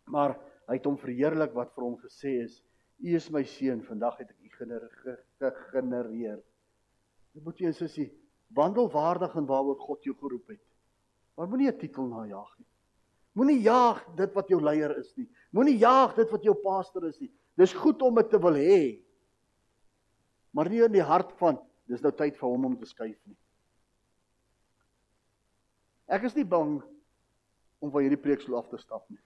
Maar 0.07 0.37
hy 0.67 0.77
het 0.79 0.87
hom 0.87 0.97
verheerlik 0.99 1.53
wat 1.55 1.73
vir 1.75 1.85
hom 1.85 1.97
gesê 1.99 2.37
is: 2.43 2.61
"U 3.03 3.15
is 3.15 3.29
my 3.31 3.43
seun, 3.43 3.83
vandag 3.83 4.17
het 4.21 4.31
ek 4.31 4.39
u 4.39 4.49
gegenereer." 4.49 6.39
Jy 7.35 7.43
moet 7.43 7.59
jy 7.59 7.71
sussie 7.71 8.07
wandel 8.55 8.89
waardig 8.89 9.35
en 9.35 9.45
waaroor 9.45 9.77
God 9.79 10.03
jou 10.03 10.15
geroep 10.15 10.47
het. 10.47 10.63
Maar 11.35 11.47
moenie 11.47 11.71
'n 11.71 11.77
titel 11.77 12.07
najag 12.07 12.57
nie. 12.57 12.67
Moenie 13.33 13.61
jaag 13.61 14.05
dit 14.15 14.33
wat 14.33 14.47
jou 14.47 14.61
leier 14.61 14.97
is 14.97 15.13
nie. 15.15 15.27
Moenie 15.51 15.77
jaag 15.77 16.15
dit 16.15 16.31
wat 16.31 16.43
jou 16.43 16.55
pastor 16.55 17.05
is 17.05 17.19
nie. 17.19 17.31
Dis 17.57 17.73
goed 17.73 18.01
om 18.05 18.15
dit 18.19 18.29
te 18.29 18.39
wil 18.41 18.57
hê. 18.59 18.81
Maar 20.53 20.69
nie 20.69 20.83
in 20.85 20.93
die 20.93 21.05
hart 21.05 21.33
van 21.41 21.57
dis 21.89 22.03
nou 22.03 22.11
tyd 22.13 22.37
vir 22.37 22.49
hom 22.49 22.67
om 22.69 22.75
te 22.77 22.87
skuif 22.89 23.17
nie. 23.25 23.37
Ek 26.07 26.27
is 26.29 26.35
nie 26.37 26.45
bang 26.47 26.77
om 27.83 27.91
van 27.91 28.03
hierdie 28.05 28.21
preekstoel 28.21 28.59
af 28.59 28.69
te 28.71 28.79
stap 28.79 29.07
nie. 29.09 29.19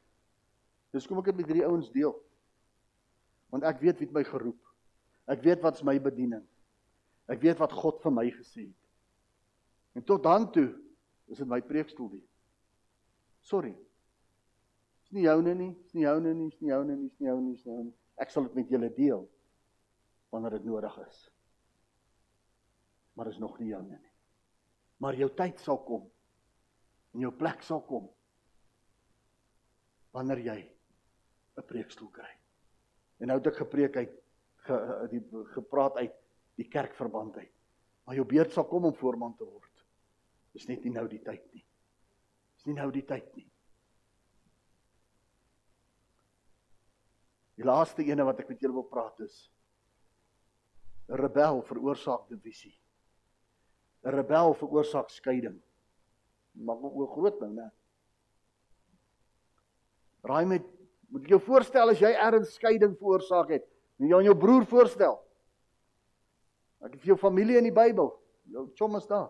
Dis 0.96 1.08
kom 1.08 1.20
ek 1.22 1.30
dit 1.30 1.42
met 1.42 1.52
hierdie 1.52 1.68
ouens 1.68 1.92
deel. 1.94 2.16
Want 3.52 3.68
ek 3.68 3.84
weet 3.84 4.00
wie 4.00 4.08
het 4.08 4.16
my 4.16 4.24
geroep. 4.28 4.60
Ek 5.32 5.44
weet 5.46 5.62
wat 5.64 5.78
is 5.80 5.86
my 5.88 5.98
bediening. 6.02 6.44
Ek 7.32 7.44
weet 7.44 7.60
wat 7.62 7.76
God 7.76 8.02
vir 8.04 8.16
my 8.16 8.26
gesê 8.34 8.66
het. 8.66 8.78
En 10.00 10.08
tot 10.08 10.24
dan 10.24 10.48
toe 10.52 10.70
is 11.32 11.40
dit 11.40 11.48
my 11.48 11.60
preekstoel 11.64 12.14
die. 12.16 12.26
Sorry. 13.44 13.74
Dis 15.04 15.18
nie 15.18 15.26
joune 15.28 15.56
nie, 15.58 15.72
dis 15.84 15.98
nie 15.98 16.06
joune 16.08 16.34
nie, 16.36 16.50
dis 16.52 16.64
nie 16.64 16.72
joune 16.72 16.96
nie, 16.96 17.10
dis 17.10 17.20
nie 17.20 17.28
joune 17.32 17.48
nie, 17.48 17.56
dis 17.58 17.66
nie 17.68 17.76
joune 17.76 17.90
nie. 17.90 18.01
Ek 18.16 18.30
sal 18.30 18.44
dit 18.44 18.56
met 18.56 18.70
julle 18.70 18.90
deel 18.94 19.30
wanneer 20.32 20.58
dit 20.58 20.66
nodig 20.66 20.98
is. 21.08 21.32
Maar 23.14 23.28
is 23.28 23.38
nog 23.38 23.60
nie 23.60 23.72
joune 23.72 23.98
nie. 24.00 24.12
Maar 24.98 25.16
jou 25.16 25.30
tyd 25.36 25.60
sal 25.60 25.84
kom. 25.84 26.06
En 27.12 27.20
jou 27.26 27.32
plek 27.36 27.64
sal 27.64 27.82
kom. 27.84 28.10
Wanneer 30.12 30.40
jy 30.40 30.60
'n 31.58 31.66
preekstoel 31.68 32.10
kry. 32.10 32.32
En 33.20 33.28
nou 33.28 33.38
het 33.38 33.48
ek 33.48 33.56
gepreek 33.56 33.96
uit 33.96 34.14
ge, 34.56 35.08
die 35.10 35.22
gepraat 35.54 35.96
uit 35.96 36.14
die 36.56 36.68
kerkverband 36.68 37.38
uit. 37.38 37.52
Maar 38.06 38.16
jou 38.16 38.26
beurt 38.26 38.52
sal 38.52 38.66
kom 38.66 38.86
om 38.86 38.96
voorman 38.96 39.36
te 39.36 39.46
word. 39.46 39.86
Dis 40.52 40.68
net 40.68 40.84
nie 40.84 40.92
nou 40.92 41.08
die 41.08 41.22
tyd 41.22 41.54
nie. 41.54 41.66
Dis 42.56 42.66
nie 42.66 42.76
nou 42.76 42.92
die 42.92 43.06
tyd 43.06 43.36
nie. 43.36 43.51
Die 47.62 47.68
laaste 47.70 48.02
ene 48.02 48.26
wat 48.26 48.40
ek 48.42 48.48
met 48.50 48.64
julle 48.64 48.74
wil 48.80 48.88
praat 48.90 49.20
is 49.22 49.52
'n 51.12 51.20
rebel 51.20 51.62
veroorsaak 51.62 52.24
divisie. 52.30 52.74
'n 54.04 54.16
Rebel 54.16 54.54
veroorsaak 54.54 55.10
skeiding. 55.10 55.62
Maar 56.54 56.76
hoe 56.76 57.08
groot 57.08 57.40
nou, 57.40 57.52
né? 57.54 57.70
Raai 60.24 60.46
met 60.46 60.66
moet 61.10 61.24
jy 61.24 61.36
jou 61.36 61.40
voorstel 61.40 61.90
as 61.90 62.00
jy 62.00 62.12
erns 62.16 62.54
skeiding 62.54 62.98
veroorsaak 62.98 63.50
het? 63.50 63.68
Moet 63.98 64.10
jy 64.10 64.18
aan 64.18 64.30
jou 64.30 64.38
broer 64.38 64.66
voorstel? 64.66 65.20
Ek 66.82 66.94
het 66.94 67.02
vir 67.02 67.14
jou 67.14 67.18
familie 67.18 67.58
in 67.58 67.68
die 67.70 67.76
Bybel. 67.76 68.10
Jou 68.50 68.72
chom 68.76 68.96
is 68.96 69.06
daar. 69.06 69.30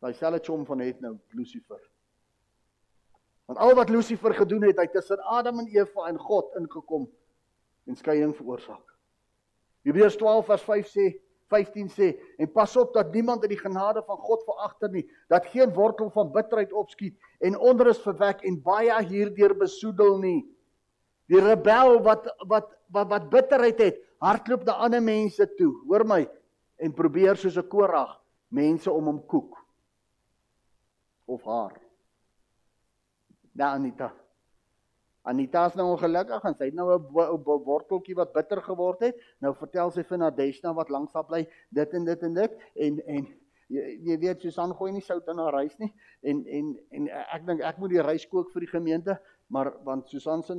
Daai 0.00 0.14
selfe 0.14 0.42
chom 0.42 0.66
van 0.66 0.80
het 0.80 1.00
nou 1.00 1.18
Lucifer. 1.30 1.80
Want 3.46 3.58
al 3.62 3.74
wat 3.78 3.90
Lucifer 3.90 4.34
gedoen 4.34 4.66
het, 4.66 4.78
hy 4.78 4.88
tussen 4.90 5.22
Adam 5.22 5.62
en 5.62 5.70
Eva 5.70 6.08
en 6.10 6.18
God 6.18 6.54
ingekom 6.58 7.06
en 7.86 7.98
skeiding 7.98 8.34
veroorsaak. 8.34 8.82
Hebreërs 9.86 10.18
12 10.18 10.48
vers 10.50 10.64
5 10.66 10.90
sê 10.90 11.06
15 11.52 11.90
sê 11.94 12.08
en 12.42 12.50
pas 12.50 12.72
op 12.76 12.90
dat 12.96 13.12
niemand 13.14 13.44
in 13.46 13.52
die 13.52 13.60
genade 13.60 14.02
van 14.06 14.18
God 14.18 14.42
veragter 14.48 14.90
nie, 14.90 15.04
dat 15.30 15.46
geen 15.52 15.70
wortel 15.74 16.10
van 16.10 16.32
bitterheid 16.34 16.72
opskiet 16.74 17.14
en 17.38 17.58
onrus 17.58 18.02
verwek 18.02 18.42
en 18.42 18.58
baie 18.62 18.96
hierdeur 19.06 19.54
besoedel 19.54 20.18
nie. 20.18 20.40
Die 21.30 21.42
rebel 21.42 22.00
wat 22.02 22.26
wat 22.50 22.72
wat 22.90 23.10
wat 23.10 23.30
bitterheid 23.30 23.78
het, 23.82 24.02
hardloop 24.22 24.66
na 24.66 24.78
ander 24.86 25.02
mense 25.02 25.46
toe, 25.58 25.72
hoor 25.86 26.04
my, 26.06 26.24
en 26.82 26.94
probeer 26.94 27.38
soos 27.38 27.56
'n 27.58 27.68
Korag 27.68 28.18
mense 28.50 28.90
om 28.90 29.04
hom 29.04 29.22
koek 29.26 29.56
of 31.26 31.42
haar. 31.44 31.85
Ja 33.56 33.72
Anita. 33.72 34.12
Anita 35.22 35.64
is 35.66 35.74
nou 35.74 35.86
ongelukkig 35.94 36.44
en 36.44 36.54
sy 36.54 36.68
het 36.68 36.74
nou 36.76 36.90
'n 36.92 37.62
worteltjie 37.64 38.14
wat 38.14 38.32
bitter 38.32 38.60
geword 38.62 39.00
het. 39.00 39.16
Nou 39.40 39.54
vertel 39.54 39.90
sy 39.90 40.02
vir 40.02 40.18
Nadeshna 40.18 40.74
wat 40.74 40.90
langs 40.90 41.12
haar 41.12 41.24
bly, 41.24 41.48
dit 41.70 41.94
en 41.94 42.04
dit 42.04 42.22
en 42.22 42.34
dit 42.34 42.52
en 42.74 43.00
en 43.06 43.26
jy, 43.68 43.98
jy 44.04 44.18
weet 44.18 44.40
Susan 44.40 44.74
gooi 44.74 44.92
nie 44.92 45.00
sout 45.00 45.28
in 45.28 45.38
haar 45.38 45.54
rys 45.54 45.78
nie 45.78 45.92
en 46.22 46.44
en 46.46 46.78
en 46.90 47.08
ek 47.08 47.46
dink 47.46 47.60
ek 47.60 47.78
moet 47.78 47.90
die 47.90 48.02
rys 48.02 48.26
kook 48.26 48.52
vir 48.52 48.60
die 48.60 48.70
gemeente, 48.70 49.18
maar 49.48 49.72
want 49.84 50.08
Susan 50.08 50.42
se 50.42 50.54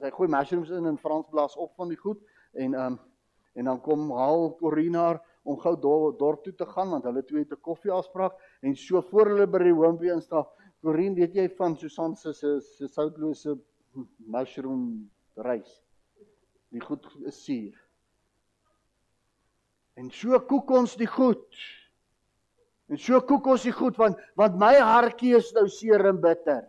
sy 0.00 0.10
gooi 0.10 0.28
mushrooms 0.28 0.70
in 0.70 0.86
en 0.86 0.98
Frans 0.98 1.28
blaas 1.30 1.56
op 1.56 1.74
van 1.76 1.88
die 1.88 1.96
goed 1.96 2.20
en 2.52 2.74
um 2.74 2.98
en 3.54 3.64
dan 3.64 3.80
kom 3.80 4.10
haal 4.10 4.56
Corina 4.58 5.20
om 5.42 5.58
gou 5.58 5.76
dorp 6.18 6.44
toe 6.44 6.54
te 6.54 6.66
gaan 6.66 6.90
want 6.90 7.04
hulle 7.04 7.22
twee 7.24 7.42
het 7.42 7.52
'n 7.52 7.60
koffieafspraak 7.60 8.32
en 8.62 8.76
so 8.76 9.00
voor 9.00 9.26
hulle 9.26 9.46
by 9.46 9.58
die 9.58 9.72
hoompie 9.72 10.12
instap. 10.12 10.59
Corin, 10.80 11.14
weet 11.14 11.34
jy 11.36 11.44
van 11.58 11.76
Susan 11.76 12.14
se 12.16 12.32
se 12.32 12.88
soutlose 12.88 13.56
mushroom 14.32 15.10
rys? 15.44 15.68
Die 16.72 16.80
goed 16.80 17.04
is 17.28 17.42
suur. 17.44 17.76
En 20.00 20.08
so 20.14 20.38
koek 20.48 20.70
ons 20.72 20.96
die 20.96 21.08
goed. 21.10 21.60
En 22.88 22.98
so 22.98 23.20
koek 23.20 23.46
ons 23.52 23.66
die 23.68 23.74
goed 23.76 23.98
want 24.00 24.20
want 24.40 24.56
my 24.58 24.72
hartjie 24.80 25.36
is 25.36 25.52
nou 25.54 25.66
seer 25.68 26.06
en 26.08 26.20
bitter. 26.22 26.64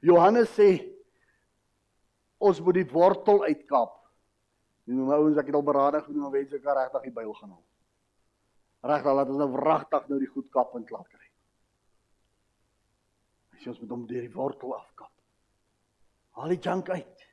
Johannes 0.00 0.48
sê 0.56 0.89
ons 2.40 2.60
moet 2.64 2.80
die 2.80 2.88
wortel 2.88 3.44
uitkap. 3.44 3.96
En 4.88 4.96
nou 4.98 5.10
ouens, 5.14 5.38
ek 5.38 5.50
het 5.50 5.58
al 5.58 5.66
beradig 5.66 6.06
genoem 6.06 6.30
om 6.30 6.34
mense 6.34 6.60
kan 6.64 6.78
regtig 6.78 7.06
die 7.06 7.14
Bybel 7.14 7.34
gaan 7.36 7.52
haal. 7.54 7.66
Regtig 8.90 9.16
laat 9.16 9.32
ons 9.32 9.42
nou 9.42 9.50
wragtig 9.52 10.06
nou 10.08 10.20
die 10.22 10.30
goed 10.30 10.48
kap 10.54 10.72
en 10.76 10.86
klaar 10.88 11.06
kry. 11.06 11.26
As 13.58 13.66
ons 13.68 13.80
moet 13.82 13.92
hom 13.92 14.06
deur 14.08 14.24
die 14.24 14.32
wortel 14.32 14.72
afkap. 14.78 15.12
Haal 16.38 16.54
die 16.54 16.62
junk 16.64 16.88
uit. 16.88 17.26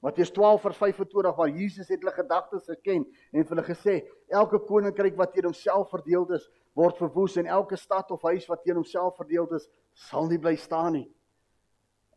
Matteus 0.00 0.30
12 0.32 0.62
vers 0.64 0.78
25 0.80 1.36
waar 1.36 1.50
Jesus 1.52 1.90
het 1.92 2.00
hulle 2.00 2.14
gedagtes 2.16 2.64
geken 2.70 3.02
en 3.36 3.44
hulle 3.50 3.64
gesê 3.66 3.98
elke 4.32 4.62
koninkryk 4.64 5.18
wat 5.18 5.34
teen 5.34 5.50
homself 5.50 5.90
verdeeld 5.92 6.30
is 6.38 6.46
word 6.78 6.96
verwoes 6.96 7.36
en 7.36 7.50
elke 7.50 7.76
stad 7.76 8.08
of 8.14 8.22
huis 8.30 8.46
wat 8.48 8.62
teen 8.64 8.78
homself 8.78 9.18
verdeeld 9.20 9.52
is 9.58 9.66
sal 10.06 10.30
nie 10.30 10.38
bly 10.40 10.54
staan 10.56 10.94
nie. 10.96 11.08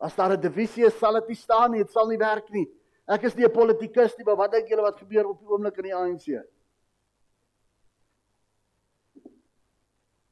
As 0.04 0.16
daar 0.16 0.34
'n 0.36 0.42
divisie 0.42 0.86
is, 0.86 0.98
sal 1.00 1.14
dit 1.14 1.28
nie 1.32 1.40
staan 1.40 1.72
nie, 1.72 1.84
dit 1.84 1.92
sal 1.92 2.08
nie 2.08 2.20
werk 2.20 2.50
nie. 2.52 2.68
Ek 3.08 3.24
is 3.24 3.36
nie 3.36 3.46
'n 3.46 3.52
politikus 3.52 4.18
nie, 4.18 4.26
maar 4.26 4.36
wat 4.36 4.52
dink 4.52 4.68
julle 4.68 4.82
wat 4.82 5.00
gebeur 5.00 5.28
op 5.28 5.40
die 5.40 5.48
oomblik 5.48 5.78
in 5.78 5.84
die 5.84 5.96
ANC? 5.96 6.44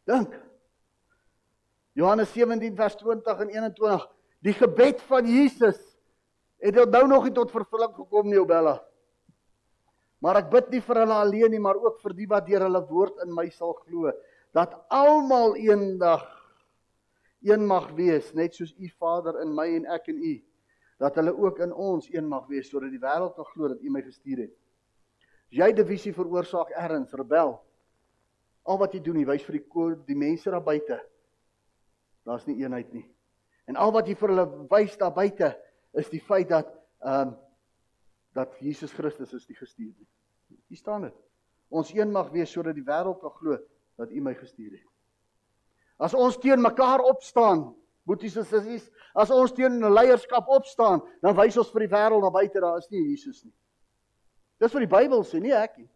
Dink. 0.05 0.33
Johannes 1.93 2.31
17 2.33 2.75
vers 2.75 2.95
20 2.95 3.39
en 3.39 3.49
21. 3.49 4.09
Die 4.41 4.53
gebed 4.53 5.01
van 5.01 5.25
Jesus 5.25 5.79
het 6.59 6.75
nou 6.75 7.07
nog 7.07 7.23
nie 7.23 7.33
tot 7.33 7.51
vervulling 7.51 7.93
gekom 7.95 8.27
nie, 8.27 8.39
Obella. 8.39 8.81
Maar 10.19 10.35
ek 10.35 10.51
bid 10.51 10.69
nie 10.69 10.81
vir 10.81 10.95
hulle 10.95 11.13
alleen 11.13 11.51
nie, 11.51 11.59
maar 11.59 11.75
ook 11.75 11.99
vir 12.01 12.13
die 12.13 12.27
wat 12.27 12.45
deur 12.45 12.61
hulle 12.61 12.87
woord 12.89 13.23
in 13.25 13.33
my 13.33 13.49
sal 13.49 13.73
glo, 13.73 14.11
dat 14.53 14.75
almal 14.89 15.55
eendag 15.55 16.40
een 17.41 17.65
mag 17.65 17.91
wees, 17.97 18.33
net 18.33 18.55
soos 18.55 18.73
u 18.77 18.89
Vader 18.99 19.41
in 19.41 19.53
my 19.55 19.67
en 19.75 19.85
ek 19.93 20.09
in 20.13 20.17
u, 20.21 20.33
dat 21.01 21.15
hulle 21.17 21.33
ook 21.33 21.59
in 21.65 21.73
ons 21.73 22.09
een 22.13 22.27
mag 22.29 22.47
wees 22.49 22.69
sodat 22.69 22.93
die 22.93 23.01
wêreld 23.01 23.33
kan 23.35 23.47
glo 23.53 23.71
dat 23.71 23.81
u 23.81 23.89
my 23.89 24.03
gestuur 24.05 24.45
het. 24.45 24.53
As 25.51 25.57
jy 25.57 25.71
divisie 25.75 26.13
veroorsaak 26.13 26.69
erns, 26.77 27.13
rebel, 27.17 27.55
al 28.63 28.77
wat 28.77 28.93
jy 28.93 29.01
doen, 29.03 29.17
jy 29.19 29.27
wys 29.27 29.45
vir 29.47 29.57
die 29.57 29.87
die 30.07 30.17
mense 30.17 30.51
daar 30.53 30.63
buite, 30.63 30.99
daar's 32.23 32.45
nie 32.47 32.61
eenheid 32.61 32.93
nie. 32.93 33.07
En 33.67 33.75
al 33.75 33.91
wat 33.91 34.07
jy 34.07 34.15
vir 34.19 34.33
hulle 34.33 34.47
wys 34.69 34.97
daar 34.97 35.13
buite 35.15 35.55
is 35.97 36.09
die 36.09 36.21
feit 36.21 36.49
dat 36.49 36.69
ehm 37.01 37.33
um, 37.33 37.39
dat 38.31 38.53
Jesus 38.63 38.93
Christus 38.95 39.33
is 39.33 39.45
die 39.45 39.55
gestuurde. 39.55 40.05
Hier 40.67 40.77
staan 40.77 41.01
dit. 41.01 41.15
Ons 41.67 41.91
een 41.91 42.11
mag 42.11 42.29
wees 42.31 42.51
sodat 42.51 42.77
die 42.77 42.85
wêreld 42.87 43.19
kan 43.19 43.33
glo 43.39 43.57
dat 43.99 44.11
u 44.11 44.21
my 44.23 44.33
gestuur 44.39 44.71
het. 44.77 44.90
As 46.01 46.15
ons 46.17 46.37
teen 46.41 46.61
mekaar 46.61 47.03
opstaan, 47.05 47.67
boeties 48.09 48.39
en 48.41 48.47
sissies, 48.49 48.87
as 49.13 49.29
ons 49.29 49.53
teen 49.53 49.77
'n 49.77 49.93
leierskap 49.93 50.47
opstaan, 50.49 51.01
dan 51.21 51.35
wys 51.37 51.57
ons 51.57 51.69
vir 51.71 51.85
die 51.85 51.93
wêreld 51.93 52.23
daar 52.25 52.33
buite 52.33 52.59
daar 52.59 52.77
is 52.77 52.89
nie 52.89 53.09
Jesus 53.11 53.43
nie. 53.43 53.53
Dis 54.59 54.73
wat 54.73 54.81
die 54.81 54.95
Bybel 54.97 55.23
sê, 55.23 55.39
nie 55.39 55.53
ek 55.53 55.77
nie. 55.77 55.89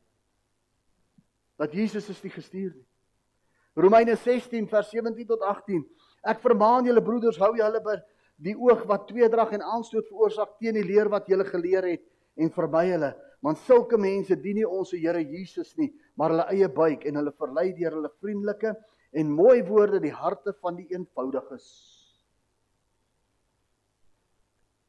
Dat 1.58 1.74
Jesus 1.74 2.10
is 2.10 2.22
die 2.22 2.30
gestuurde. 2.30 2.84
Romeine 3.76 4.16
16 4.16 4.68
vers 4.68 4.90
17 4.90 5.28
tot 5.28 5.42
18. 5.42 5.84
Ek 6.24 6.40
vermaan 6.40 6.86
julle 6.86 7.02
broeders, 7.02 7.38
hou 7.38 7.56
julle 7.56 7.82
by 7.82 7.98
die 8.38 8.56
oog 8.56 8.86
wat 8.90 9.08
tweedrag 9.08 9.54
en 9.56 9.62
aanstoot 9.62 10.08
veroorsaak 10.10 10.58
teen 10.60 10.76
die 10.76 10.84
leer 10.84 11.10
wat 11.10 11.28
julle 11.28 11.46
geleer 11.46 11.84
het 11.84 12.04
en 12.36 12.52
verby 12.52 12.84
hulle, 12.92 13.14
want 13.42 13.62
sulke 13.64 13.98
mense 13.98 14.36
dien 14.36 14.60
nie 14.60 14.68
ons 14.68 14.92
Here 14.92 15.22
Jesus 15.22 15.76
nie, 15.78 15.94
maar 16.16 16.34
hulle 16.34 16.48
eie 16.52 16.68
buik 16.68 17.06
en 17.06 17.16
hulle 17.22 17.32
verlei 17.32 17.72
deur 17.78 17.96
hulle 18.00 18.12
vriendelike 18.20 18.74
en 19.16 19.32
mooi 19.32 19.64
woorde 19.64 20.02
die 20.04 20.14
harte 20.14 20.54
van 20.60 20.76
die 20.76 20.88
eenvoudiges. 20.92 21.68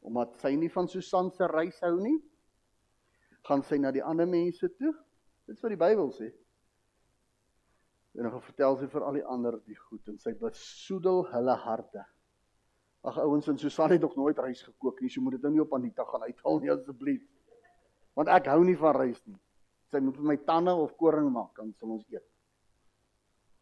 Omdat 0.07 0.35
sy 0.43 0.55
nie 0.59 0.71
van 0.75 0.89
Susan 0.91 1.31
se 1.35 1.47
reis 1.51 1.79
hou 1.85 1.95
nie, 2.01 2.17
gaan 3.47 3.63
sy 3.63 3.79
na 3.79 3.93
die 3.95 4.03
ander 4.03 4.27
mense 4.27 4.69
toe. 4.75 4.93
Dit 5.47 5.55
is 5.55 5.63
wat 5.63 5.75
die 5.75 5.79
Bybel 5.79 6.11
sê. 6.15 6.33
En 8.17 8.27
dan 8.27 8.43
vertel 8.43 8.79
sy 8.81 8.89
vir 8.91 9.05
al 9.07 9.19
die 9.21 9.27
ander 9.37 9.59
die 9.69 9.79
goed 9.79 10.09
en 10.11 10.19
sy 10.19 10.33
besoedel 10.41 11.23
hulle 11.31 11.57
harte. 11.63 12.03
Ag 13.07 13.21
ouens, 13.23 13.47
en 13.53 13.59
Susan 13.61 13.93
het 13.95 14.03
nog 14.03 14.17
nooit 14.19 14.39
rys 14.43 14.65
gekook 14.67 14.99
nie, 15.05 15.11
so 15.13 15.23
moet 15.23 15.37
dit 15.37 15.45
nou 15.47 15.53
nie 15.55 15.63
op 15.63 15.75
Anita 15.77 16.07
gaan 16.09 16.25
uithaal 16.27 16.59
nie 16.65 16.73
asseblief. 16.75 17.23
Want 18.19 18.33
ek 18.35 18.49
hou 18.51 18.65
nie 18.67 18.75
van 18.81 18.97
rys 18.99 19.21
nie. 19.29 19.39
Sy 19.93 20.01
moet 20.03 20.19
vir 20.19 20.27
my 20.33 20.37
tande 20.49 20.75
of 20.75 20.97
koring 20.99 21.29
maak, 21.31 21.53
dan 21.61 21.71
sal 21.79 21.95
ons 21.95 22.09
eet. 22.11 22.27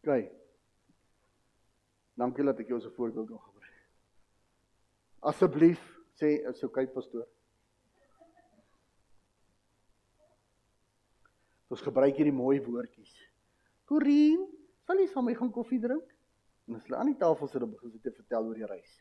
OK. 0.01 0.44
Dankie 2.15 2.45
dat 2.47 2.59
ek 2.59 2.67
jou 2.71 2.77
as 2.79 2.85
'n 2.87 2.95
voorbeeld 2.95 3.27
kan 3.27 3.39
gebruik. 3.39 3.79
Asseblief 5.19 5.81
sê 6.15 6.47
is 6.49 6.63
okay 6.63 6.87
pastoor. 6.87 7.27
Ons 11.67 11.81
gebruik 11.81 12.15
hierdie 12.15 12.35
mooi 12.35 12.61
woordjies. 12.61 13.15
Corien, 13.85 14.45
sal 14.85 14.97
jy 14.97 15.07
saam 15.07 15.25
met 15.25 15.33
my 15.33 15.39
gaan 15.39 15.51
koffie 15.51 15.79
drink? 15.79 16.13
En 16.67 16.75
as 16.75 16.83
hulle 16.83 16.97
aan 16.97 17.11
die 17.11 17.17
tafel 17.17 17.47
sit, 17.47 17.59
dan 17.59 17.71
begin 17.71 17.91
sy 17.91 17.99
te 17.99 18.11
vertel 18.11 18.45
oor 18.45 18.55
die 18.55 18.65
reis. 18.65 18.93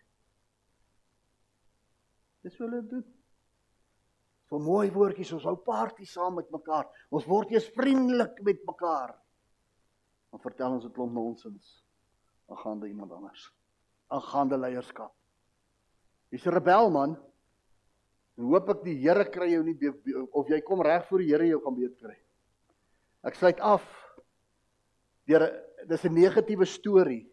Dis 2.43 2.59
hulle 2.59 2.83
doen. 2.83 3.05
So 4.49 4.59
mooi 4.59 4.91
woordjies, 4.91 5.33
ons 5.33 5.45
hou 5.45 5.57
party 5.57 6.05
saam 6.05 6.35
met 6.35 6.51
mekaar. 6.51 6.91
Ons 7.11 7.27
word 7.27 7.51
eers 7.51 7.71
vriendelik 7.77 8.43
met 8.43 8.61
mekaar. 8.67 9.15
Dan 10.31 10.41
vertel 10.41 10.73
ons 10.73 10.85
'n 10.85 10.93
klomp 10.93 11.13
nonsens. 11.13 11.84
Dan 12.47 12.59
gaan 12.59 12.81
dit 12.81 12.89
iemand 12.89 13.13
anders. 13.13 13.53
Dan 14.09 14.23
gaan 14.23 14.49
die 14.49 14.59
leierskap. 14.59 15.15
Jy's 16.29 16.47
'n 16.47 16.57
rebel 16.57 16.91
man. 16.91 17.17
En 18.37 18.45
hoop 18.51 18.69
ek 18.69 18.85
die 18.85 18.97
Here 18.99 19.25
kry 19.31 19.53
jou 19.53 19.63
nie 19.63 19.77
of 20.33 20.49
jy 20.49 20.61
kom 20.61 20.83
reg 20.83 21.07
voor 21.09 21.19
die 21.19 21.31
Here 21.31 21.47
jou 21.47 21.61
gaan 21.63 21.75
beet 21.75 21.97
kry. 21.99 22.17
Ek 23.23 23.35
sluit 23.35 23.61
af 23.61 23.85
deur 25.25 25.47
dis 25.89 26.05
'n 26.05 26.15
negatiewe 26.15 26.67
storie 26.67 27.31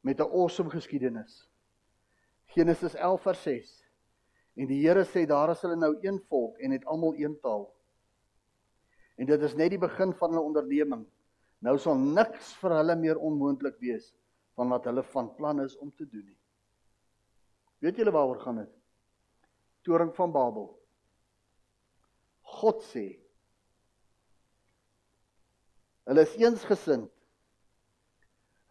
met 0.00 0.20
'n 0.20 0.30
awesome 0.30 0.70
geskiedenis. 0.70 1.48
Genesis 2.46 2.94
11 2.94 3.22
vers 3.22 3.42
6. 3.42 3.84
En 4.56 4.66
die 4.66 4.86
Here 4.86 5.04
sê 5.04 5.26
daar 5.26 5.50
is 5.50 5.62
hulle 5.62 5.76
nou 5.76 5.98
een 6.00 6.20
volk 6.28 6.58
en 6.58 6.70
het 6.70 6.84
almal 6.84 7.14
een 7.14 7.40
taal. 7.40 7.72
En 9.16 9.26
dit 9.26 9.42
is 9.42 9.54
net 9.54 9.70
die 9.70 9.78
begin 9.78 10.12
van 10.12 10.30
'n 10.32 10.38
onderneming. 10.38 11.06
Nou 11.58 11.78
sal 11.78 11.96
niks 11.96 12.54
vir 12.54 12.70
hulle 12.70 12.96
meer 12.96 13.18
onmoontlik 13.18 13.78
wees 13.78 14.14
van 14.58 14.68
wat 14.72 14.86
hulle 14.88 15.02
van 15.14 15.32
plan 15.36 15.60
is 15.60 15.76
om 15.78 15.90
te 15.94 16.06
doen 16.06 16.24
nie. 16.24 16.38
Weet 17.82 17.98
julle 17.98 18.14
waaroor 18.14 18.40
gaan 18.40 18.60
dit? 18.62 18.70
Toring 19.82 20.12
van 20.14 20.32
Babel. 20.32 20.70
God 22.60 22.84
sê 22.92 23.08
Hulle 26.02 26.24
is 26.26 26.32
eensgesind. 26.34 27.06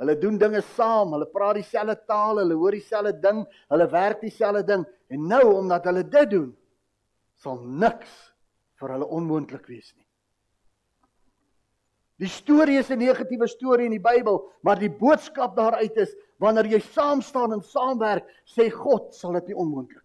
Hulle 0.02 0.18
doen 0.20 0.36
dinge 0.42 0.60
saam, 0.74 1.14
hulle 1.16 1.28
praat 1.32 1.60
dieselfde 1.60 1.96
taal, 2.10 2.42
hulle 2.42 2.58
hoor 2.58 2.76
dieselfde 2.76 3.14
ding, 3.24 3.44
hulle 3.72 3.88
werk 3.94 4.24
dieselfde 4.26 4.64
ding 4.68 4.86
en 5.14 5.28
nou 5.30 5.44
omdat 5.54 5.86
hulle 5.88 6.02
dit 6.04 6.32
doen, 6.34 6.50
sal 7.40 7.62
niks 7.62 8.12
vir 8.82 8.96
hulle 8.96 9.08
onmoontlik 9.14 9.70
wees 9.70 9.94
nie. 9.94 10.11
Die 12.22 12.30
storie 12.30 12.78
is 12.78 12.92
'n 12.92 13.02
negatiewe 13.02 13.48
storie 13.48 13.86
in 13.86 13.98
die 13.98 14.04
Bybel, 14.04 14.44
maar 14.62 14.78
die 14.78 14.92
boodskap 14.92 15.56
daaruit 15.56 15.98
is 15.98 16.14
wanneer 16.38 16.66
jy 16.66 16.80
saam 16.80 17.22
staan 17.22 17.54
en 17.54 17.62
saamwerk, 17.62 18.28
sê 18.46 18.70
God, 18.70 19.16
sal 19.16 19.34
dit 19.34 19.48
nie 19.48 19.56
onmoontlik 19.56 20.02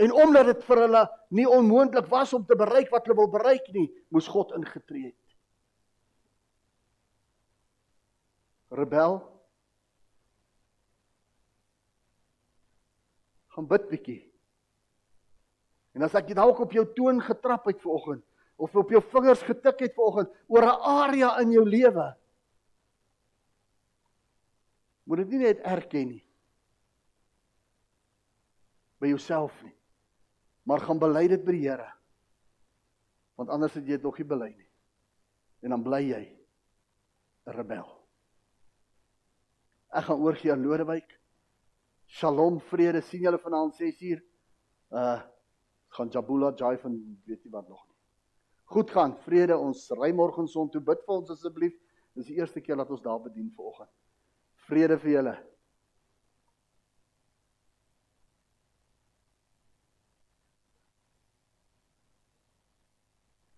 En 0.00 0.12
omdat 0.16 0.48
dit 0.48 0.62
vir 0.64 0.80
hulle 0.86 1.02
nie 1.36 1.48
onmoontlik 1.48 2.06
was 2.08 2.32
om 2.32 2.44
te 2.46 2.56
bereik 2.56 2.88
wat 2.92 3.04
hulle 3.04 3.18
wil 3.18 3.28
bereik 3.28 3.66
nie, 3.74 3.88
moes 4.08 4.28
God 4.32 4.54
ingetree 4.56 5.10
het. 5.10 5.34
Rebel. 8.80 9.18
Gaan 13.50 13.68
bid 13.68 13.88
bietjie. 13.90 14.20
En 15.98 16.06
as 16.06 16.16
ek 16.16 16.32
dalk 16.38 16.62
op 16.64 16.72
jou 16.72 16.86
toon 16.96 17.20
getrap 17.20 17.66
het 17.68 17.82
vanoggend 17.82 18.24
of 18.60 18.76
op 18.76 18.92
jou 18.92 19.00
vingers 19.12 19.42
getik 19.48 19.80
het 19.86 19.96
vanoggend 19.96 20.32
oor 20.46 20.64
'n 20.68 20.80
area 21.00 21.38
in 21.40 21.50
jou 21.56 21.64
lewe, 21.64 22.08
moet 25.04 25.18
dit 25.24 25.28
nie 25.28 25.44
net 25.48 25.60
erken 25.64 26.08
nie 26.08 26.24
by 29.00 29.08
jouself 29.08 29.62
nie 29.64 29.80
maar 30.70 30.80
gaan 30.86 31.00
bely 31.02 31.24
dit 31.28 31.42
by 31.44 31.54
die 31.56 31.64
Here. 31.66 31.88
Want 33.34 33.50
anders 33.50 33.74
het 33.74 33.86
jy 33.88 33.96
dit 33.96 34.04
nog 34.06 34.18
nie 34.20 34.28
bely 34.28 34.50
nie. 34.52 34.68
En 35.64 35.74
dan 35.74 35.82
bly 35.82 36.02
jy 36.04 36.20
'n 37.46 37.56
rebel. 37.56 37.88
Ek 39.90 40.04
gaan 40.04 40.22
oorgie 40.22 40.52
aan 40.52 40.62
Lodewyk. 40.62 41.18
Shalom, 42.06 42.60
vrede. 42.60 43.00
sien 43.00 43.20
julle 43.20 43.38
vanaand 43.38 43.74
6uur. 43.74 44.22
Uh 44.90 45.20
gaan 45.90 46.08
Jabula 46.08 46.52
Jive 46.54 46.86
en 46.86 47.22
weet 47.26 47.44
nie 47.44 47.50
wat 47.50 47.68
nog 47.68 47.82
nie. 47.88 47.89
Goed 48.70 48.90
gaan. 48.94 49.16
Vrede. 49.26 49.56
Ons 49.58 49.88
ry 49.98 50.12
môre 50.14 50.46
son 50.46 50.68
toe 50.70 50.80
bid 50.80 51.00
vir 51.02 51.16
ons 51.16 51.30
asseblief. 51.34 51.74
Dis 52.14 52.28
die 52.30 52.38
eerste 52.38 52.60
keer 52.62 52.78
dat 52.78 52.90
ons 52.90 53.02
daar 53.02 53.18
bedien 53.22 53.50
vanoggend. 53.56 53.90
Vrede 54.68 54.98
vir 55.02 55.10
julle. 55.16 55.32